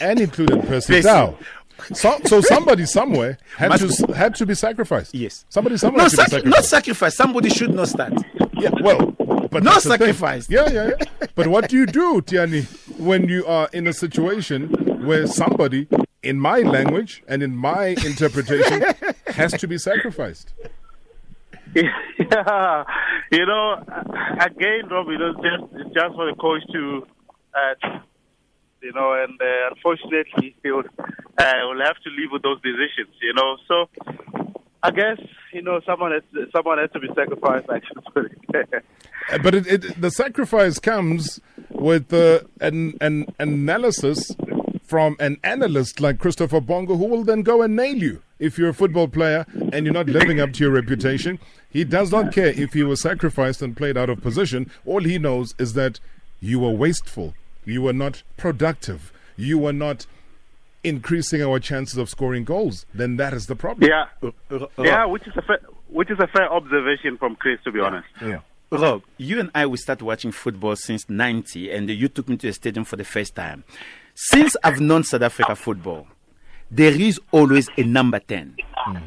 and 0.00 0.20
included 0.20 0.62
Percy 0.66 0.94
Percy. 1.02 1.36
Tau. 1.88 1.94
So, 1.94 2.18
so 2.26 2.40
somebody 2.40 2.86
somewhere 2.86 3.38
had 3.56 3.68
Must- 3.70 4.04
to 4.06 4.12
had 4.14 4.34
to 4.36 4.46
be 4.46 4.54
sacrificed. 4.54 5.14
Yes. 5.14 5.44
somebody 5.48 5.76
somewhere 5.76 5.98
No, 5.98 6.04
had 6.04 6.10
to 6.10 6.16
be 6.16 6.22
sac- 6.22 6.30
not 6.44 6.64
sacrificed. 6.64 6.68
sacrifice. 6.70 7.16
Somebody 7.16 7.48
should 7.50 7.74
not 7.74 7.88
start. 7.88 8.12
Yeah, 8.54 8.70
well, 8.80 9.10
but 9.50 9.62
No 9.62 9.70
that's 9.72 9.84
the 9.84 9.90
thing. 9.90 9.98
sacrifice. 9.98 10.48
Yeah, 10.48 10.68
yeah, 10.70 10.90
yeah. 10.98 11.26
But 11.34 11.48
what 11.48 11.68
do 11.68 11.76
you 11.76 11.86
do, 11.86 12.20
Tiani, 12.22 12.64
when 12.98 13.28
you 13.28 13.44
are 13.46 13.68
in 13.72 13.86
a 13.86 13.92
situation 13.92 14.68
where 15.06 15.26
somebody, 15.26 15.88
in 16.22 16.38
my 16.38 16.60
language 16.60 17.22
and 17.26 17.42
in 17.42 17.56
my 17.56 17.86
interpretation, 18.06 18.82
has 19.28 19.52
to 19.54 19.66
be 19.66 19.78
sacrificed? 19.78 20.52
yeah, 21.74 22.84
you 23.32 23.46
know, 23.46 23.82
again, 24.40 24.88
Rob, 24.90 25.08
you 25.08 25.18
know, 25.18 25.30
it's 25.30 25.40
just 25.40 25.64
it's 25.86 25.94
just 25.94 26.14
for 26.14 26.26
the 26.30 26.36
coach 26.38 26.62
to, 26.72 27.06
uh, 27.54 27.98
you 28.82 28.92
know, 28.92 29.14
and 29.14 29.40
uh, 29.40 29.70
unfortunately, 29.74 30.54
he 30.62 30.70
will 30.70 30.84
uh, 31.38 31.52
will 31.68 31.82
have 31.84 31.96
to 32.04 32.10
live 32.10 32.30
with 32.32 32.42
those 32.42 32.60
decisions, 32.62 33.14
you 33.22 33.34
know. 33.34 33.56
So, 33.68 33.88
I 34.82 34.90
guess 34.90 35.18
you 35.52 35.62
know, 35.62 35.80
someone 35.86 36.12
has 36.12 36.22
someone 36.54 36.78
has 36.78 36.90
to 36.92 37.00
be 37.00 37.08
sacrificed. 37.14 37.68
Actually, 37.70 38.02
Uh, 39.32 39.38
But 39.42 39.54
it, 39.54 39.66
it, 39.66 40.00
the 40.00 40.10
sacrifice 40.10 40.78
comes 40.78 41.40
with 41.70 42.12
uh, 42.12 42.40
an, 42.60 42.96
an 43.00 43.26
analysis 43.38 44.34
from 44.82 45.16
an 45.20 45.38
analyst 45.42 46.00
like 46.00 46.18
Christopher 46.18 46.60
Bongo, 46.60 46.96
who 46.96 47.06
will 47.06 47.24
then 47.24 47.42
go 47.42 47.62
and 47.62 47.74
nail 47.76 47.96
you 47.96 48.22
if 48.38 48.58
you're 48.58 48.68
a 48.70 48.74
football 48.74 49.08
player 49.08 49.46
and 49.72 49.86
you're 49.86 49.94
not 49.94 50.06
living 50.06 50.40
up 50.40 50.52
to 50.54 50.64
your 50.64 50.72
reputation. 50.72 51.38
He 51.70 51.84
does 51.84 52.10
not 52.10 52.32
care 52.32 52.48
if 52.48 52.74
you 52.74 52.88
were 52.88 52.96
sacrificed 52.96 53.62
and 53.62 53.76
played 53.76 53.96
out 53.96 54.10
of 54.10 54.20
position. 54.20 54.70
All 54.84 55.02
he 55.02 55.18
knows 55.18 55.54
is 55.58 55.72
that 55.74 56.00
you 56.40 56.58
were 56.58 56.70
wasteful, 56.70 57.34
you 57.64 57.82
were 57.82 57.92
not 57.92 58.22
productive, 58.36 59.12
you 59.36 59.58
were 59.58 59.72
not 59.72 60.06
increasing 60.84 61.42
our 61.42 61.58
chances 61.60 61.96
of 61.96 62.08
scoring 62.08 62.44
goals. 62.44 62.86
Then 62.94 63.16
that 63.16 63.32
is 63.32 63.46
the 63.46 63.56
problem. 63.56 63.88
yeah, 63.88 64.06
uh, 64.22 64.30
uh, 64.50 64.58
Ro- 64.58 64.68
yeah, 64.84 65.04
which 65.06 65.26
is 65.26 65.36
a 65.36 65.42
fair, 65.42 65.60
which 65.88 66.10
is 66.10 66.18
a 66.18 66.26
fair 66.26 66.52
observation 66.52 67.16
from 67.18 67.36
Chris, 67.36 67.58
to 67.64 67.72
be 67.72 67.80
honest. 67.80 68.08
Yeah. 68.20 68.40
Rob, 68.70 69.02
you 69.18 69.38
and 69.38 69.50
I 69.54 69.66
we 69.66 69.76
start 69.76 70.00
watching 70.00 70.32
football 70.32 70.76
since 70.76 71.08
'90, 71.08 71.70
and 71.70 71.90
you 71.90 72.08
took 72.08 72.28
me 72.28 72.36
to 72.38 72.46
the 72.46 72.52
stadium 72.54 72.84
for 72.84 72.96
the 72.96 73.04
first 73.04 73.34
time. 73.34 73.64
Since 74.14 74.56
I've 74.64 74.80
known 74.80 75.04
South 75.04 75.22
Africa 75.22 75.54
football, 75.54 76.06
there 76.70 76.92
is 76.98 77.20
always 77.32 77.68
a 77.76 77.82
number 77.82 78.18
ten. 78.18 78.56
Mm. 78.88 79.02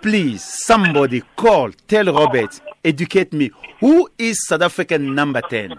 Please, 0.00 0.44
somebody 0.44 1.22
call, 1.36 1.72
tell 1.88 2.04
Robert, 2.06 2.60
educate 2.84 3.32
me. 3.32 3.50
Who 3.80 4.08
is 4.18 4.46
South 4.46 4.62
African 4.62 5.16
number 5.16 5.40
ten? 5.42 5.74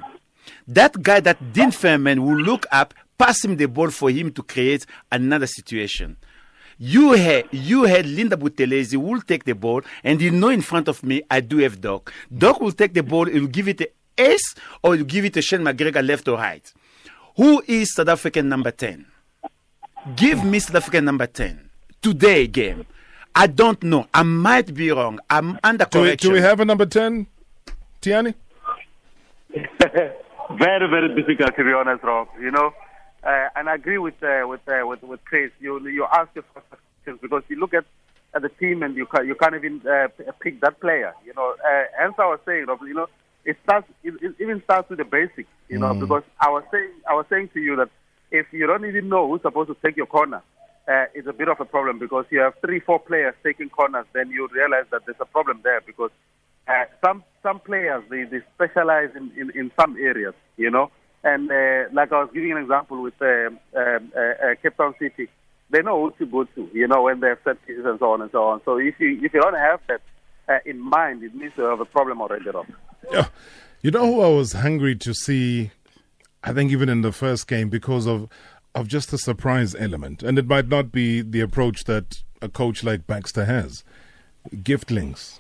That 0.67 1.01
guy, 1.01 1.19
that 1.21 1.53
Dean 1.53 1.71
Furman, 1.71 2.23
will 2.25 2.37
look 2.37 2.65
up, 2.71 2.93
pass 3.17 3.43
him 3.43 3.55
the 3.57 3.67
ball 3.67 3.89
for 3.89 4.09
him 4.09 4.31
to 4.33 4.43
create 4.43 4.85
another 5.11 5.47
situation. 5.47 6.17
You 6.79 7.13
had 7.13 7.45
you 7.51 7.83
had 7.83 8.05
Linda 8.05 8.35
Buthelezi 8.37 8.97
will 8.97 9.21
take 9.21 9.45
the 9.45 9.53
ball, 9.55 9.81
and 10.03 10.21
you 10.21 10.29
know 10.29 10.49
in 10.49 10.61
front 10.61 10.87
of 10.87 11.01
me 11.03 11.23
I 11.31 11.39
do 11.39 11.57
have 11.59 11.81
Doc. 11.81 12.13
Doc 12.35 12.59
will 12.61 12.71
take 12.71 12.93
the 12.93 13.01
ball, 13.03 13.25
he 13.25 13.39
will 13.39 13.47
give 13.47 13.67
it 13.67 13.79
to 13.79 13.89
Ace, 14.17 14.53
or 14.83 14.93
he 14.95 15.01
will 15.01 15.07
give 15.07 15.25
it 15.25 15.33
to 15.33 15.41
Shane 15.41 15.61
McGregor 15.61 16.05
left 16.05 16.27
or 16.27 16.37
right. 16.37 16.71
Who 17.37 17.63
is 17.67 17.95
South 17.95 18.09
African 18.09 18.47
number 18.49 18.69
ten? 18.71 19.05
Give 20.15 20.43
me 20.43 20.59
South 20.59 20.75
African 20.75 21.05
number 21.05 21.25
ten 21.27 21.69
today 22.01 22.45
game. 22.47 22.85
I 23.33 23.47
don't 23.47 23.81
know. 23.83 24.07
I 24.13 24.23
might 24.23 24.73
be 24.73 24.91
wrong. 24.91 25.19
I'm 25.29 25.59
under 25.63 25.85
Do 25.85 26.01
we, 26.01 26.07
correction. 26.07 26.29
do 26.29 26.33
we 26.35 26.41
have 26.41 26.59
a 26.59 26.65
number 26.65 26.87
10, 26.87 27.27
Tiani? 28.01 28.33
very, 30.55 30.87
very 30.87 31.13
difficult 31.15 31.55
to 31.55 31.63
be 31.63 31.73
honest, 31.73 32.03
Rob. 32.03 32.27
You 32.39 32.51
know, 32.51 32.71
uh, 33.23 33.49
and 33.55 33.69
I 33.69 33.75
agree 33.75 33.97
with 33.97 34.21
uh, 34.23 34.47
with, 34.47 34.61
uh, 34.67 34.85
with 34.85 35.03
with 35.03 35.23
Chris. 35.25 35.51
You 35.59 35.85
you 35.87 36.05
ask 36.05 36.29
your 36.35 36.43
questions 36.43 37.19
because 37.21 37.43
you 37.49 37.59
look 37.59 37.73
at, 37.73 37.85
at 38.33 38.41
the 38.41 38.49
team 38.49 38.83
and 38.83 38.95
you 38.95 39.05
can't, 39.05 39.25
you 39.25 39.35
can't 39.35 39.55
even 39.55 39.81
uh, 39.87 40.07
pick 40.39 40.61
that 40.61 40.79
player. 40.79 41.13
You 41.25 41.33
know, 41.35 41.55
uh, 41.65 41.83
hence 41.99 42.15
I 42.17 42.25
was 42.25 42.39
saying, 42.45 42.65
Rob. 42.67 42.79
You 42.81 42.93
know, 42.93 43.07
it 43.45 43.57
starts 43.63 43.87
it, 44.03 44.13
it 44.21 44.35
even 44.39 44.61
starts 44.63 44.89
with 44.89 44.99
the 44.99 45.05
basics. 45.05 45.49
You 45.67 45.79
know, 45.79 45.93
because 45.93 46.23
I 46.39 46.49
was 46.49 46.63
saying 46.71 46.91
I 47.09 47.13
was 47.13 47.25
saying 47.29 47.49
to 47.53 47.59
you 47.59 47.75
that 47.77 47.89
if 48.31 48.47
you 48.51 48.67
don't 48.67 48.85
even 48.85 49.09
know 49.09 49.27
who's 49.29 49.41
supposed 49.41 49.69
to 49.69 49.77
take 49.85 49.97
your 49.97 50.07
corner. 50.07 50.41
Uh, 50.87 51.03
it's 51.13 51.27
a 51.27 51.33
bit 51.33 51.49
of 51.49 51.59
a 51.59 51.65
problem 51.65 51.99
because 51.99 52.23
you 52.29 52.39
have 52.39 52.53
three, 52.61 52.79
four 52.79 52.97
players 52.97 53.35
taking 53.43 53.67
corners. 53.67 54.05
Then 54.13 54.29
you 54.29 54.47
realize 54.53 54.85
that 54.91 55.01
there's 55.05 55.19
a 55.19 55.25
problem 55.25 55.59
there 55.61 55.81
because 55.81 56.11
uh, 56.67 56.85
some 57.05 57.23
some 57.43 57.59
players 57.59 58.03
they, 58.09 58.23
they 58.23 58.41
specialize 58.55 59.09
in, 59.15 59.31
in, 59.37 59.51
in 59.51 59.71
some 59.79 59.95
areas, 59.97 60.33
you 60.57 60.69
know. 60.69 60.91
And 61.23 61.49
uh, 61.51 61.89
like 61.93 62.11
I 62.11 62.21
was 62.21 62.29
giving 62.33 62.51
an 62.51 62.57
example 62.59 63.01
with 63.01 63.13
uh, 63.21 63.47
um, 63.47 64.11
uh, 64.15 64.19
uh, 64.19 64.55
Cape 64.61 64.77
Town 64.77 64.93
City, 64.99 65.29
they 65.69 65.81
know 65.81 66.09
who 66.09 66.25
to 66.25 66.31
go 66.31 66.43
to, 66.43 66.69
you 66.73 66.87
know, 66.87 67.03
when 67.03 67.19
they 67.19 67.29
have 67.29 67.39
set 67.43 67.65
pieces 67.65 67.85
and 67.85 67.99
so 67.99 68.11
on 68.11 68.21
and 68.21 68.31
so 68.31 68.43
on. 68.43 68.61
So 68.65 68.77
if 68.77 68.99
you 68.99 69.19
if 69.21 69.33
you 69.33 69.41
don't 69.41 69.55
have 69.55 69.79
that 69.87 70.01
uh, 70.47 70.59
in 70.65 70.79
mind, 70.79 71.23
it 71.23 71.35
means 71.35 71.53
you 71.57 71.63
have 71.63 71.79
a 71.79 71.85
problem 71.85 72.21
already, 72.21 72.49
Rob. 72.49 72.67
Yeah. 73.11 73.27
You 73.81 73.91
know 73.91 74.05
who 74.05 74.21
I 74.21 74.29
was 74.29 74.53
hungry 74.53 74.95
to 74.97 75.13
see, 75.13 75.71
I 76.43 76.53
think 76.53 76.71
even 76.71 76.89
in 76.89 77.01
the 77.01 77.11
first 77.11 77.47
game, 77.47 77.69
because 77.69 78.07
of, 78.07 78.27
of 78.73 78.87
just 78.87 79.11
the 79.11 79.17
surprise 79.17 79.75
element. 79.75 80.23
And 80.23 80.39
it 80.39 80.47
might 80.47 80.67
not 80.67 80.91
be 80.91 81.21
the 81.21 81.41
approach 81.41 81.83
that 81.85 82.23
a 82.41 82.49
coach 82.49 82.83
like 82.83 83.07
Baxter 83.07 83.45
has. 83.45 83.83
Gift 84.63 84.91
Links. 84.91 85.39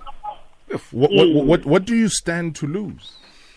What, 0.67 1.11
what, 1.11 1.27
hmm. 1.27 1.47
what, 1.47 1.65
what 1.65 1.85
do 1.85 1.95
you 1.95 2.09
stand 2.09 2.55
to 2.57 2.67
lose 2.67 3.13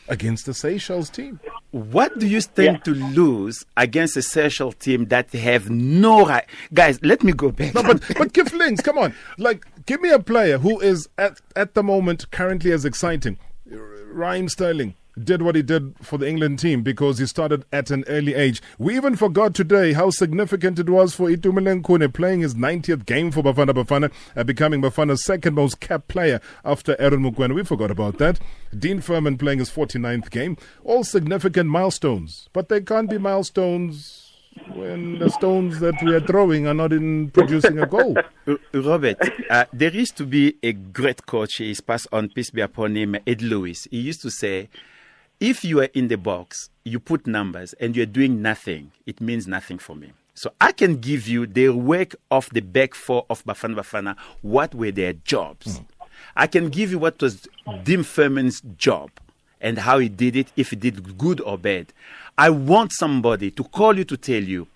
against 0.09 0.46
the 0.46 0.55
Seychelles 0.55 1.11
team? 1.11 1.40
What 1.70 2.18
do 2.18 2.27
you 2.27 2.40
stand 2.40 2.85
to 2.85 2.92
lose 2.94 3.64
against 3.77 4.16
a 4.16 4.23
Seychelles 4.23 4.75
team 4.77 5.07
that 5.07 5.33
have 5.33 5.70
no 5.70 6.27
right? 6.27 6.44
Guys, 6.73 7.03
let 7.03 7.23
me 7.23 7.33
go 7.33 7.51
back. 7.51 7.75
No, 7.75 7.83
but 7.83 8.03
but 8.16 8.33
Gift 8.33 8.53
Links, 8.55 8.83
come 8.83 8.99
on. 8.99 9.14
Like, 9.38 9.66
give 9.87 10.01
me 10.01 10.11
a 10.11 10.18
player 10.18 10.59
who 10.59 10.81
is 10.81 11.09
at 11.16 11.40
at 11.57 11.75
the 11.75 11.83
moment 11.83 12.31
currently 12.31 12.73
as 12.73 12.85
exciting. 12.85 13.38
Raheem 13.66 14.49
Sterling 14.49 14.94
did 15.24 15.42
what 15.42 15.54
he 15.54 15.62
did 15.62 15.94
for 16.02 16.18
the 16.18 16.28
England 16.28 16.59
team 16.59 16.83
because 16.83 17.18
he 17.18 17.26
started 17.26 17.64
at 17.72 17.90
an 17.90 18.04
early 18.09 18.35
age. 18.35 18.62
We 18.78 18.96
even 18.96 19.16
forgot 19.16 19.54
today 19.54 19.92
how 19.92 20.11
significant 20.11 20.78
it 20.78 20.88
was 20.88 21.14
for 21.14 21.28
Itumeleng 21.28 22.12
playing 22.12 22.40
his 22.40 22.54
90th 22.54 23.06
game 23.06 23.30
for 23.30 23.42
Bafana 23.42 23.70
Bafana, 23.70 24.11
uh, 24.37 24.44
becoming 24.44 24.83
Bafana's 24.83 25.24
second 25.24 25.54
most 25.54 25.80
capped 25.80 26.09
player 26.09 26.40
after 26.64 26.96
Aaron 26.98 27.22
Mokoena. 27.22 27.54
We 27.54 27.64
forgot 27.64 27.90
about 27.90 28.18
that. 28.18 28.40
Dean 28.76 29.00
Furman 29.00 29.38
playing 29.38 29.59
his 29.59 29.70
49th 29.70 30.30
game. 30.30 30.56
All 30.85 31.04
significant 31.04 31.68
milestones, 31.68 32.48
but 32.52 32.68
they 32.68 32.80
can't 32.80 33.11
be 33.11 33.18
milestones 33.18 34.30
when 34.74 35.18
the 35.18 35.28
stones 35.30 35.80
that 35.80 35.94
we 36.02 36.14
are 36.14 36.20
throwing 36.20 36.66
are 36.66 36.74
not 36.74 36.92
in 36.92 37.30
producing 37.30 37.78
a 37.78 37.87
goal. 37.87 38.16
Robert, 38.74 39.16
uh, 39.48 39.64
there 39.72 39.90
used 39.90 40.16
to 40.16 40.26
be 40.26 40.56
a 40.62 40.72
great 40.72 41.26
coach, 41.26 41.56
he's 41.56 41.80
passed 41.80 42.09
on, 42.12 42.28
peace 42.30 42.50
be 42.50 42.61
upon 42.61 42.96
him, 42.96 43.16
Ed 43.26 43.42
Lewis. 43.42 43.87
He 43.90 44.00
used 44.00 44.22
to 44.22 44.30
say, 44.30 44.68
if 45.40 45.64
you 45.64 45.81
are 45.81 45.88
in 45.94 46.09
the 46.09 46.16
box, 46.16 46.70
you 46.85 47.00
put 47.00 47.26
numbers 47.26 47.72
and 47.74 47.96
you're 47.96 48.07
doing 48.07 48.42
nothing, 48.42 48.92
it 49.07 49.20
means 49.20 49.46
nothing 49.46 49.79
for 49.79 49.96
me. 49.96 50.12
So 50.35 50.53
I 50.61 50.72
can 50.72 50.98
give 50.98 51.26
you 51.26 51.46
the 51.46 51.70
work 51.70 52.14
of 52.31 52.48
the 52.50 52.61
back 52.61 52.94
four 52.94 53.26
of 53.29 53.44
Bafana 53.44 53.76
Bafana, 53.76 54.16
what 54.42 54.74
were 54.74 54.90
their 54.90 55.12
jobs. 55.12 55.79
Mm. 55.79 55.85
I 56.37 56.46
can 56.46 56.68
give 56.68 56.90
you 56.90 56.98
what 56.98 57.20
was 57.20 57.48
Dean 57.85 58.03
Furman's 58.03 58.61
job 58.76 59.11
and 59.61 59.79
how 59.79 59.98
he 59.98 60.09
did 60.09 60.37
it, 60.37 60.53
if 60.57 60.70
he 60.70 60.76
did 60.76 61.18
good 61.18 61.40
or 61.40 61.59
bad. 61.59 61.92
I 62.38 62.50
want 62.50 62.92
somebody 62.92 63.50
to 63.50 63.64
call 63.64 63.98
you 63.98 64.05
to 64.05 64.16
tell 64.16 64.42
you, 64.42 64.66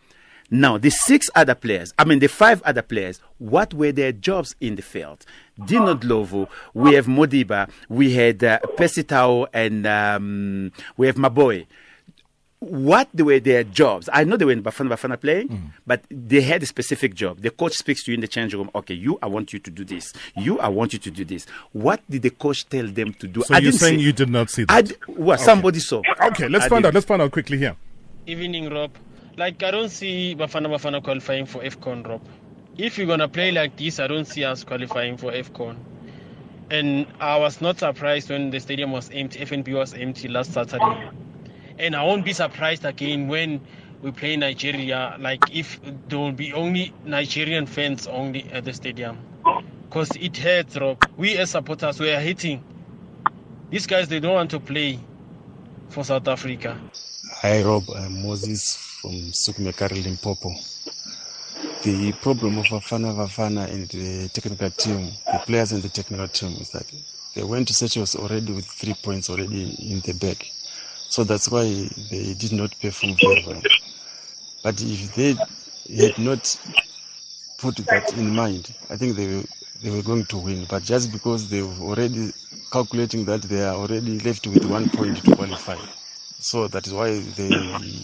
now, 0.50 0.76
the 0.76 0.90
six 0.90 1.28
other 1.34 1.54
players, 1.54 1.94
I 1.98 2.04
mean, 2.04 2.18
the 2.18 2.28
five 2.28 2.62
other 2.62 2.82
players, 2.82 3.20
what 3.38 3.72
were 3.72 3.92
their 3.92 4.12
jobs 4.12 4.54
in 4.60 4.76
the 4.76 4.82
field? 4.82 5.24
Dino 5.62 5.94
Ndlovu, 5.94 6.48
we 6.74 6.94
have 6.94 7.06
Modiba, 7.06 7.68
we 7.88 8.12
had 8.12 8.42
uh, 8.42 8.58
Percy 8.76 9.04
Tau, 9.04 9.46
and 9.52 9.86
um, 9.86 10.72
we 10.96 11.06
have 11.06 11.16
Maboy. 11.16 11.66
What 12.58 13.14
were 13.14 13.40
their 13.40 13.62
jobs? 13.62 14.08
I 14.10 14.24
know 14.24 14.38
they 14.38 14.46
were 14.46 14.52
in 14.52 14.62
Bafana 14.62 14.88
Bafana 14.88 15.20
playing, 15.20 15.48
mm. 15.48 15.70
but 15.86 16.02
they 16.10 16.40
had 16.40 16.62
a 16.62 16.66
specific 16.66 17.14
job. 17.14 17.40
The 17.40 17.50
coach 17.50 17.74
speaks 17.74 18.04
to 18.04 18.10
you 18.10 18.14
in 18.14 18.22
the 18.22 18.28
change 18.28 18.54
room. 18.54 18.70
Okay, 18.74 18.94
you, 18.94 19.18
I 19.20 19.26
want 19.26 19.52
you 19.52 19.58
to 19.58 19.70
do 19.70 19.84
this. 19.84 20.14
You, 20.34 20.58
I 20.60 20.68
want 20.68 20.94
you 20.94 20.98
to 20.98 21.10
do 21.10 21.26
this. 21.26 21.44
What 21.72 22.00
did 22.08 22.22
the 22.22 22.30
coach 22.30 22.66
tell 22.66 22.86
them 22.86 23.12
to 23.14 23.26
do? 23.28 23.42
So 23.42 23.54
I 23.54 23.58
you're 23.58 23.72
saying 23.72 23.98
see, 23.98 24.04
you 24.06 24.12
did 24.14 24.30
not 24.30 24.48
see 24.48 24.64
that? 24.64 24.92
I, 24.92 24.96
well, 25.08 25.34
okay. 25.34 25.44
somebody 25.44 25.78
saw. 25.78 26.00
Okay, 26.22 26.48
let's 26.48 26.64
I 26.64 26.68
find 26.70 26.82
did. 26.82 26.88
out. 26.88 26.94
Let's 26.94 27.06
find 27.06 27.20
out 27.20 27.32
quickly 27.32 27.58
here. 27.58 27.76
Evening, 28.26 28.70
Rob. 28.70 28.92
Like, 29.36 29.62
I 29.62 29.70
don't 29.70 29.90
see 29.90 30.34
Bafana 30.34 30.68
Bafana 30.68 31.04
qualifying 31.04 31.44
for 31.44 31.60
AFCON, 31.62 32.08
Rob. 32.08 32.22
If 32.76 32.98
you're 32.98 33.06
going 33.06 33.20
to 33.20 33.28
play 33.28 33.52
like 33.52 33.76
this, 33.76 34.00
I 34.00 34.08
don't 34.08 34.24
see 34.24 34.44
us 34.44 34.64
qualifying 34.64 35.16
for 35.16 35.30
AFCON. 35.30 35.76
And 36.70 37.06
I 37.20 37.38
was 37.38 37.60
not 37.60 37.78
surprised 37.78 38.30
when 38.30 38.50
the 38.50 38.58
stadium 38.58 38.90
was 38.90 39.10
empty, 39.12 39.38
FNB 39.38 39.74
was 39.74 39.94
empty 39.94 40.26
last 40.26 40.52
Saturday. 40.52 41.10
And 41.78 41.94
I 41.94 42.02
won't 42.02 42.24
be 42.24 42.32
surprised 42.32 42.84
again 42.84 43.28
when 43.28 43.60
we 44.02 44.10
play 44.10 44.36
Nigeria, 44.36 45.16
like 45.20 45.44
if 45.54 45.78
there 46.08 46.18
will 46.18 46.32
be 46.32 46.52
only 46.52 46.92
Nigerian 47.04 47.66
fans 47.66 48.08
only 48.08 48.44
at 48.50 48.64
the 48.64 48.72
stadium. 48.72 49.18
Because 49.88 50.10
it 50.16 50.36
hurts, 50.36 50.76
Rob. 50.76 51.00
We 51.16 51.36
as 51.36 51.50
supporters, 51.50 52.00
we 52.00 52.10
are 52.10 52.20
hating. 52.20 52.64
These 53.70 53.86
guys, 53.86 54.08
they 54.08 54.18
don't 54.18 54.34
want 54.34 54.50
to 54.50 54.58
play 54.58 54.98
for 55.90 56.04
South 56.04 56.26
Africa. 56.26 56.76
Hi, 57.40 57.62
Rob. 57.62 57.84
I'm 57.96 58.22
Moses 58.22 58.76
from 59.00 59.12
Sukumekari, 59.30 60.02
Limpopo. 60.04 60.50
The 61.84 62.12
problem 62.14 62.56
of 62.56 62.68
Bafana 62.68 63.14
Bafana 63.14 63.68
in 63.68 63.86
the 63.88 64.28
technical 64.30 64.70
team, 64.70 65.12
the 65.30 65.38
players 65.38 65.70
in 65.70 65.82
the 65.82 65.90
technical 65.90 66.26
team, 66.28 66.56
is 66.58 66.70
that 66.70 66.86
they 67.34 67.42
went 67.44 67.68
to 67.68 67.74
Seychelles 67.74 68.16
already 68.16 68.54
with 68.54 68.64
three 68.64 68.94
points 68.94 69.28
already 69.28 69.76
in 69.90 70.00
the 70.00 70.14
bag. 70.14 70.50
So 71.10 71.24
that's 71.24 71.50
why 71.50 71.64
they 72.10 72.32
did 72.38 72.52
not 72.52 72.74
perform 72.80 73.16
very 73.16 73.42
well. 73.46 73.62
But 74.62 74.80
if 74.80 75.14
they 75.14 75.36
had 75.94 76.16
not 76.16 76.56
put 77.58 77.76
that 77.76 78.14
in 78.14 78.34
mind, 78.34 78.72
I 78.88 78.96
think 78.96 79.16
they 79.16 79.36
were, 79.36 79.44
they 79.82 79.90
were 79.90 80.02
going 80.02 80.24
to 80.24 80.38
win. 80.38 80.64
But 80.64 80.84
just 80.84 81.12
because 81.12 81.50
they 81.50 81.60
were 81.60 81.82
already 81.82 82.32
calculating 82.72 83.26
that 83.26 83.42
they 83.42 83.62
are 83.62 83.74
already 83.74 84.20
left 84.20 84.46
with 84.46 84.64
one 84.64 84.88
point 84.88 85.16
to 85.18 85.22
qualify, 85.34 85.76
so 86.38 86.66
that 86.68 86.86
is 86.86 86.94
why 86.94 87.20
they 87.20 88.00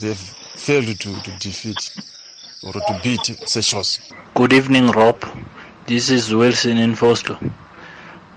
they 0.00 0.14
failed 0.14 0.98
to, 1.00 1.20
to 1.20 1.30
defeat 1.32 1.90
or 2.64 2.72
to 2.72 3.00
beat. 3.02 3.20
Good 4.34 4.52
evening, 4.52 4.88
Rob. 4.92 5.24
This 5.86 6.10
is 6.10 6.32
Wilson 6.32 6.78
in 6.78 6.94
Fosto. 6.94 7.36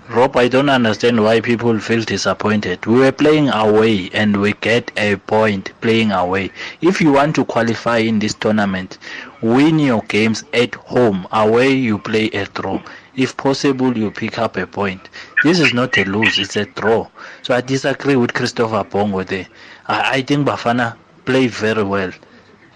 Rob, 0.08 0.36
I 0.36 0.48
don't 0.48 0.68
understand 0.68 1.22
why 1.22 1.40
people 1.40 1.78
feel 1.78 2.02
disappointed. 2.02 2.84
We 2.86 3.00
were 3.00 3.12
playing 3.12 3.48
away 3.50 4.10
and 4.12 4.40
we 4.40 4.52
get 4.54 4.90
a 4.96 5.16
point 5.16 5.72
playing 5.80 6.12
away. 6.12 6.50
If 6.80 7.00
you 7.00 7.12
want 7.12 7.36
to 7.36 7.44
qualify 7.44 7.98
in 7.98 8.18
this 8.18 8.34
tournament, 8.34 8.98
win 9.42 9.78
your 9.78 10.02
games 10.02 10.44
at 10.52 10.74
home. 10.74 11.26
Away 11.32 11.72
you 11.72 11.98
play 11.98 12.26
a 12.28 12.46
draw. 12.46 12.80
If 13.14 13.36
possible, 13.36 13.96
you 13.96 14.10
pick 14.10 14.38
up 14.38 14.56
a 14.56 14.66
point. 14.66 15.08
This 15.42 15.60
is 15.60 15.72
not 15.72 15.96
a 15.98 16.04
lose, 16.04 16.38
it's 16.38 16.56
a 16.56 16.66
draw. 16.66 17.08
So 17.42 17.54
I 17.54 17.60
disagree 17.60 18.16
with 18.16 18.34
Christopher 18.34 18.84
Bongo 18.84 19.22
there. 19.22 19.46
I, 19.86 20.18
I 20.18 20.22
think 20.22 20.46
Bafana 20.46 20.96
played 21.24 21.50
very 21.50 21.82
well. 21.82 22.12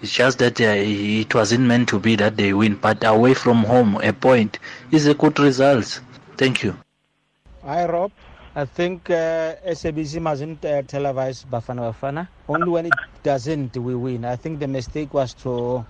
It's 0.01 0.11
just 0.11 0.39
that 0.39 0.59
uh, 0.59 0.73
it 0.77 1.33
wasn't 1.35 1.65
meant 1.65 1.89
to 1.89 1.99
be 1.99 2.15
that 2.15 2.35
they 2.35 2.53
win, 2.53 2.75
but 2.75 3.03
away 3.03 3.35
from 3.35 3.63
home, 3.63 3.97
a 4.01 4.11
point 4.11 4.57
is 4.91 5.05
a 5.05 5.13
good 5.13 5.39
result. 5.39 6.01
Thank 6.37 6.63
you. 6.63 6.75
Hi, 7.63 7.85
Rob. 7.85 8.11
I 8.55 8.65
think 8.65 9.09
uh, 9.09 9.55
SABC 9.65 10.19
mustn't 10.19 10.65
uh, 10.65 10.81
televise 10.81 11.45
Bafana 11.45 11.93
Bafana. 11.93 12.27
Only 12.49 12.69
when 12.69 12.85
it 12.87 12.93
doesn't, 13.23 13.77
we 13.77 13.95
win. 13.95 14.25
I 14.25 14.35
think 14.35 14.59
the 14.59 14.67
mistake 14.67 15.13
was 15.13 15.33
to 15.45 15.85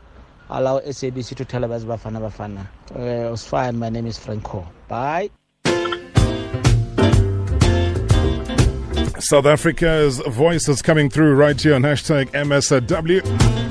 allow 0.49 0.79
SABC 0.81 1.35
to 1.37 1.45
televise 1.45 1.85
Bafana 1.85 2.19
Bafana. 2.19 2.67
Uh, 2.93 3.27
it 3.27 3.31
was 3.31 3.45
fine. 3.47 3.77
My 3.77 3.89
name 3.89 4.05
is 4.07 4.19
Franco. 4.19 4.67
Bye. 4.89 5.29
South 9.21 9.45
Africa's 9.45 10.17
voice 10.17 10.67
is 10.67 10.81
coming 10.81 11.07
through 11.07 11.35
right 11.35 11.59
here 11.61 11.75
on 11.75 11.83
hashtag 11.83 12.31
MSW. 12.31 13.21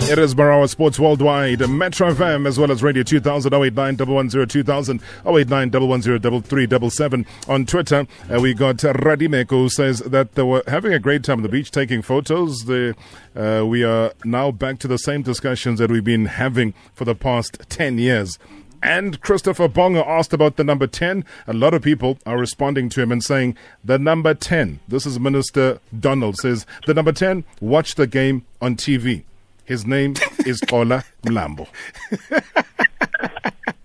It 0.09 0.19
is 0.19 0.35
Marawa 0.37 0.69
Sports 0.69 1.01
Worldwide, 1.01 1.69
Metro 1.69 2.15
FM, 2.15 2.47
as 2.47 2.57
well 2.57 2.71
as 2.71 2.85
Radio 2.85 3.03
2000, 3.03 3.53
089 3.53 3.97
110 3.97 4.47
2000, 4.47 5.01
089 5.27 5.71
110 5.73 7.27
On 7.49 7.67
Twitter, 7.67 8.07
uh, 8.33 8.41
we 8.41 8.55
got 8.55 8.77
Radimeko 8.77 9.51
who 9.51 9.69
says 9.69 9.99
that 10.01 10.37
they 10.37 10.43
were 10.43 10.63
having 10.69 10.93
a 10.93 11.01
great 11.01 11.25
time 11.25 11.39
on 11.39 11.43
the 11.43 11.49
beach 11.49 11.73
taking 11.73 12.01
photos. 12.01 12.67
The, 12.67 12.95
uh, 13.35 13.67
we 13.67 13.83
are 13.83 14.13
now 14.25 14.53
back 14.53 14.79
to 14.81 14.89
the 14.89 14.99
same 14.99 15.23
discussions 15.23 15.81
that 15.81 15.91
we've 15.91 16.05
been 16.05 16.27
having 16.27 16.75
for 16.95 17.05
the 17.05 17.17
past 17.17 17.59
10 17.69 17.99
years. 17.99 18.39
And 18.83 19.21
Christopher 19.21 19.69
Bongo 19.69 20.03
asked 20.05 20.33
about 20.33 20.57
the 20.57 20.64
number 20.64 20.87
10. 20.87 21.25
A 21.47 21.53
lot 21.53 21.75
of 21.75 21.83
people 21.83 22.19
are 22.25 22.38
responding 22.38 22.88
to 22.90 23.03
him 23.03 23.12
and 23.12 23.23
saying, 23.23 23.57
the 23.85 23.99
number 23.99 24.35
10. 24.35 24.81
This 24.88 25.05
is 25.07 25.21
Minister 25.21 25.81
Donald 25.98 26.37
says, 26.37 26.67
the 26.87 26.94
number 26.94 27.13
10, 27.13 27.44
watch 27.61 27.96
the 27.96 28.07
game 28.07 28.44
on 28.61 28.77
TV. 28.77 29.25
His 29.65 29.87
name 29.87 30.15
is 30.46 30.61
Ola 30.73 31.04
Mlambo. 31.23 31.69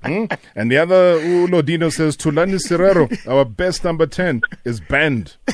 hmm? 0.04 0.26
And 0.56 0.72
the 0.72 0.78
other 0.78 1.20
Lodino 1.20 1.92
says, 1.92 2.16
Thulani 2.16 2.60
Serero, 2.60 3.10
our 3.28 3.46
best 3.46 3.84
number 3.84 4.06
10, 4.06 4.42
is 4.64 4.80
banned. 4.80 5.36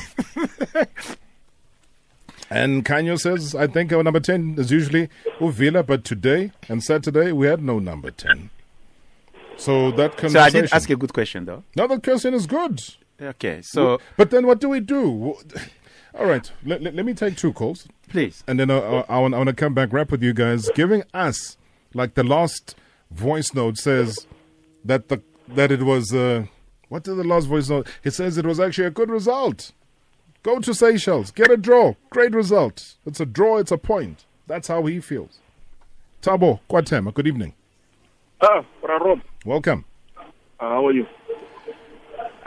And 2.52 2.84
Kanyo 2.84 3.18
says, 3.18 3.54
I 3.54 3.66
think 3.66 3.94
our 3.94 4.02
number 4.02 4.20
10 4.20 4.56
is 4.58 4.70
usually 4.70 5.08
Uvila, 5.40 5.86
but 5.86 6.04
today 6.04 6.52
and 6.68 6.84
Saturday 6.84 7.32
we 7.32 7.46
had 7.46 7.62
no 7.62 7.78
number 7.78 8.10
10. 8.10 8.50
So 9.56 9.90
that 9.92 10.16
conversation. 10.16 10.30
So 10.30 10.40
I 10.40 10.50
did 10.50 10.72
ask 10.72 10.90
a 10.90 10.96
good 10.96 11.12
question, 11.12 11.44
though. 11.44 11.64
No, 11.76 11.86
the 11.86 12.00
question 12.00 12.34
is 12.34 12.46
good. 12.46 12.80
Okay, 13.20 13.62
so. 13.62 14.00
But 14.16 14.30
then 14.30 14.46
what 14.46 14.60
do 14.60 14.68
we 14.68 14.80
do? 14.80 15.36
All 16.18 16.26
right, 16.26 16.50
let, 16.64 16.82
let, 16.82 16.94
let 16.94 17.06
me 17.06 17.14
take 17.14 17.36
two 17.36 17.52
calls. 17.52 17.88
Please. 18.08 18.44
And 18.46 18.60
then 18.60 18.70
I, 18.70 18.78
I, 18.78 19.00
I 19.08 19.18
want 19.18 19.46
to 19.46 19.54
come 19.54 19.72
back, 19.72 19.92
wrap 19.92 20.10
with 20.10 20.22
you 20.22 20.34
guys, 20.34 20.68
giving 20.74 21.04
us 21.14 21.56
Like 21.94 22.14
the 22.14 22.24
last 22.24 22.74
voice 23.10 23.54
note 23.54 23.78
says 23.78 24.26
that 24.84 25.08
the 25.08 25.22
that 25.48 25.70
it 25.72 25.82
was. 25.82 26.12
Uh, 26.12 26.46
what 26.88 27.04
did 27.04 27.14
the 27.14 27.24
last 27.24 27.46
voice 27.46 27.68
note? 27.70 27.88
It 28.04 28.12
says 28.12 28.36
it 28.36 28.44
was 28.44 28.60
actually 28.60 28.86
a 28.86 28.90
good 28.90 29.10
result. 29.10 29.72
Go 30.42 30.58
to 30.58 30.74
Seychelles, 30.74 31.30
get 31.30 31.50
a 31.50 31.56
draw, 31.56 31.94
great 32.10 32.34
result. 32.34 32.96
It's 33.06 33.20
a 33.20 33.26
draw, 33.26 33.58
it's 33.58 33.70
a 33.70 33.78
point. 33.78 34.24
That's 34.46 34.68
how 34.68 34.84
he 34.86 35.00
feels. 35.00 35.38
Tabo 36.20 36.60
Kwatema, 36.68 37.14
good 37.14 37.28
evening. 37.28 37.54
Ah, 38.42 38.64
Rob. 38.82 39.20
Welcome. 39.46 39.84
Uh, 40.18 40.24
how 40.58 40.86
are 40.88 40.92
you? 40.92 41.06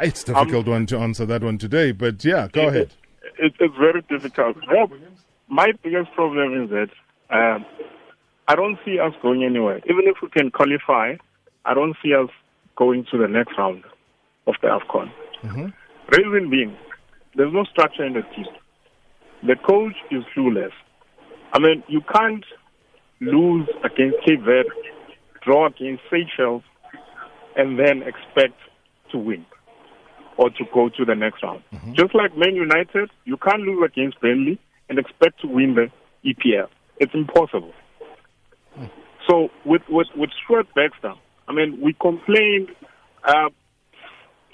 It's 0.01 0.25
difficult 0.25 0.67
um, 0.67 0.71
one 0.71 0.85
to 0.87 0.97
answer 0.97 1.25
that 1.25 1.41
one 1.41 1.57
today, 1.57 1.93
but 1.93 2.23
yeah, 2.25 2.49
go 2.51 2.63
it, 2.63 2.67
ahead. 2.67 2.93
It, 3.39 3.53
it's 3.59 3.75
very 3.79 4.01
difficult. 4.01 4.57
Rob, 4.69 4.91
my 5.47 5.71
biggest 5.83 6.11
problem 6.11 6.63
is 6.63 6.69
that 6.69 6.89
um, 7.29 7.65
I 8.49 8.55
don't 8.55 8.77
see 8.83 8.99
us 8.99 9.13
going 9.21 9.45
anywhere. 9.45 9.77
Even 9.85 10.01
if 10.03 10.17
we 10.21 10.29
can 10.29 10.51
qualify, 10.51 11.15
I 11.63 11.73
don't 11.73 11.95
see 12.03 12.13
us 12.13 12.29
going 12.75 13.05
to 13.11 13.17
the 13.17 13.29
next 13.29 13.57
round 13.57 13.83
of 14.47 14.55
the 14.61 14.67
AFCON. 14.67 15.09
Mm-hmm. 15.43 15.67
Reason 16.09 16.49
being, 16.49 16.75
there's 17.35 17.53
no 17.53 17.63
structure 17.63 18.03
in 18.03 18.13
the 18.13 18.21
team. 18.35 18.45
The 19.43 19.55
coach 19.55 19.95
is 20.11 20.23
clueless. 20.35 20.73
I 21.53 21.59
mean, 21.59 21.83
you 21.87 22.01
can't 22.13 22.43
lose 23.21 23.69
against 23.85 24.17
Cape 24.25 24.41
Verde, 24.41 24.69
draw 25.45 25.67
against 25.67 26.03
Seychelles, 26.09 26.63
and 27.55 27.79
then 27.79 28.01
expect 28.03 28.59
to 29.11 29.17
win 29.17 29.45
or 30.37 30.49
to 30.49 30.65
go 30.73 30.89
to 30.89 31.05
the 31.05 31.15
next 31.15 31.41
round. 31.43 31.63
Mm-hmm. 31.73 31.93
Just 31.93 32.13
like 32.13 32.37
Man 32.37 32.55
United, 32.55 33.09
you 33.23 33.37
can't 33.37 33.61
lose 33.61 33.81
against 33.85 34.19
Burnley 34.19 34.59
and 34.89 34.99
expect 34.99 35.41
to 35.41 35.47
win 35.47 35.75
the 35.75 35.87
EPL. 36.29 36.67
It's 36.97 37.13
impossible. 37.13 37.73
Mm. 38.77 38.89
So 39.29 39.49
with 39.65 39.81
with 39.89 40.07
with 40.15 40.29
Stuart 40.43 40.67
Baxter, 40.75 41.13
I 41.47 41.53
mean, 41.53 41.79
we 41.81 41.93
complained. 41.93 42.69
Uh, 43.23 43.49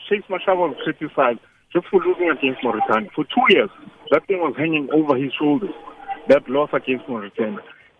Shakes 0.09 0.27
Mashaba 0.29 0.69
was 0.69 0.77
criticized 0.83 1.39
just 1.73 1.87
for 1.87 1.99
losing 2.01 2.29
against 2.29 2.63
Mauritania. 2.63 3.09
For 3.15 3.23
two 3.23 3.45
years, 3.49 3.69
that 4.11 4.25
thing 4.27 4.39
was 4.39 4.55
hanging 4.57 4.89
over 4.91 5.17
his 5.17 5.31
shoulders. 5.37 5.73
That 6.27 6.47
loss 6.49 6.69
against 6.73 7.07
Mauritania, 7.07 7.59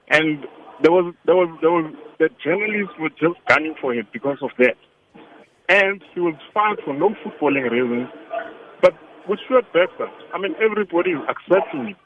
and 0.09 0.45
there 0.81 0.91
was 0.91 1.13
there 1.25 1.35
was 1.35 1.49
there 1.61 1.71
was 1.71 1.93
the 2.19 2.29
journalists 2.43 2.97
were 2.99 3.09
just 3.09 3.37
gunning 3.47 3.75
for 3.79 3.93
him 3.93 4.07
because 4.11 4.37
of 4.41 4.51
that. 4.57 4.77
And 5.69 6.03
he 6.13 6.19
was 6.19 6.35
fired 6.53 6.79
for 6.83 6.93
no 6.93 7.15
footballing 7.23 7.69
reasons. 7.71 8.09
But 8.81 8.93
with 9.27 9.39
Stuart 9.45 9.65
Baxter, 9.73 10.09
I 10.33 10.37
mean, 10.37 10.53
everybody 10.61 11.11
is 11.11 11.23
accepting 11.29 11.95
it. 11.95 11.97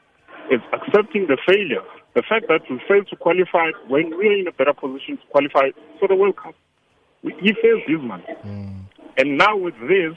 It's 0.48 0.64
accepting 0.72 1.26
the 1.26 1.36
failure. 1.46 1.82
The 2.14 2.22
fact 2.22 2.46
that 2.48 2.62
we 2.70 2.80
failed 2.88 3.08
to 3.08 3.16
qualify 3.16 3.72
when 3.88 4.16
we 4.16 4.28
are 4.28 4.38
in 4.38 4.46
a 4.46 4.52
better 4.52 4.72
position 4.72 5.18
to 5.18 5.26
qualify 5.30 5.70
for 5.98 6.06
the 6.08 6.14
World 6.14 6.36
Cup. 6.36 6.54
We, 7.22 7.34
he 7.40 7.52
failed 7.60 7.82
this 7.88 8.00
man. 8.00 8.22
Mm. 8.44 8.86
And 9.18 9.36
now 9.36 9.56
with 9.56 9.74
this, 9.88 10.14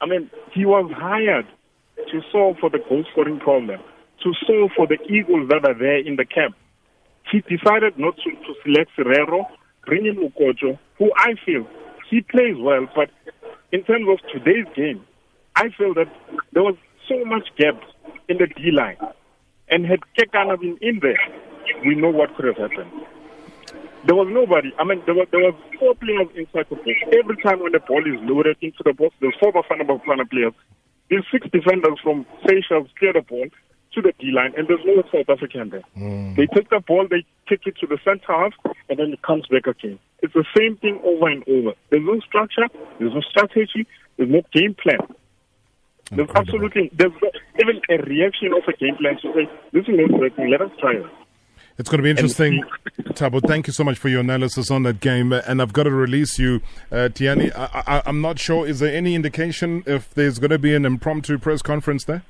I 0.00 0.06
mean, 0.06 0.30
he 0.52 0.66
was 0.66 0.92
hired 0.94 1.46
to 1.96 2.20
solve 2.30 2.58
for 2.60 2.68
the 2.68 2.78
goal 2.78 3.04
scoring 3.10 3.40
problem, 3.40 3.80
to 4.22 4.32
solve 4.46 4.70
for 4.76 4.86
the 4.86 4.98
eagles 5.08 5.48
that 5.48 5.64
are 5.64 5.78
there 5.78 5.98
in 5.98 6.16
the 6.16 6.26
camp. 6.26 6.54
He 7.30 7.40
decided 7.40 7.98
not 7.98 8.16
to, 8.16 8.30
to 8.30 8.54
select 8.64 8.90
Serero, 8.96 9.46
bring 9.86 10.06
in 10.06 10.16
who 10.16 11.12
I 11.16 11.34
feel 11.44 11.66
he 12.12 12.20
plays 12.20 12.56
well, 12.58 12.86
but 12.94 13.10
in 13.72 13.82
terms 13.84 14.06
of 14.06 14.18
today's 14.30 14.66
game, 14.76 15.02
I 15.56 15.70
feel 15.70 15.94
that 15.94 16.12
there 16.52 16.62
was 16.62 16.76
so 17.08 17.24
much 17.24 17.48
gap 17.56 17.80
in 18.28 18.36
the 18.36 18.46
D 18.46 18.70
line. 18.70 18.98
And 19.70 19.86
had 19.86 20.00
Kekana 20.18 20.60
been 20.60 20.76
in 20.82 21.00
there, 21.00 21.18
we 21.86 21.94
know 21.94 22.10
what 22.10 22.36
could 22.36 22.44
have 22.44 22.58
happened. 22.58 22.92
There 24.04 24.14
was 24.14 24.28
nobody. 24.30 24.72
I 24.78 24.84
mean, 24.84 25.00
there 25.06 25.14
was, 25.14 25.26
there 25.30 25.40
was 25.40 25.54
four 25.78 25.94
players 25.94 26.28
inside 26.36 26.66
the 26.68 26.76
box. 26.76 26.98
Every 27.18 27.36
time 27.42 27.60
when 27.60 27.72
the 27.72 27.80
ball 27.80 28.04
is 28.04 28.20
loaded 28.28 28.58
into 28.60 28.82
the 28.84 28.92
box, 28.92 29.14
there's 29.20 29.36
four 29.40 29.52
Bafana 29.52 29.86
Bafana 29.86 30.28
players. 30.28 30.52
There's 31.08 31.24
six 31.32 31.46
defenders 31.50 31.98
from 32.02 32.26
Seychelles 32.46 32.88
clear 32.98 33.14
the 33.14 33.22
ball 33.22 33.46
to 33.94 34.02
the 34.02 34.12
D 34.18 34.30
line, 34.30 34.54
and 34.56 34.68
there's 34.68 34.84
no 34.84 35.02
South 35.12 35.28
African 35.28 35.70
there. 35.70 35.82
Mm. 35.96 36.36
They 36.36 36.46
take 36.46 36.70
the 36.70 36.80
ball, 36.80 37.06
they 37.08 37.24
take 37.48 37.66
it 37.66 37.76
to 37.78 37.86
the 37.86 37.98
center 38.04 38.26
half, 38.26 38.52
and 38.88 38.98
then 38.98 39.12
it 39.12 39.22
comes 39.22 39.46
back 39.48 39.66
again. 39.66 39.98
It's 40.22 40.34
the 40.34 40.44
same 40.56 40.76
thing 40.76 41.00
over 41.04 41.28
and 41.28 41.42
over. 41.48 41.74
There's 41.90 42.04
no 42.04 42.20
structure, 42.20 42.68
there's 42.98 43.14
no 43.14 43.20
strategy, 43.20 43.86
there's 44.16 44.30
no 44.30 44.42
game 44.52 44.74
plan. 44.74 44.98
There's 46.10 46.28
Incredible. 46.28 46.40
absolutely 46.40 46.90
there's 46.92 47.12
not 47.22 47.32
even 47.60 47.80
a 47.88 48.02
reaction 48.04 48.52
of 48.52 48.62
a 48.68 48.72
game 48.76 48.96
plan 48.96 49.16
to 49.22 49.32
say 49.32 49.50
this 49.72 49.86
is 49.88 49.94
not 49.96 50.20
working. 50.20 50.50
Let 50.50 50.60
us 50.60 50.70
try 50.78 50.92
it. 50.92 51.06
It's 51.78 51.88
going 51.88 51.98
to 51.98 52.02
be 52.02 52.10
interesting, 52.10 52.62
Tabo. 53.14 53.40
Thank 53.46 53.66
you 53.66 53.72
so 53.72 53.82
much 53.82 53.96
for 53.96 54.10
your 54.10 54.20
analysis 54.20 54.70
on 54.70 54.82
that 54.82 55.00
game. 55.00 55.32
And 55.32 55.62
I've 55.62 55.72
got 55.72 55.84
to 55.84 55.90
release 55.90 56.38
you, 56.38 56.60
uh, 56.90 57.08
Tiani. 57.08 57.50
I, 57.56 57.82
I, 57.86 58.02
I'm 58.04 58.20
not 58.20 58.38
sure. 58.38 58.66
Is 58.66 58.80
there 58.80 58.94
any 58.94 59.14
indication 59.14 59.82
if 59.86 60.12
there's 60.12 60.38
going 60.38 60.50
to 60.50 60.58
be 60.58 60.74
an 60.74 60.84
impromptu 60.84 61.38
press 61.38 61.62
conference 61.62 62.04
there? 62.04 62.24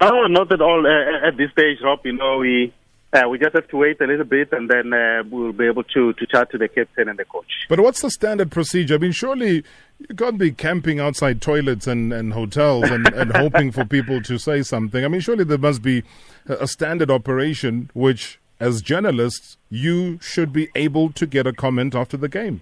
No, 0.00 0.26
not 0.26 0.52
at 0.52 0.60
all 0.60 0.86
uh, 0.86 1.28
at 1.28 1.36
this 1.36 1.50
stage, 1.52 1.78
Rob. 1.82 2.00
You 2.04 2.12
know, 2.12 2.38
we 2.38 2.72
uh, 3.12 3.28
we 3.28 3.38
just 3.38 3.54
have 3.54 3.66
to 3.68 3.76
wait 3.76 4.00
a 4.00 4.06
little 4.06 4.26
bit, 4.26 4.52
and 4.52 4.68
then 4.68 4.92
uh, 4.92 5.22
we'll 5.30 5.52
be 5.52 5.66
able 5.66 5.84
to 5.84 6.12
to 6.12 6.26
chat 6.26 6.50
to 6.50 6.58
the 6.58 6.68
captain 6.68 7.08
and 7.08 7.18
the 7.18 7.24
coach. 7.24 7.50
But 7.68 7.80
what's 7.80 8.02
the 8.02 8.10
standard 8.10 8.50
procedure? 8.50 8.96
I 8.96 8.98
mean, 8.98 9.12
surely 9.12 9.64
you 9.98 10.14
can't 10.14 10.38
be 10.38 10.52
camping 10.52 11.00
outside 11.00 11.40
toilets 11.40 11.86
and, 11.86 12.12
and 12.12 12.34
hotels 12.34 12.90
and, 12.90 13.06
and 13.08 13.32
hoping 13.36 13.72
for 13.72 13.86
people 13.86 14.20
to 14.22 14.38
say 14.38 14.62
something. 14.62 15.02
I 15.02 15.08
mean, 15.08 15.20
surely 15.20 15.44
there 15.44 15.56
must 15.56 15.80
be 15.80 16.02
a 16.46 16.66
standard 16.66 17.10
operation 17.10 17.90
which, 17.94 18.38
as 18.60 18.82
journalists, 18.82 19.56
you 19.70 20.18
should 20.20 20.52
be 20.52 20.68
able 20.74 21.10
to 21.12 21.26
get 21.26 21.46
a 21.46 21.54
comment 21.54 21.94
after 21.94 22.18
the 22.18 22.28
game. 22.28 22.60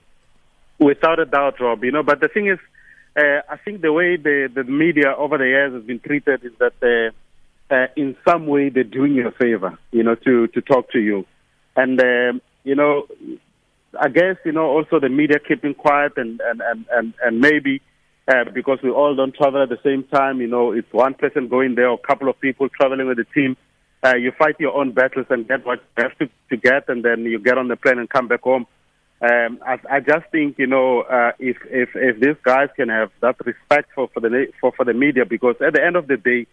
Without 0.78 1.18
a 1.18 1.24
doubt, 1.24 1.59
Rob. 1.59 1.82
You 1.82 1.91
know, 1.91 2.05
but 2.05 2.20
the 2.20 2.28
thing 2.28 2.47
is, 2.47 2.59
uh, 3.16 3.41
I 3.49 3.57
think 3.57 3.80
the 3.80 3.93
way 3.93 4.16
the 4.16 4.49
the 4.55 4.62
media 4.62 5.14
over 5.16 5.37
the 5.37 5.47
years 5.47 5.72
has 5.72 5.82
been 5.82 5.99
treated 5.99 6.45
is 6.45 6.53
that. 6.61 7.12
Uh, 7.70 7.86
in 7.96 8.14
some 8.28 8.46
way 8.46 8.68
they're 8.68 8.84
doing 8.84 9.14
you 9.14 9.26
a 9.26 9.32
favor, 9.32 9.78
you 9.90 10.02
know, 10.02 10.14
to, 10.14 10.46
to 10.48 10.60
talk 10.60 10.90
to 10.90 10.98
you. 10.98 11.24
And, 11.74 11.98
um, 12.00 12.42
you 12.62 12.74
know, 12.74 13.06
I 13.98 14.08
guess, 14.08 14.36
you 14.44 14.52
know, 14.52 14.66
also 14.66 15.00
the 15.00 15.08
media 15.08 15.38
keeping 15.38 15.74
quiet 15.74 16.12
and, 16.16 16.40
and, 16.40 16.60
and, 16.60 16.84
and, 16.90 17.14
and 17.22 17.40
maybe 17.40 17.80
uh, 18.28 18.44
because 18.52 18.78
we 18.82 18.90
all 18.90 19.14
don't 19.14 19.34
travel 19.34 19.62
at 19.62 19.68
the 19.68 19.78
same 19.82 20.04
time, 20.04 20.40
you 20.40 20.46
know, 20.46 20.72
it's 20.72 20.92
one 20.92 21.14
person 21.14 21.48
going 21.48 21.74
there 21.74 21.88
or 21.88 21.94
a 22.02 22.06
couple 22.06 22.28
of 22.28 22.38
people 22.40 22.68
traveling 22.68 23.06
with 23.06 23.16
the 23.16 23.26
team. 23.34 23.56
Uh, 24.04 24.16
you 24.16 24.32
fight 24.38 24.56
your 24.58 24.74
own 24.76 24.92
battles 24.92 25.26
and 25.30 25.48
get 25.48 25.64
what 25.64 25.80
you 25.96 26.02
have 26.04 26.18
to, 26.18 26.28
to 26.50 26.56
get, 26.56 26.88
and 26.88 27.02
then 27.02 27.20
you 27.20 27.38
get 27.38 27.56
on 27.56 27.68
the 27.68 27.76
plane 27.76 27.98
and 27.98 28.08
come 28.10 28.28
back 28.28 28.42
home. 28.42 28.66
Um, 29.22 29.58
I, 29.66 29.78
I 29.90 30.00
just 30.00 30.26
think, 30.30 30.58
you 30.58 30.66
know, 30.66 31.00
uh, 31.02 31.32
if, 31.38 31.56
if, 31.70 31.90
if 31.94 32.20
these 32.20 32.36
guys 32.42 32.68
can 32.76 32.90
have 32.90 33.10
that 33.20 33.36
respect 33.44 33.90
for, 33.94 34.08
for, 34.08 34.20
the, 34.20 34.48
for, 34.60 34.72
for 34.72 34.84
the 34.84 34.92
media, 34.92 35.24
because 35.24 35.56
at 35.66 35.72
the 35.72 35.82
end 35.82 35.96
of 35.96 36.06
the 36.08 36.18
day, 36.18 36.46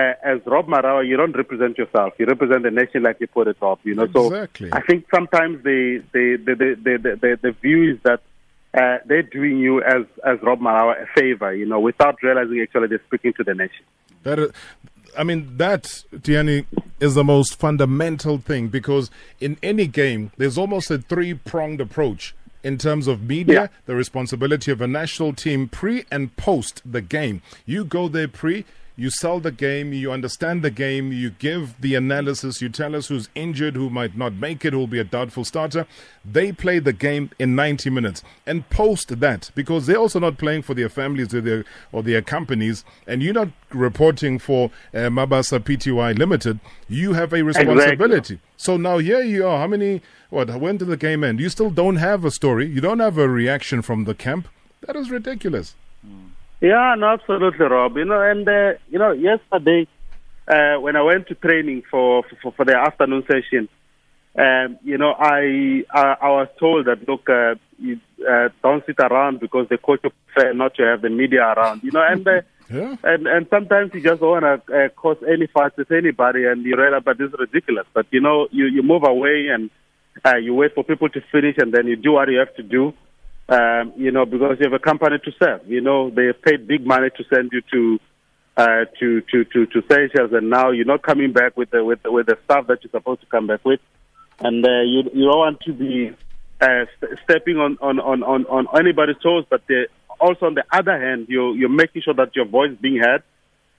uh, 0.00 0.12
as 0.32 0.40
Rob 0.46 0.66
Marawa, 0.68 1.06
you 1.06 1.16
don't 1.16 1.36
represent 1.36 1.78
yourself. 1.78 2.12
You 2.18 2.26
represent 2.26 2.62
the 2.64 2.70
nation, 2.70 3.02
like 3.02 3.18
you 3.20 3.26
put 3.26 3.48
it, 3.48 3.56
Rob. 3.60 3.78
You 3.84 3.94
know, 3.94 4.04
Exactly. 4.04 4.68
so 4.70 4.76
I 4.76 4.82
think 4.88 5.06
sometimes 5.14 5.54
the 5.64 6.02
the 6.12 6.36
the 6.46 6.54
the 6.54 6.98
the, 7.04 7.16
the, 7.22 7.38
the 7.42 7.52
view 7.52 7.92
is 7.94 7.98
that 8.08 8.20
uh, 8.80 8.98
they're 9.06 9.22
doing 9.38 9.56
you 9.58 9.82
as 9.82 10.04
as 10.24 10.36
Rob 10.42 10.60
Marawa 10.60 11.02
a 11.02 11.06
favor, 11.18 11.54
you 11.54 11.66
know, 11.66 11.80
without 11.80 12.22
realizing 12.22 12.60
actually 12.60 12.88
they're 12.88 13.02
speaking 13.06 13.32
to 13.38 13.44
the 13.44 13.54
nation. 13.54 13.84
That 14.24 14.38
is, 14.38 14.50
I 15.18 15.24
mean, 15.24 15.56
that, 15.56 15.84
Tiani, 16.14 16.66
is 17.00 17.14
the 17.14 17.24
most 17.24 17.58
fundamental 17.58 18.36
thing 18.38 18.68
because 18.68 19.10
in 19.40 19.56
any 19.62 19.86
game, 19.86 20.30
there's 20.36 20.58
almost 20.58 20.90
a 20.90 20.98
three 20.98 21.32
pronged 21.34 21.80
approach 21.80 22.34
in 22.62 22.76
terms 22.76 23.06
of 23.06 23.22
media, 23.22 23.54
Yeah. 23.54 23.66
the 23.86 23.94
responsibility 23.94 24.70
of 24.72 24.80
a 24.82 24.86
national 24.88 25.32
team 25.32 25.68
pre 25.68 26.04
and 26.10 26.36
post 26.36 26.82
the 26.84 27.00
game. 27.00 27.40
You 27.64 27.84
go 27.84 28.08
there 28.08 28.28
pre. 28.28 28.64
You 28.98 29.10
sell 29.10 29.40
the 29.40 29.52
game, 29.52 29.92
you 29.92 30.10
understand 30.10 30.62
the 30.62 30.70
game, 30.70 31.12
you 31.12 31.28
give 31.28 31.78
the 31.78 31.94
analysis, 31.94 32.62
you 32.62 32.70
tell 32.70 32.96
us 32.96 33.08
who's 33.08 33.28
injured, 33.34 33.76
who 33.76 33.90
might 33.90 34.16
not 34.16 34.32
make 34.32 34.64
it, 34.64 34.72
who 34.72 34.78
will 34.78 34.86
be 34.86 34.98
a 34.98 35.04
doubtful 35.04 35.44
starter. 35.44 35.86
They 36.24 36.50
play 36.50 36.78
the 36.78 36.94
game 36.94 37.28
in 37.38 37.54
90 37.54 37.90
minutes. 37.90 38.22
And 38.46 38.66
post 38.70 39.20
that, 39.20 39.50
because 39.54 39.86
they're 39.86 39.98
also 39.98 40.18
not 40.18 40.38
playing 40.38 40.62
for 40.62 40.72
their 40.72 40.88
families 40.88 41.34
or 41.34 41.42
their, 41.42 41.66
or 41.92 42.02
their 42.02 42.22
companies, 42.22 42.84
and 43.06 43.22
you're 43.22 43.34
not 43.34 43.50
reporting 43.68 44.38
for 44.38 44.70
uh, 44.94 45.10
Mabasa 45.10 45.60
PTY 45.60 46.16
Limited, 46.16 46.58
you 46.88 47.12
have 47.12 47.34
a 47.34 47.44
responsibility. 47.44 48.40
So 48.56 48.78
now 48.78 48.96
here 48.96 49.20
you 49.20 49.46
are. 49.46 49.58
How 49.58 49.66
many, 49.66 50.00
what, 50.30 50.48
when 50.58 50.78
did 50.78 50.88
the 50.88 50.96
game 50.96 51.22
end? 51.22 51.38
You 51.38 51.50
still 51.50 51.68
don't 51.68 51.96
have 51.96 52.24
a 52.24 52.30
story, 52.30 52.66
you 52.66 52.80
don't 52.80 53.00
have 53.00 53.18
a 53.18 53.28
reaction 53.28 53.82
from 53.82 54.04
the 54.04 54.14
camp. 54.14 54.48
That 54.86 54.96
is 54.96 55.10
ridiculous. 55.10 55.74
Yeah, 56.60 56.94
no, 56.98 57.08
absolutely, 57.08 57.66
Rob. 57.66 57.96
You 57.96 58.04
know, 58.04 58.20
and 58.20 58.48
uh, 58.48 58.72
you 58.88 58.98
know, 58.98 59.12
yesterday 59.12 59.86
uh, 60.48 60.76
when 60.80 60.96
I 60.96 61.02
went 61.02 61.28
to 61.28 61.34
training 61.34 61.82
for 61.90 62.22
for, 62.42 62.52
for 62.52 62.64
the 62.64 62.76
afternoon 62.76 63.24
session, 63.26 63.68
um, 64.38 64.78
you 64.82 64.96
know, 64.98 65.12
I, 65.18 65.84
I 65.90 66.16
I 66.22 66.28
was 66.30 66.48
told 66.58 66.86
that 66.86 67.06
look, 67.08 67.28
uh, 67.28 67.54
you, 67.78 68.00
uh, 68.28 68.48
don't 68.62 68.84
sit 68.86 68.98
around 69.00 69.40
because 69.40 69.68
the 69.68 69.78
coach 69.78 70.00
prefer 70.00 70.52
not 70.54 70.74
to 70.76 70.82
have 70.82 71.02
the 71.02 71.10
media 71.10 71.42
around. 71.42 71.82
You 71.82 71.92
know, 71.92 72.02
and 72.06 72.26
uh, 72.26 72.40
Yeah. 72.68 72.96
and 73.04 73.28
and 73.28 73.46
sometimes 73.48 73.92
you 73.94 74.02
just 74.02 74.20
don't 74.20 74.42
want 74.42 74.66
to 74.66 74.74
uh, 74.74 74.88
cause 74.88 75.18
any 75.22 75.46
fight 75.46 75.76
with 75.76 75.92
anybody, 75.92 76.46
and 76.46 76.64
you 76.64 76.74
realize, 76.76 77.02
but 77.04 77.16
this 77.16 77.28
is 77.28 77.38
ridiculous. 77.38 77.86
But 77.94 78.06
you 78.10 78.20
know, 78.20 78.48
you 78.50 78.64
you 78.66 78.82
move 78.82 79.04
away 79.04 79.48
and 79.54 79.70
Uh, 80.24 80.38
you 80.46 80.54
wait 80.54 80.72
for 80.74 80.82
people 80.82 81.10
to 81.10 81.20
finish, 81.30 81.56
and 81.58 81.70
then 81.74 81.86
you 81.86 81.94
do 81.94 82.12
what 82.12 82.26
you 82.32 82.38
have 82.38 82.54
to 82.56 82.62
do. 82.62 82.94
Um, 83.48 83.92
you 83.96 84.10
know, 84.10 84.26
because 84.26 84.56
you 84.58 84.64
have 84.64 84.72
a 84.72 84.82
company 84.82 85.18
to 85.24 85.32
serve. 85.40 85.60
You 85.66 85.80
know, 85.80 86.10
they 86.10 86.26
have 86.26 86.42
paid 86.42 86.66
big 86.66 86.84
money 86.84 87.10
to 87.16 87.24
send 87.32 87.50
you 87.52 87.62
to 87.72 87.98
uh, 88.56 88.84
to 88.98 89.20
to 89.20 89.44
to 89.44 89.66
to 89.66 89.82
Seychelles, 89.88 90.32
and 90.32 90.50
now 90.50 90.70
you're 90.70 90.84
not 90.84 91.02
coming 91.02 91.32
back 91.32 91.56
with 91.56 91.70
the 91.70 91.84
with 91.84 92.02
the, 92.02 92.10
with 92.10 92.26
the 92.26 92.38
stuff 92.44 92.66
that 92.66 92.82
you're 92.82 92.90
supposed 92.90 93.20
to 93.20 93.26
come 93.26 93.46
back 93.46 93.64
with, 93.64 93.80
and 94.40 94.64
uh, 94.64 94.80
you 94.82 95.02
you 95.14 95.24
don't 95.26 95.38
want 95.38 95.60
to 95.60 95.72
be 95.72 96.10
uh, 96.60 96.86
st- 96.96 97.18
stepping 97.24 97.58
on, 97.58 97.76
on, 97.80 98.00
on, 98.00 98.22
on, 98.22 98.46
on 98.46 98.66
anybody's 98.78 99.16
toes, 99.22 99.44
but 99.48 99.62
the, 99.66 99.88
also 100.20 100.46
on 100.46 100.54
the 100.54 100.64
other 100.72 100.98
hand, 100.98 101.26
you 101.28 101.52
you're 101.54 101.68
making 101.68 102.02
sure 102.02 102.14
that 102.14 102.34
your 102.34 102.46
voice 102.46 102.72
is 102.72 102.78
being 102.78 102.98
heard. 102.98 103.22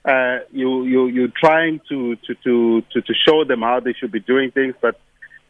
Uh, 0.04 0.44
you 0.52 0.84
you 0.84 1.06
you're 1.08 1.32
trying 1.36 1.80
to, 1.88 2.16
to, 2.16 2.34
to, 2.44 2.82
to, 2.92 3.00
to 3.02 3.14
show 3.26 3.44
them 3.44 3.62
how 3.62 3.80
they 3.80 3.92
should 3.92 4.12
be 4.12 4.20
doing 4.20 4.50
things, 4.52 4.74
but 4.80 4.98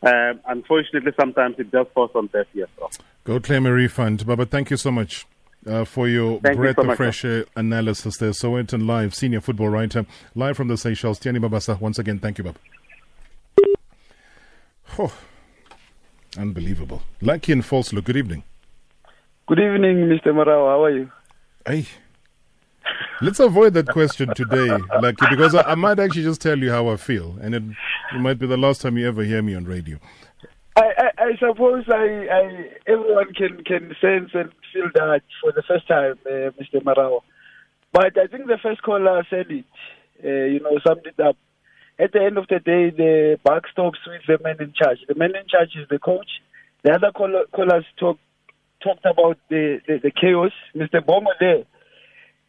uh, 0.03 0.35
unfortunately, 0.47 1.13
sometimes 1.19 1.57
it 1.59 1.71
does 1.71 1.87
falls 1.95 2.11
on 2.15 2.29
deaf 2.29 2.47
ears. 2.55 2.69
So. 2.79 2.89
Go 3.25 3.41
claim 3.41 3.67
a 3.67 3.73
refund, 3.73 4.27
Baba. 4.27 4.47
Thank 4.47 4.71
you 4.71 4.77
so 4.77 4.91
much. 4.91 5.27
Uh, 5.67 5.85
for 5.85 6.09
your 6.09 6.39
Thank 6.41 6.55
you 6.55 6.63
breath 6.63 6.77
so 6.77 6.83
of 6.83 6.87
much, 6.87 6.97
fresh 6.97 7.25
air 7.25 7.45
analysis 7.57 8.17
there. 8.19 8.31
Sowetan 8.31 8.87
Live, 8.87 9.13
senior 9.13 9.41
football 9.41 9.69
writer, 9.69 10.07
live 10.37 10.57
from 10.57 10.69
the 10.69 10.77
Seychelles. 10.77 11.19
Tiani 11.19 11.39
Mabasa, 11.45 11.79
once 11.81 11.99
again, 11.99 12.21
thank 12.21 12.39
you, 12.39 12.45
Baba. 12.45 12.59
Oh, 14.99 15.13
unbelievable. 16.39 17.03
Lucky 17.21 17.53
and 17.53 17.65
false 17.65 17.93
look, 17.93 18.05
good 18.05 18.17
evening. 18.17 18.45
Good 19.47 19.59
evening, 19.59 19.97
Mr. 20.09 20.29
Marawa. 20.29 20.71
How 20.71 20.85
are 20.85 20.91
you? 20.91 21.11
Hey, 21.67 21.87
let's 23.21 23.41
avoid 23.41 23.75
that 23.75 23.89
question 23.89 24.33
today, 24.35 24.77
Lucky, 25.01 25.27
because 25.31 25.55
I, 25.55 25.63
I 25.63 25.75
might 25.75 25.99
actually 25.99 26.23
just 26.23 26.41
tell 26.41 26.59
you 26.59 26.71
how 26.71 26.89
I 26.89 26.97
feel, 26.97 27.37
and 27.41 27.55
it, 27.55 27.63
it 28.15 28.21
might 28.21 28.39
be 28.39 28.47
the 28.47 28.57
last 28.57 28.81
time 28.81 28.97
you 28.97 29.07
ever 29.07 29.23
hear 29.25 29.43
me 29.43 29.55
on 29.55 29.65
radio. 29.65 29.99
I, 30.77 30.83
I, 30.97 31.23
I 31.25 31.37
suppose 31.39 31.85
I, 31.89 32.71
everyone 32.87 33.35
can, 33.35 33.65
can 33.65 33.95
sense 34.01 34.31
and 34.35 34.53
feel 34.73 34.89
that 34.95 35.23
for 35.43 35.53
the 35.53 35.63
first 35.67 35.89
time, 35.89 36.19
uh, 36.25 36.51
Mr. 36.61 36.83
Marawa. 36.83 37.21
But 37.93 38.17
I 38.19 38.27
think 38.29 38.47
the 38.47 38.59
first 38.63 38.83
caller 38.83 39.27
said 39.29 39.47
it, 39.51 39.65
uh, 40.25 40.29
you 40.29 40.61
know, 40.61 40.79
summed 40.87 41.07
it 41.07 41.19
up. 41.21 41.37
At 41.99 42.13
the 42.13 42.23
end 42.23 42.39
of 42.39 42.47
the 42.49 42.61
day, 42.61 42.91
the 42.91 43.41
buck 43.43 43.65
stops 43.73 43.99
with 44.07 44.23
the 44.29 44.39
man 44.45 44.57
in 44.61 44.73
charge. 44.73 44.99
The 45.09 45.17
man 45.17 45.35
in 45.35 45.49
charge 45.49 45.71
is 45.75 45.89
the 45.91 45.99
coach. 45.99 46.31
The 46.85 46.93
other 46.93 47.11
caller, 47.11 47.47
callers 47.53 47.85
talk, 47.99 48.19
talked 48.81 49.05
about 49.05 49.39
the, 49.49 49.81
the, 49.89 49.99
the 50.01 50.13
chaos. 50.13 50.53
Mr. 50.77 51.05
Bongo 51.05 51.31
there 51.41 51.65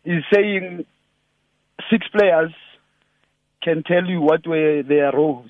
is 0.06 0.24
saying 0.34 0.86
six 1.90 2.08
players 2.10 2.52
can 3.62 3.84
tell 3.84 4.06
you 4.06 4.22
what 4.22 4.48
were 4.48 4.84
their 4.84 5.12
roles. 5.12 5.50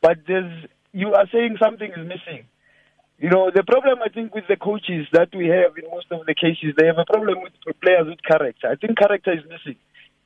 But 0.00 0.18
there's, 0.26 0.66
you 0.92 1.14
are 1.14 1.26
saying 1.32 1.56
something 1.62 1.90
is 1.90 2.06
missing. 2.06 2.44
You 3.18 3.30
know, 3.30 3.50
the 3.54 3.62
problem 3.62 4.00
I 4.04 4.08
think 4.08 4.34
with 4.34 4.44
the 4.48 4.56
coaches 4.56 5.06
that 5.12 5.28
we 5.34 5.46
have 5.46 5.78
in 5.78 5.88
most 5.90 6.06
of 6.10 6.26
the 6.26 6.34
cases, 6.34 6.74
they 6.76 6.86
have 6.86 6.98
a 6.98 7.04
problem 7.04 7.38
with 7.42 7.52
players 7.80 8.06
with 8.08 8.18
character. 8.26 8.68
I 8.68 8.74
think 8.74 8.98
character 8.98 9.32
is 9.32 9.44
missing. 9.44 9.78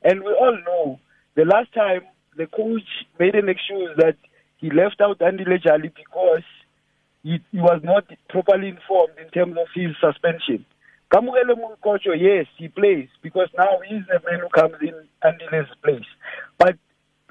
And 0.03 0.23
we 0.23 0.31
all 0.33 0.57
know 0.65 0.99
the 1.35 1.45
last 1.45 1.71
time 1.73 2.01
the 2.35 2.47
coach 2.47 2.89
made 3.19 3.35
an 3.35 3.49
excuse 3.49 3.91
that 3.97 4.17
he 4.57 4.71
left 4.71 4.99
out 5.01 5.19
Andile 5.19 5.61
Jali 5.61 5.89
because 5.95 6.43
he, 7.21 7.39
he 7.51 7.59
was 7.59 7.81
not 7.83 8.05
properly 8.29 8.69
informed 8.69 9.13
in 9.21 9.29
terms 9.29 9.57
of 9.59 9.67
his 9.75 9.95
suspension. 10.01 10.65
Kamohelo 11.11 11.55
Mokotjo, 11.55 12.15
yes, 12.19 12.47
he 12.57 12.67
plays 12.67 13.07
because 13.21 13.47
now 13.57 13.79
he's 13.87 14.03
the 14.07 14.19
man 14.29 14.41
who 14.41 14.49
comes 14.49 14.75
in 14.81 14.93
and 15.23 15.41
in 15.41 15.59
his 15.59 15.67
place. 15.83 16.07
But 16.57 16.75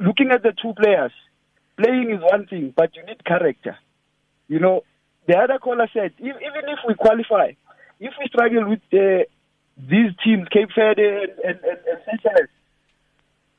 looking 0.00 0.30
at 0.30 0.42
the 0.42 0.52
two 0.60 0.72
players, 0.74 1.12
playing 1.76 2.10
is 2.10 2.22
one 2.22 2.46
thing, 2.46 2.72
but 2.74 2.96
you 2.96 3.04
need 3.04 3.24
character. 3.24 3.76
You 4.48 4.60
know, 4.60 4.82
the 5.28 5.36
other 5.36 5.58
caller 5.58 5.88
said, 5.92 6.12
even 6.18 6.38
if 6.40 6.78
we 6.86 6.94
qualify, 6.94 7.52
if 8.00 8.12
we 8.18 8.28
struggle 8.28 8.68
with 8.68 8.80
uh, 8.94 9.24
these 9.76 10.12
teams, 10.24 10.48
Cape 10.48 10.70
Verde 10.74 11.02
and, 11.02 11.38
and, 11.44 11.64
and, 11.64 11.78
and 11.86 11.98
Seychelles, 12.06 12.48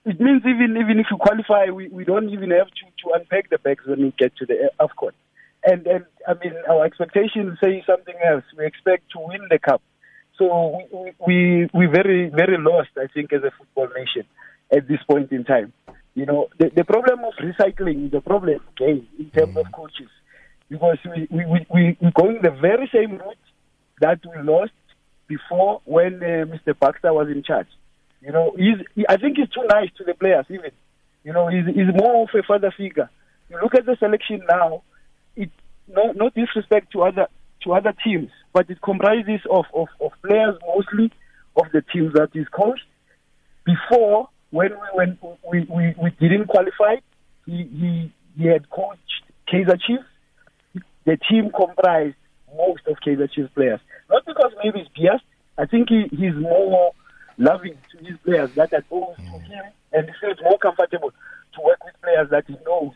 it 0.05 0.22
means 0.22 0.41
even 0.45 0.78
even 0.78 0.99
if 0.99 1.07
you 1.11 1.18
qualify, 1.18 1.70
we, 1.70 1.89
we 1.89 2.05
don't 2.05 2.30
even 2.30 2.51
have 2.51 2.68
to, 2.68 2.86
to 3.03 3.13
unpack 3.13 3.49
the 3.49 3.57
bags 3.57 3.84
when 3.86 3.99
we 3.99 4.13
get 4.18 4.36
to 4.38 4.45
the 4.45 4.72
AFCON. 4.80 5.11
And, 5.65 5.86
and 5.86 6.05
I 6.26 6.34
mean, 6.36 6.53
our 6.70 6.86
expectations 6.86 7.57
say 7.61 7.84
something 7.86 8.15
else. 8.26 8.45
We 8.57 8.65
expect 8.65 9.11
to 9.11 9.20
win 9.20 9.41
the 9.49 9.59
cup. 9.59 9.82
So 10.38 10.81
we, 10.91 11.13
we, 11.25 11.69
we're 11.73 11.91
very, 11.91 12.29
very 12.29 12.57
lost, 12.59 12.89
I 12.97 13.07
think, 13.13 13.33
as 13.33 13.41
a 13.43 13.51
football 13.57 13.89
nation 13.97 14.23
at 14.71 14.88
this 14.88 14.99
point 15.09 15.31
in 15.31 15.43
time. 15.43 15.73
You 16.13 16.25
know, 16.25 16.47
the, 16.59 16.71
the 16.75 16.83
problem 16.83 17.19
of 17.25 17.33
recycling 17.41 18.07
is 18.07 18.13
a 18.13 18.21
problem, 18.21 18.59
okay, 18.71 19.03
in 19.19 19.29
terms 19.31 19.57
of 19.57 19.65
coaches. 19.71 20.09
Because 20.69 20.97
we, 21.05 21.27
we, 21.29 21.45
we, 21.45 21.67
we, 21.73 21.97
we're 22.01 22.11
going 22.11 22.39
the 22.41 22.51
very 22.51 22.89
same 22.93 23.17
route 23.17 23.38
that 24.01 24.19
we 24.25 24.41
lost 24.43 24.71
before 25.27 25.81
when 25.85 26.15
uh, 26.15 26.45
Mr. 26.45 26.77
Baxter 26.79 27.13
was 27.13 27.27
in 27.29 27.43
charge. 27.43 27.67
You 28.21 28.31
know, 28.31 28.53
he's, 28.57 28.85
he, 28.95 29.05
I 29.07 29.17
think 29.17 29.38
he's 29.38 29.49
too 29.49 29.65
nice 29.69 29.89
to 29.97 30.03
the 30.03 30.13
players, 30.13 30.45
even. 30.49 30.71
You 31.23 31.33
know, 31.33 31.47
he's, 31.47 31.65
he's 31.65 31.93
more 31.93 32.23
of 32.23 32.29
a 32.33 32.43
father 32.43 32.73
figure. 32.75 33.09
You 33.49 33.59
look 33.61 33.75
at 33.75 33.85
the 33.85 33.95
selection 33.99 34.41
now, 34.49 34.83
it 35.35 35.49
no, 35.88 36.11
no 36.13 36.29
disrespect 36.29 36.91
to 36.93 37.03
other 37.03 37.27
to 37.63 37.73
other 37.73 37.93
teams, 38.03 38.29
but 38.58 38.72
it 38.72 38.82
comprises 38.82 39.41
of, 39.51 39.66
of, 39.76 39.88
of 40.01 40.12
players 40.26 40.55
mostly 40.66 41.12
of 41.58 41.66
the 41.74 41.84
teams 41.93 42.12
that 42.14 42.30
is 42.34 42.47
coached. 42.47 42.88
Before, 43.64 44.30
when 44.49 44.72
we 44.72 44.88
when 44.93 45.18
we, 45.47 45.60
we, 45.70 45.95
we 46.01 46.10
didn't 46.20 46.47
qualify, 46.47 46.95
he, 47.45 47.70
he 47.72 48.12
he 48.36 48.47
had 48.47 48.68
coached 48.72 49.22
Kaizer 49.47 49.80
Chiefs. 49.80 50.10
The 51.05 51.18
team 51.30 51.51
comprised 51.55 52.16
most 52.55 52.82
of 52.88 52.97
Kaizer 53.05 53.32
Chiefs 53.32 53.51
players. 53.53 53.80
Not 54.10 54.26
because 54.26 54.51
maybe 54.64 54.80
he's 54.80 54.88
biased. 55.05 55.24
I 55.60 55.68
think 55.68 55.89
he, 55.89 56.08
he's 56.10 56.34
more 56.34 56.93
loving 57.38 57.78
to 57.91 57.97
his 58.03 58.18
players 58.26 58.49
that 58.55 58.74
are 58.74 58.82
close 58.89 59.18
to 59.18 59.22
him, 59.22 59.66
and 59.93 60.08
he 60.08 60.14
feels 60.20 60.39
more 60.41 60.58
comfortable 60.58 61.12
to 61.12 61.62
work 61.62 61.86
with 61.86 61.93
players 62.01 62.32
that 62.32 62.45
he 62.47 62.55
knows 62.66 62.93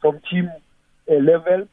from 0.00 0.20
team 0.30 0.52
uh, 1.10 1.14
level 1.14 1.66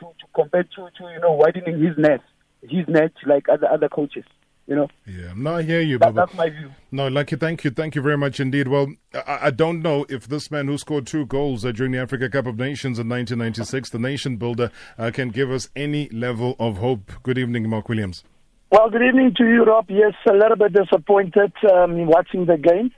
to, 0.00 0.06
to 0.06 0.26
compared 0.34 0.70
to, 0.70 0.88
to 0.96 1.12
you 1.12 1.20
know 1.20 1.32
widening 1.32 1.84
his 1.84 1.98
net, 1.98 2.22
his 2.62 2.86
net 2.88 3.12
like 3.26 3.48
other 3.48 3.68
other 3.70 3.88
coaches. 3.88 4.24
You 4.66 4.76
know. 4.76 4.88
Yeah, 5.06 5.32
no, 5.34 5.56
I 5.56 5.62
hear 5.62 5.80
you, 5.80 5.96
That, 5.96 6.14
that's 6.14 6.34
my 6.34 6.50
view. 6.50 6.70
No, 6.92 7.08
Lucky, 7.08 7.36
thank 7.36 7.64
you. 7.64 7.70
Thank 7.70 7.94
you 7.94 8.02
very 8.02 8.18
much 8.18 8.38
indeed. 8.38 8.68
Well, 8.68 8.92
I, 9.14 9.38
I 9.44 9.50
don't 9.50 9.80
know 9.80 10.04
if 10.10 10.28
this 10.28 10.50
man 10.50 10.66
who 10.66 10.76
scored 10.76 11.06
two 11.06 11.24
goals 11.24 11.64
uh, 11.64 11.72
during 11.72 11.92
the 11.92 11.98
Africa 11.98 12.28
Cup 12.28 12.44
of 12.44 12.58
Nations 12.58 12.98
in 12.98 13.08
1996, 13.08 13.88
the 13.88 13.98
nation 13.98 14.36
builder, 14.36 14.70
uh, 14.98 15.10
can 15.10 15.30
give 15.30 15.50
us 15.50 15.70
any 15.74 16.10
level 16.10 16.54
of 16.58 16.76
hope. 16.76 17.12
Good 17.22 17.38
evening, 17.38 17.66
Mark 17.70 17.88
Williams. 17.88 18.24
Well, 18.70 18.90
good 18.90 19.00
evening 19.00 19.32
to 19.38 19.44
you, 19.44 19.64
Rob. 19.64 19.86
Yes, 19.88 20.12
a 20.28 20.34
little 20.34 20.56
bit 20.56 20.74
disappointed 20.74 21.52
um, 21.72 22.06
watching 22.06 22.44
the 22.44 22.58
game. 22.58 22.90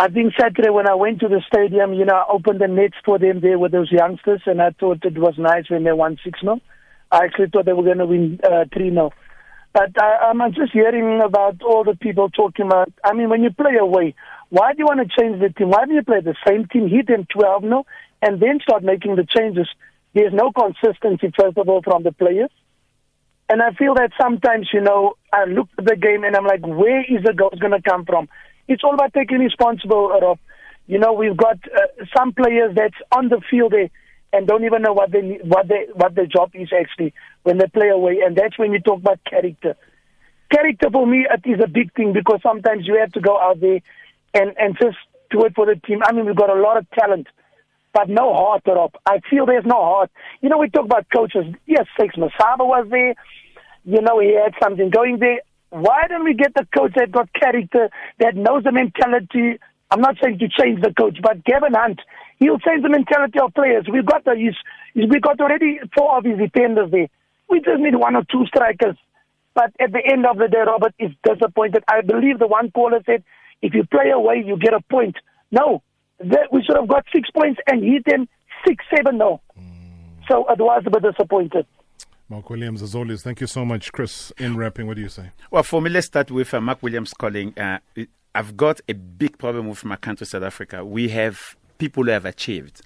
I 0.00 0.08
think 0.08 0.32
Saturday 0.38 0.70
when 0.70 0.88
I 0.88 0.94
went 0.94 1.20
to 1.20 1.28
the 1.28 1.40
stadium, 1.46 1.94
you 1.94 2.04
know, 2.04 2.16
I 2.16 2.24
opened 2.32 2.60
the 2.60 2.66
nets 2.66 2.96
for 3.04 3.18
them 3.18 3.40
there 3.40 3.60
with 3.60 3.70
those 3.70 3.92
youngsters, 3.92 4.42
and 4.44 4.60
I 4.60 4.70
thought 4.70 5.04
it 5.04 5.16
was 5.16 5.34
nice 5.38 5.70
when 5.70 5.84
they 5.84 5.92
won 5.92 6.18
6 6.24 6.40
0. 6.40 6.60
I 7.10 7.24
actually 7.24 7.48
thought 7.50 7.66
they 7.66 7.72
were 7.72 7.82
going 7.82 7.98
to 7.98 8.06
win 8.06 8.40
uh, 8.42 8.64
3 8.72 8.90
0. 8.90 9.10
But 9.72 9.90
I, 10.02 10.30
I'm 10.30 10.40
just 10.54 10.72
hearing 10.72 11.20
about 11.20 11.62
all 11.62 11.84
the 11.84 11.96
people 11.96 12.30
talking 12.30 12.66
about. 12.66 12.92
I 13.04 13.12
mean, 13.12 13.28
when 13.28 13.42
you 13.42 13.50
play 13.50 13.76
away, 13.78 14.14
why 14.48 14.72
do 14.72 14.78
you 14.78 14.86
want 14.86 15.00
to 15.00 15.20
change 15.20 15.40
the 15.40 15.50
team? 15.50 15.70
Why 15.70 15.84
do 15.84 15.92
you 15.92 16.02
play 16.02 16.20
the 16.20 16.34
same 16.46 16.66
team, 16.66 16.88
hit 16.88 17.08
them 17.08 17.26
12 17.30 17.62
0, 17.62 17.86
and 18.22 18.40
then 18.40 18.58
start 18.62 18.82
making 18.82 19.16
the 19.16 19.26
changes? 19.36 19.68
There's 20.14 20.32
no 20.32 20.50
consistency, 20.50 21.32
first 21.38 21.58
of 21.58 21.68
all, 21.68 21.82
from 21.82 22.02
the 22.02 22.12
players. 22.12 22.50
And 23.48 23.62
I 23.62 23.72
feel 23.72 23.94
that 23.94 24.10
sometimes, 24.20 24.70
you 24.72 24.80
know, 24.80 25.14
I 25.32 25.44
look 25.44 25.68
at 25.78 25.84
the 25.84 25.94
game 25.94 26.24
and 26.24 26.34
I'm 26.34 26.46
like, 26.46 26.66
where 26.66 27.00
is 27.02 27.22
the 27.22 27.32
goals 27.32 27.60
going 27.60 27.72
to 27.72 27.82
come 27.82 28.04
from? 28.04 28.28
It's 28.66 28.82
all 28.82 28.94
about 28.94 29.12
taking 29.12 29.38
responsible, 29.38 30.08
Rob. 30.08 30.38
You 30.86 30.98
know, 30.98 31.12
we've 31.12 31.36
got 31.36 31.58
uh, 31.66 32.04
some 32.16 32.32
players 32.32 32.74
that's 32.74 32.96
on 33.12 33.28
the 33.28 33.40
field 33.50 33.72
there 33.72 33.90
and 34.32 34.46
don't 34.46 34.64
even 34.64 34.82
know 34.82 34.92
what 34.92 35.12
they 35.12 35.38
what 35.42 35.68
they 35.68 35.86
what 35.94 36.14
their 36.14 36.26
job 36.26 36.50
is 36.54 36.68
actually 36.78 37.14
when 37.42 37.58
they 37.58 37.66
play 37.66 37.88
away, 37.88 38.20
and 38.24 38.36
that's 38.36 38.58
when 38.58 38.72
you 38.72 38.80
talk 38.80 39.00
about 39.00 39.20
character. 39.24 39.76
Character 40.52 40.88
for 40.90 41.06
me 41.06 41.26
it 41.30 41.48
is 41.48 41.60
a 41.62 41.68
big 41.68 41.92
thing 41.94 42.12
because 42.12 42.40
sometimes 42.42 42.86
you 42.86 42.98
have 42.98 43.12
to 43.12 43.20
go 43.20 43.38
out 43.38 43.60
there 43.60 43.80
and 44.34 44.54
and 44.58 44.76
just 44.80 44.96
do 45.30 45.44
it 45.44 45.54
for 45.54 45.66
the 45.66 45.76
team. 45.86 46.00
I 46.04 46.12
mean, 46.12 46.26
we've 46.26 46.36
got 46.36 46.50
a 46.50 46.60
lot 46.60 46.76
of 46.76 46.88
talent, 46.90 47.26
but 47.92 48.08
no 48.08 48.32
heart, 48.32 48.62
Rob. 48.66 48.92
I 49.06 49.20
feel 49.28 49.46
there's 49.46 49.66
no 49.66 49.80
heart. 49.80 50.10
You 50.40 50.48
know, 50.48 50.58
we 50.58 50.70
talk 50.70 50.84
about 50.84 51.06
coaches. 51.14 51.46
Yes, 51.66 51.86
Shakes 51.98 52.16
Mashaba 52.16 52.60
was 52.66 52.86
there. 52.90 53.14
You 53.84 54.02
know, 54.02 54.20
he 54.20 54.34
had 54.34 54.54
something 54.62 54.90
going 54.90 55.18
there. 55.18 55.40
Why 55.70 56.02
don't 56.08 56.24
we 56.24 56.34
get 56.34 56.54
the 56.54 56.66
coach 56.76 56.92
that 56.96 57.10
got 57.10 57.32
character, 57.32 57.90
that 58.18 58.36
knows 58.36 58.64
the 58.64 58.72
mentality? 58.72 59.58
I'm 59.90 60.00
not 60.00 60.16
saying 60.22 60.38
to 60.38 60.48
change 60.48 60.80
the 60.82 60.92
coach, 60.92 61.18
but 61.22 61.44
Gavin 61.44 61.74
Hunt, 61.74 62.00
he'll 62.38 62.58
change 62.58 62.82
the 62.82 62.88
mentality 62.90 63.38
of 63.40 63.54
players. 63.54 63.86
We've 63.92 64.06
got 64.06 64.24
the, 64.24 64.34
he's, 64.36 64.54
he's- 64.94 65.08
we 65.10 65.20
got 65.20 65.40
already 65.40 65.78
four 65.96 66.18
of 66.18 66.24
his 66.24 66.38
defenders 66.38 66.90
there. 66.90 67.08
We 67.48 67.60
just 67.60 67.80
need 67.80 67.94
one 67.94 68.16
or 68.16 68.24
two 68.30 68.44
strikers. 68.46 68.96
But 69.54 69.72
at 69.80 69.92
the 69.92 70.02
end 70.04 70.26
of 70.26 70.36
the 70.36 70.48
day, 70.48 70.58
Robert 70.66 70.94
is 70.98 71.12
disappointed. 71.24 71.82
I 71.88 72.02
believe 72.02 72.38
the 72.38 72.46
one 72.46 72.70
caller 72.72 73.00
said, 73.06 73.24
if 73.62 73.72
you 73.72 73.84
play 73.86 74.10
away, 74.10 74.42
you 74.44 74.58
get 74.58 74.74
a 74.74 74.80
point. 74.90 75.16
No, 75.50 75.82
that 76.20 76.52
we 76.52 76.62
should 76.62 76.76
have 76.76 76.88
got 76.88 77.04
six 77.14 77.30
points 77.30 77.58
and 77.66 77.82
hit 77.82 78.04
them 78.04 78.28
six, 78.66 78.84
seven, 78.94 79.16
no. 79.18 79.40
So 80.28 80.44
it 80.50 80.58
was 80.58 80.82
a 80.86 80.90
bit 80.90 81.02
disappointed. 81.02 81.66
Mark 82.28 82.50
Williams, 82.50 82.82
as 82.82 82.94
always, 82.94 83.22
thank 83.22 83.40
you 83.40 83.46
so 83.46 83.64
much. 83.64 83.92
Chris, 83.92 84.32
in 84.38 84.56
wrapping, 84.56 84.86
what 84.88 84.96
do 84.96 85.02
you 85.02 85.08
say? 85.08 85.30
Well, 85.50 85.62
for 85.62 85.80
me, 85.80 85.88
let's 85.88 86.08
start 86.08 86.30
with 86.30 86.52
uh, 86.52 86.60
Mark 86.60 86.82
Williams 86.82 87.14
calling. 87.14 87.56
Uh, 87.56 87.78
I've 88.34 88.56
got 88.56 88.80
a 88.88 88.92
big 88.94 89.38
problem 89.38 89.68
with 89.68 89.84
my 89.84 89.96
country, 89.96 90.26
South 90.26 90.42
Africa. 90.42 90.84
We 90.84 91.08
have 91.10 91.56
people 91.78 92.06
have 92.06 92.24
achieved, 92.24 92.82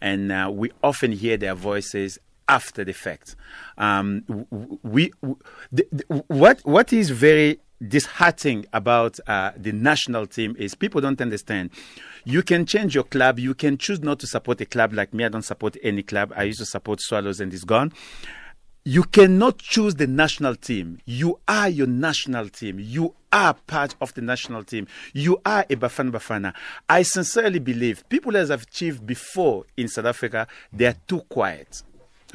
and 0.00 0.32
uh, 0.32 0.50
we 0.52 0.70
often 0.82 1.12
hear 1.12 1.36
their 1.36 1.54
voices 1.54 2.18
after 2.48 2.84
the 2.84 2.92
fact. 2.92 3.36
Um, 3.78 4.24
we, 4.82 5.12
we 5.70 5.82
what 6.26 6.60
what 6.64 6.92
is 6.92 7.10
very 7.10 7.60
disheartening 7.86 8.66
about 8.72 9.18
uh, 9.26 9.52
the 9.56 9.72
national 9.72 10.26
team 10.26 10.54
is 10.58 10.74
people 10.74 11.00
don't 11.00 11.20
understand. 11.20 11.70
You 12.24 12.42
can 12.42 12.66
change 12.66 12.94
your 12.94 13.04
club. 13.04 13.38
You 13.38 13.54
can 13.54 13.78
choose 13.78 14.00
not 14.00 14.18
to 14.20 14.26
support 14.26 14.60
a 14.60 14.66
club 14.66 14.92
like 14.92 15.14
me. 15.14 15.24
I 15.24 15.28
don't 15.28 15.42
support 15.42 15.76
any 15.82 16.02
club. 16.02 16.32
I 16.36 16.42
used 16.42 16.58
to 16.58 16.66
support 16.66 17.00
Swallows 17.00 17.40
and 17.40 17.52
it's 17.54 17.64
gone 17.64 17.92
you 18.84 19.04
cannot 19.04 19.58
choose 19.58 19.94
the 19.96 20.06
national 20.06 20.56
team. 20.56 20.98
You 21.04 21.38
are 21.46 21.68
your 21.68 21.86
national 21.86 22.48
team. 22.48 22.78
You 22.80 23.14
are 23.32 23.54
part 23.54 23.94
of 24.00 24.14
the 24.14 24.22
national 24.22 24.64
team. 24.64 24.86
You 25.12 25.40
are 25.44 25.66
a 25.68 25.76
Bafana 25.76 26.10
Bafana. 26.10 26.54
I 26.88 27.02
sincerely 27.02 27.58
believe 27.58 28.08
people 28.08 28.36
as 28.36 28.48
have 28.48 28.62
achieved 28.62 29.06
before 29.06 29.66
in 29.76 29.88
South 29.88 30.06
Africa, 30.06 30.46
they 30.72 30.86
are 30.86 30.96
too 31.06 31.20
quiet. 31.28 31.82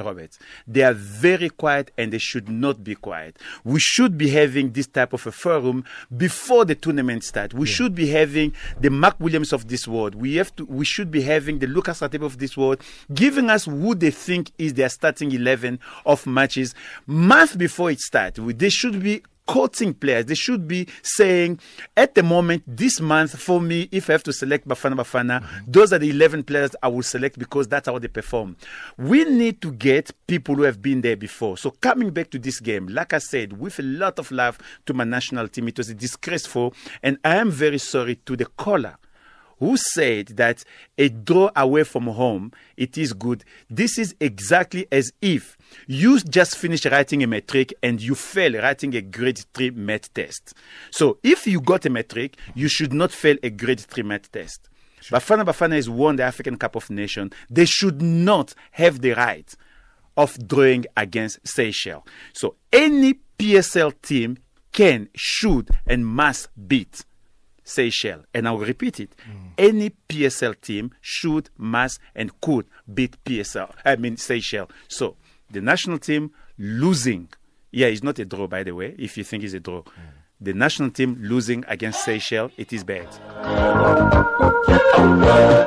Robert. 0.04 0.38
They 0.68 0.82
are 0.82 0.94
very 0.94 1.50
quiet 1.50 1.92
and 1.98 2.12
they 2.12 2.18
should 2.18 2.50
not 2.50 2.84
be 2.84 2.96
quiet. 2.96 3.38
We 3.64 3.80
should 3.80 4.18
be 4.18 4.30
having 4.30 4.72
this 4.72 4.88
type 4.88 5.14
of 5.14 5.26
a 5.28 5.32
forum 5.32 5.84
before 6.16 6.66
the 6.66 6.76
tournament 6.76 7.24
starts. 7.24 7.54
We 7.54 7.68
yeah. 7.68 7.74
should 7.74 7.96
be 7.96 8.08
having 8.08 8.54
the 8.80 8.90
Mark 8.90 9.20
Williams 9.20 9.54
of 9.54 9.68
this 9.68 9.88
world. 9.88 10.16
We 10.16 10.36
have 10.36 10.56
to. 10.58 10.66
We 10.66 10.86
should 10.86 11.12
be 11.12 11.22
having 11.22 11.60
the 11.60 11.68
Lucas 11.68 12.02
Radebe 12.02 12.26
of 12.26 12.38
this 12.40 12.58
world, 12.58 12.82
giving 13.14 13.50
us 13.50 13.66
who 13.66 13.96
they 13.96 14.12
think 14.12 14.52
is 14.58 14.74
their 14.74 14.90
starting 14.90 15.32
eleven 15.32 15.80
of 16.06 16.26
matches 16.26 16.74
month 17.06 17.58
before 17.58 17.92
it 17.92 18.00
starts. 18.00 18.40
They 18.42 18.70
should 18.70 19.02
be 19.02 19.24
quoting 19.46 19.94
players. 19.94 20.26
They 20.26 20.36
should 20.36 20.68
be 20.68 20.88
saying, 21.02 21.60
at 21.96 22.16
the 22.16 22.24
moment, 22.24 22.64
this 22.68 23.00
month, 23.00 23.40
for 23.40 23.62
me, 23.62 23.90
if 23.92 24.10
I 24.10 24.14
have 24.14 24.24
to 24.24 24.34
select 24.34 24.68
Bafana 24.68 24.96
Bafana, 24.96 25.42
mm-hmm. 25.42 25.72
those 25.72 25.94
are 25.94 26.00
the 26.00 26.10
11 26.10 26.44
players 26.44 26.72
I 26.82 26.88
will 26.88 27.04
select 27.04 27.38
because 27.38 27.68
that's 27.68 27.88
how 27.88 28.00
they 28.00 28.08
perform. 28.08 28.56
We 28.98 29.24
need 29.26 29.62
to 29.62 29.72
get 29.72 30.12
people 30.28 30.56
who 30.56 30.64
have 30.64 30.82
been 30.82 31.02
there 31.02 31.16
before. 31.16 31.58
So, 31.58 31.72
coming 31.72 32.12
back 32.12 32.32
to 32.32 32.40
this 32.40 32.60
game, 32.60 32.88
like 32.88 33.14
I 33.14 33.20
said, 33.20 33.60
with 33.60 33.80
a 33.80 33.84
lot 33.84 34.20
of 34.20 34.32
love 34.32 34.58
to 34.86 34.94
my 34.94 35.04
national 35.04 35.48
team, 35.48 35.68
it 35.68 35.78
was 35.78 35.94
disgraceful. 35.94 36.74
And 37.04 37.18
I 37.24 37.36
am 37.36 37.52
very 37.52 37.78
sorry 37.78 38.16
to 38.26 38.36
the 38.36 38.46
caller 38.46 38.98
who 39.60 39.78
said 39.78 40.28
that 40.28 40.64
a 40.98 41.10
draw 41.10 41.50
away 41.56 41.84
from 41.84 42.08
home 42.08 42.52
it 42.78 42.98
is 42.98 43.14
good. 43.14 43.44
This 43.70 43.98
is 43.98 44.16
exactly 44.20 44.88
as 44.92 45.12
if 45.22 45.58
you 45.88 46.20
just 46.20 46.58
finished 46.58 46.86
writing 46.86 47.24
a 47.24 47.28
metric 47.28 47.74
and 47.82 48.02
you 48.02 48.16
fail 48.16 48.54
writing 48.62 48.96
a 48.96 49.02
grade 49.02 49.44
3 49.54 49.72
math 49.72 50.14
test. 50.14 50.54
So 50.92 51.18
if 51.24 51.48
you 51.48 51.62
got 51.62 51.86
a 51.86 51.90
metric 51.90 52.38
you 52.54 52.68
should 52.68 52.94
not 52.94 53.12
fail 53.12 53.38
a 53.44 53.50
grade 53.50 53.80
3 53.80 54.04
math 54.04 54.32
test. 54.32 54.70
Sure. 55.02 55.20
bafana 55.20 55.46
bafana 55.46 55.76
has 55.76 55.90
won 55.90 56.16
the 56.16 56.24
african 56.24 56.58
cup 56.58 56.76
of 56.76 56.90
nations. 56.90 57.34
They 57.50 57.66
should 57.66 58.02
not 58.02 58.54
have 58.72 59.02
the 59.02 59.12
right 59.12 59.54
of 60.18 60.48
drawing 60.48 60.86
against 60.96 61.46
seychelles. 61.48 62.04
So 62.34 62.56
any 62.72 63.16
psl 63.38 63.94
team 64.02 64.38
can 64.72 65.08
should 65.16 65.70
and 65.88 66.06
must 66.06 66.50
beat 66.68 67.06
Seychelles. 67.66 68.24
And 68.34 68.48
I'll 68.48 68.58
repeat 68.58 69.02
it. 69.02 69.14
Mm. 69.30 69.50
Any 69.58 69.90
PSL 70.08 70.62
team 70.62 70.92
should, 71.02 71.50
must, 71.58 72.00
and 72.16 72.40
could 72.40 72.66
beat 72.92 73.22
PSL, 73.26 73.72
I 73.84 73.98
mean 73.98 74.16
Seychelles. 74.16 74.70
So 74.88 75.18
the 75.52 75.60
national 75.60 76.00
team 76.00 76.32
losing. 76.58 77.28
Yeah, 77.72 77.88
it's 77.88 78.04
not 78.04 78.18
a 78.20 78.26
draw, 78.26 78.48
by 78.48 78.64
the 78.64 78.72
way, 78.72 78.96
if 78.98 79.18
you 79.18 79.26
think 79.26 79.44
it's 79.44 79.54
a 79.54 79.60
draw. 79.60 79.82
Mm. 79.82 79.92
The 80.40 80.54
national 80.54 80.92
team 80.92 81.18
losing 81.22 81.64
against 81.68 82.06
Seychelles, 82.06 82.52
it 82.58 82.72
is 82.72 82.84
bad. 82.84 83.08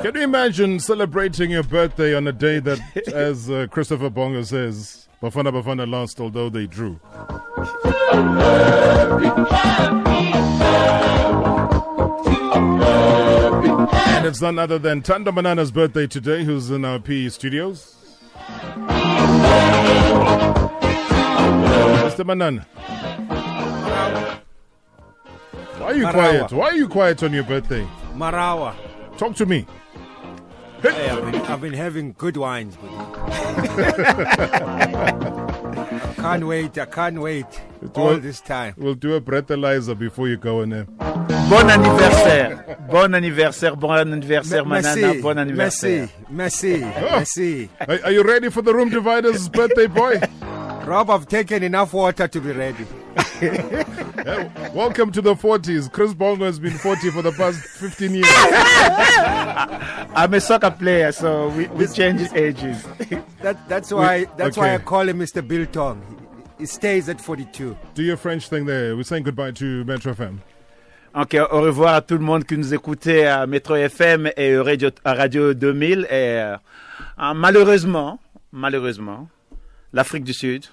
Can 0.02 0.14
you 0.14 0.22
imagine 0.22 0.78
celebrating 0.78 1.50
your 1.50 1.62
birthday 1.62 2.14
on 2.14 2.26
a 2.26 2.32
day 2.32 2.60
that, 2.60 2.80
as 3.14 3.50
uh, 3.50 3.66
Christopher 3.70 4.10
Bongo 4.10 4.42
says, 4.42 5.08
Bafana 5.22 5.52
Bafana 5.52 5.88
lost, 5.88 6.20
although 6.20 6.48
they 6.48 6.66
drew? 6.66 7.00
And 14.18 14.26
it's 14.26 14.40
none 14.42 14.58
other 14.58 14.80
than 14.80 15.00
Thando 15.00 15.32
Manana's 15.32 15.70
birthday 15.70 16.08
today, 16.08 16.42
who's 16.42 16.72
in 16.72 16.84
our 16.84 16.98
PE 16.98 17.28
studios. 17.28 17.94
Mr. 22.02 22.26
Manana. 22.26 22.62
Why 25.78 25.86
are 25.86 25.94
you 25.94 26.04
Marawa. 26.04 26.12
quiet? 26.12 26.52
Why 26.52 26.66
are 26.66 26.74
you 26.74 26.88
quiet 26.88 27.22
on 27.22 27.32
your 27.32 27.44
birthday? 27.44 27.86
Marawa. 28.14 28.74
Talk 29.18 29.36
to 29.36 29.46
me. 29.46 29.64
Hey, 30.82 31.10
I've, 31.10 31.30
been, 31.30 31.40
I've 31.42 31.60
been 31.60 31.74
having 31.74 32.12
good 32.18 32.36
wines. 32.36 32.76
I 32.82 32.92
can't 36.16 36.44
wait. 36.44 36.76
I 36.76 36.86
can't 36.86 37.20
wait 37.20 37.46
all 37.94 38.16
this 38.16 38.40
time. 38.40 38.74
We'll 38.78 38.94
do 38.94 39.14
a 39.14 39.20
breathalyzer 39.20 39.96
before 39.96 40.26
you 40.26 40.36
go 40.36 40.62
in 40.62 40.70
there. 40.70 40.88
Bon 41.48 41.70
anniversaire. 41.70 42.76
bon 42.90 43.14
anniversaire. 43.14 43.74
Bon 43.74 43.92
anniversaire, 43.92 44.66
merci, 44.66 45.00
Manana. 45.00 45.22
Bon 45.22 45.38
anniversaire. 45.38 46.08
Merci. 46.28 46.68
Merci. 46.68 46.84
Oh. 46.84 47.10
merci. 47.12 47.70
Are, 47.80 47.98
are 48.04 48.12
you 48.12 48.22
ready 48.22 48.50
for 48.50 48.60
the 48.60 48.74
room 48.74 48.90
divider's 48.90 49.48
birthday 49.48 49.86
boy? 49.86 50.20
Rob, 50.84 51.08
I've 51.08 51.26
taken 51.26 51.62
enough 51.62 51.94
water 51.94 52.28
to 52.28 52.40
be 52.40 52.52
ready. 52.52 52.86
yeah, 53.42 54.72
welcome 54.74 55.10
to 55.10 55.22
the 55.22 55.34
40s. 55.34 55.90
Chris 55.90 56.12
Bongo 56.12 56.44
has 56.44 56.58
been 56.58 56.76
40 56.76 57.10
for 57.12 57.22
the 57.22 57.32
past 57.32 57.60
15 57.60 58.14
years. 58.14 58.26
I'm 60.14 60.34
a 60.34 60.40
soccer 60.42 60.70
player, 60.70 61.12
so 61.12 61.48
we, 61.48 61.66
we 61.68 61.86
change 61.86 62.30
ages. 62.34 62.84
That, 63.40 63.66
that's 63.68 63.90
why 63.90 64.26
that's 64.36 64.58
okay. 64.58 64.68
why 64.68 64.74
I 64.74 64.78
call 64.78 65.08
him 65.08 65.18
Mr. 65.18 65.46
Bill 65.46 65.64
Biltong. 65.64 66.02
He 66.58 66.66
stays 66.66 67.08
at 67.08 67.22
42. 67.22 67.74
Do 67.94 68.02
your 68.02 68.18
French 68.18 68.48
thing 68.48 68.66
there. 68.66 68.96
We're 68.96 69.04
saying 69.04 69.22
goodbye 69.22 69.52
to 69.52 69.84
Metro 69.84 70.12
FM. 70.12 70.40
Ok, 71.14 71.36
au 71.50 71.60
revoir 71.62 71.94
à 71.94 72.00
tout 72.02 72.14
le 72.14 72.24
monde 72.24 72.44
qui 72.44 72.56
nous 72.58 72.74
écoutait 72.74 73.24
à 73.24 73.46
Metro 73.46 73.74
FM 73.76 74.30
et 74.36 74.58
Radio, 74.58 74.90
Radio 75.04 75.54
2000. 75.54 76.04
Et, 76.04 76.06
euh, 76.10 76.56
malheureusement, 77.34 78.20
malheureusement, 78.52 79.26
l'Afrique 79.92 80.24
du 80.24 80.34
Sud 80.34 80.66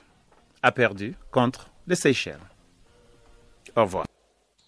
a 0.61 0.73
perdu 0.73 1.15
contre 1.31 1.69
les 1.88 1.95
Seychelles. 1.95 2.41
Au 3.77 3.83
revoir. 3.83 4.05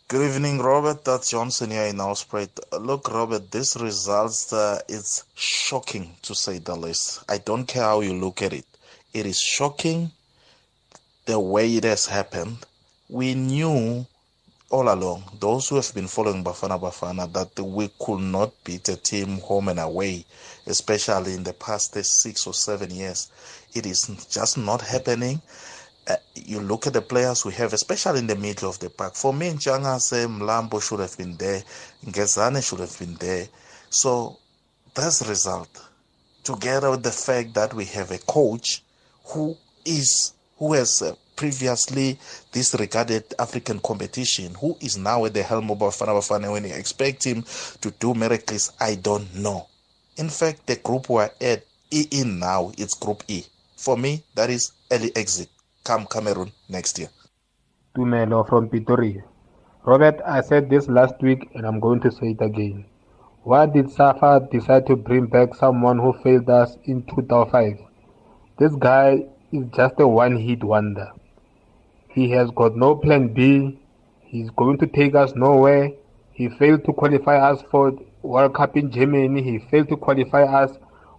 Good 0.10 0.22
evening, 0.22 0.62
Robert. 0.62 1.04
That's 1.04 1.30
Johnson 1.32 1.70
here 1.70 1.86
in 1.86 1.98
Nelspruit. 1.98 2.50
Look, 2.80 3.10
Robert, 3.12 3.52
this 3.52 3.76
result 3.76 4.54
uh, 4.54 4.80
is 4.88 5.26
shocking 5.36 6.12
to 6.22 6.34
say 6.34 6.60
the 6.60 6.78
least. 6.78 7.26
I 7.28 7.40
don't 7.40 7.66
care 7.66 7.84
how 7.84 8.00
you 8.00 8.14
look 8.14 8.42
at 8.42 8.54
it. 8.54 8.66
It 9.14 9.26
is 9.26 9.38
shocking 9.38 10.12
the 11.26 11.42
way 11.42 11.76
it 11.76 11.84
has 11.84 12.06
happened. 12.06 12.66
We 13.10 13.36
knew 13.36 14.06
all 14.70 14.94
along, 14.94 15.24
those 15.40 15.70
who 15.70 15.76
have 15.78 15.94
been 15.94 16.08
following 16.08 16.44
Bafana 16.44 16.80
Bafana, 16.80 17.32
that 17.34 17.62
we 17.62 17.90
could 18.00 18.20
not 18.20 18.52
beat 18.64 18.90
a 18.90 18.98
team 18.98 19.40
home 19.40 19.70
and 19.70 19.80
away, 19.80 20.26
especially 20.66 21.34
in 21.34 21.44
the 21.44 21.54
past 21.54 21.96
six 22.04 22.46
or 22.46 22.54
seven 22.54 22.92
years. 22.92 23.32
It 23.74 23.86
is 23.86 24.08
just 24.30 24.58
not 24.58 24.82
happening. 24.82 25.42
Uh, 26.08 26.16
you 26.36 26.60
look 26.60 26.88
at 26.88 26.94
the 26.94 27.02
players 27.02 27.46
we 27.46 27.54
have, 27.54 27.74
especially 27.74 28.20
in 28.20 28.28
the 28.28 28.36
middle 28.36 28.70
of 28.70 28.80
the 28.80 28.90
pack. 28.90 29.14
For 29.16 29.34
me, 29.34 29.52
Njanga 29.52 30.00
say 30.00 30.26
Mlambo 30.26 30.82
should 30.82 31.00
have 31.00 31.18
been 31.18 31.36
there, 31.38 31.64
Ngezane 32.06 32.68
should 32.68 32.80
have 32.80 32.98
been 33.00 33.16
there. 33.16 33.48
So 33.90 34.38
the 34.98 35.26
result. 35.30 35.70
Together 36.44 36.90
with 36.90 37.04
the 37.04 37.12
fact 37.12 37.54
that 37.54 37.74
we 37.74 37.86
have 37.86 38.10
a 38.12 38.18
coach 38.18 38.82
who 39.26 39.56
is 39.86 40.34
who 40.58 40.74
has 40.74 41.02
uh, 41.02 41.14
previously 41.38 42.20
disregarded 42.52 43.24
African 43.40 43.80
competition, 43.80 44.54
who 44.56 44.76
is 44.82 44.98
now 44.98 45.24
at 45.24 45.34
the 45.34 45.44
helm 45.44 45.72
of 45.72 45.78
Bafana 45.78 46.10
Bafana 46.10 46.52
when 46.52 46.66
you 46.66 46.74
expect 46.74 47.24
him 47.24 47.46
to 47.80 47.92
do 47.92 48.14
miracles, 48.14 48.74
I 48.82 48.96
don't 48.96 49.34
know. 49.36 49.68
In 50.18 50.28
fact, 50.30 50.68
the 50.68 50.76
group 50.76 51.10
we're 51.10 51.30
at 51.40 51.64
E 51.92 52.06
in 52.12 52.40
now, 52.40 52.72
it's 52.78 52.96
Group 52.96 53.24
E. 53.30 53.44
For 53.78 53.96
me, 53.96 54.24
that 54.36 54.50
is 54.50 54.74
early 54.92 55.16
exit. 55.16 55.48
Come 55.86 56.06
Cameroon 56.08 56.52
next 56.68 57.00
year. 57.00 57.08
Tumelo 57.96 58.46
from 58.50 58.68
Pretoria. 58.68 59.24
Robert, 59.86 60.20
I 60.26 60.42
said 60.42 60.70
this 60.70 60.90
last 60.90 61.22
week 61.22 61.50
and 61.54 61.66
I'm 61.66 61.80
going 61.80 62.02
to 62.02 62.12
say 62.12 62.32
it 62.32 62.42
again. 62.42 62.86
Why 63.44 63.68
did 63.68 63.90
Safa 63.90 64.46
decide 64.52 64.88
to 64.88 64.98
bring 64.98 65.28
back 65.28 65.56
someone 65.56 65.98
who 65.98 66.12
failed 66.22 66.50
us 66.50 66.76
in 66.84 67.04
2005? 67.04 67.78
This 68.60 68.76
guy 68.76 69.28
is 69.54 69.66
just 69.74 70.00
a 70.00 70.08
one 70.08 70.36
hit 70.36 70.64
wonder. 70.64 71.12
He 72.18 72.32
has 72.32 72.50
got 72.50 72.76
no 72.76 72.96
plan 72.96 73.28
B. 73.32 73.78
He's 74.22 74.50
going 74.50 74.80
to 74.80 74.88
take 74.88 75.14
us 75.14 75.36
nowhere. 75.36 75.92
He 76.34 76.50
failed 76.50 76.84
to 76.86 76.94
qualify 76.94 77.38
us 77.38 77.62
for 77.70 77.96
World 78.24 78.56
Cup 78.56 78.76
in 78.76 78.90
Germany. 78.90 79.44
He 79.44 79.60
failed 79.60 79.90
to 79.90 79.98
qualify 79.98 80.42
us 80.46 80.76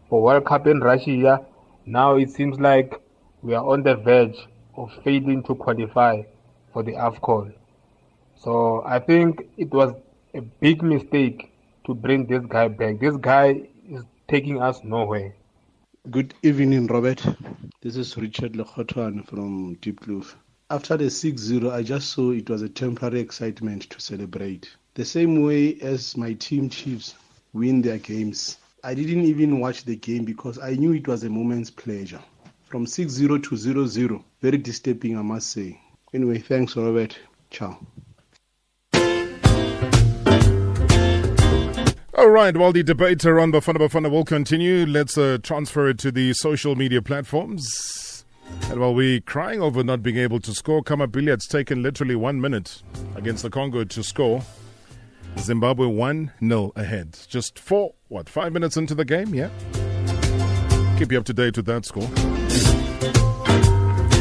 for 0.08 0.20
World 0.20 0.44
Cup 0.46 0.66
in 0.66 0.80
Russia. 0.80 1.46
Now 1.86 2.16
it 2.16 2.30
seems 2.30 2.58
like 2.58 3.00
we 3.42 3.54
are 3.54 3.64
on 3.64 3.84
the 3.84 3.94
verge 3.94 4.38
of 4.76 4.90
failing 5.04 5.44
to 5.44 5.54
qualify 5.54 6.22
for 6.72 6.82
the 6.82 6.94
AFCON. 6.94 7.54
So 8.34 8.82
I 8.84 8.98
think 8.98 9.48
it 9.56 9.70
was 9.70 9.94
a 10.34 10.40
big 10.40 10.82
mistake 10.82 11.52
to 11.86 11.94
bring 11.94 12.26
this 12.26 12.44
guy 12.48 12.66
back. 12.66 12.98
This 12.98 13.16
guy 13.18 13.68
is 13.88 14.02
taking 14.26 14.60
us 14.60 14.80
nowhere. 14.82 15.32
Good 16.10 16.34
evening, 16.42 16.88
Robert. 16.88 17.24
This 17.82 17.94
is 17.94 18.16
Richard 18.16 18.54
Lekotwan 18.54 19.28
from 19.28 19.76
Diepkloof. 19.76 20.34
After 20.70 20.98
the 20.98 21.08
6 21.08 21.40
0, 21.40 21.70
I 21.70 21.82
just 21.82 22.10
saw 22.10 22.30
it 22.30 22.50
was 22.50 22.60
a 22.60 22.68
temporary 22.68 23.20
excitement 23.20 23.88
to 23.88 23.98
celebrate. 24.02 24.68
The 24.94 25.04
same 25.04 25.42
way 25.42 25.78
as 25.80 26.14
my 26.14 26.34
team 26.34 26.68
Chiefs 26.68 27.14
win 27.54 27.80
their 27.80 27.96
games. 27.96 28.58
I 28.84 28.92
didn't 28.92 29.24
even 29.24 29.60
watch 29.60 29.84
the 29.84 29.96
game 29.96 30.26
because 30.26 30.58
I 30.58 30.74
knew 30.74 30.92
it 30.92 31.08
was 31.08 31.24
a 31.24 31.30
moment's 31.30 31.70
pleasure. 31.70 32.20
From 32.66 32.84
6 32.84 33.10
0 33.10 33.38
to 33.38 33.56
0 33.56 33.86
0, 33.86 34.22
very 34.42 34.58
disturbing, 34.58 35.16
I 35.16 35.22
must 35.22 35.52
say. 35.52 35.80
Anyway, 36.12 36.38
thanks, 36.38 36.76
Robert. 36.76 37.18
Ciao. 37.50 37.78
All 42.12 42.28
right, 42.28 42.54
while 42.54 42.72
the 42.72 42.82
debate 42.82 43.24
around 43.24 43.54
Bafana 43.54 43.78
Bafana 43.78 44.10
will 44.10 44.26
continue, 44.26 44.84
let's 44.84 45.16
uh, 45.16 45.38
transfer 45.42 45.88
it 45.88 45.98
to 46.00 46.12
the 46.12 46.34
social 46.34 46.76
media 46.76 47.00
platforms. 47.00 48.07
And 48.70 48.80
while 48.80 48.94
we're 48.94 49.20
crying 49.20 49.62
over 49.62 49.82
not 49.82 50.02
being 50.02 50.18
able 50.18 50.40
to 50.40 50.52
score, 50.52 50.82
Khama 50.82 51.08
Billiat 51.08 51.34
it's 51.34 51.46
taken 51.46 51.82
literally 51.82 52.14
one 52.14 52.40
minute 52.40 52.82
against 53.16 53.42
the 53.42 53.50
Congo 53.50 53.84
to 53.84 54.02
score. 54.02 54.42
Zimbabwe 55.38 55.86
1 55.86 56.32
0 56.40 56.72
ahead. 56.76 57.18
Just 57.28 57.58
four, 57.58 57.94
what, 58.08 58.28
five 58.28 58.52
minutes 58.52 58.76
into 58.76 58.94
the 58.94 59.04
game? 59.04 59.34
Yeah. 59.34 59.50
Keep 60.98 61.12
you 61.12 61.18
up 61.18 61.24
to 61.26 61.32
date 61.32 61.56
with 61.56 61.66
that 61.66 61.84
score. 61.84 62.08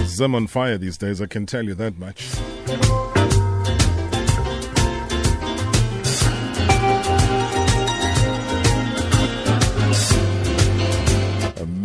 Zim 0.05 0.35
on 0.35 0.47
fire 0.47 0.77
these 0.77 0.97
days, 0.97 1.21
I 1.21 1.25
can 1.25 1.45
tell 1.45 1.65
you 1.65 1.75
that 1.75 1.97
much. 1.97 3.06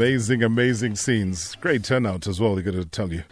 Amazing, 0.02 0.42
amazing 0.42 0.96
scenes. 0.96 1.54
Great 1.60 1.84
turnout 1.84 2.26
as 2.26 2.40
well, 2.40 2.58
I 2.58 2.62
got 2.62 2.72
to 2.72 2.84
tell 2.84 3.12
you. 3.12 3.22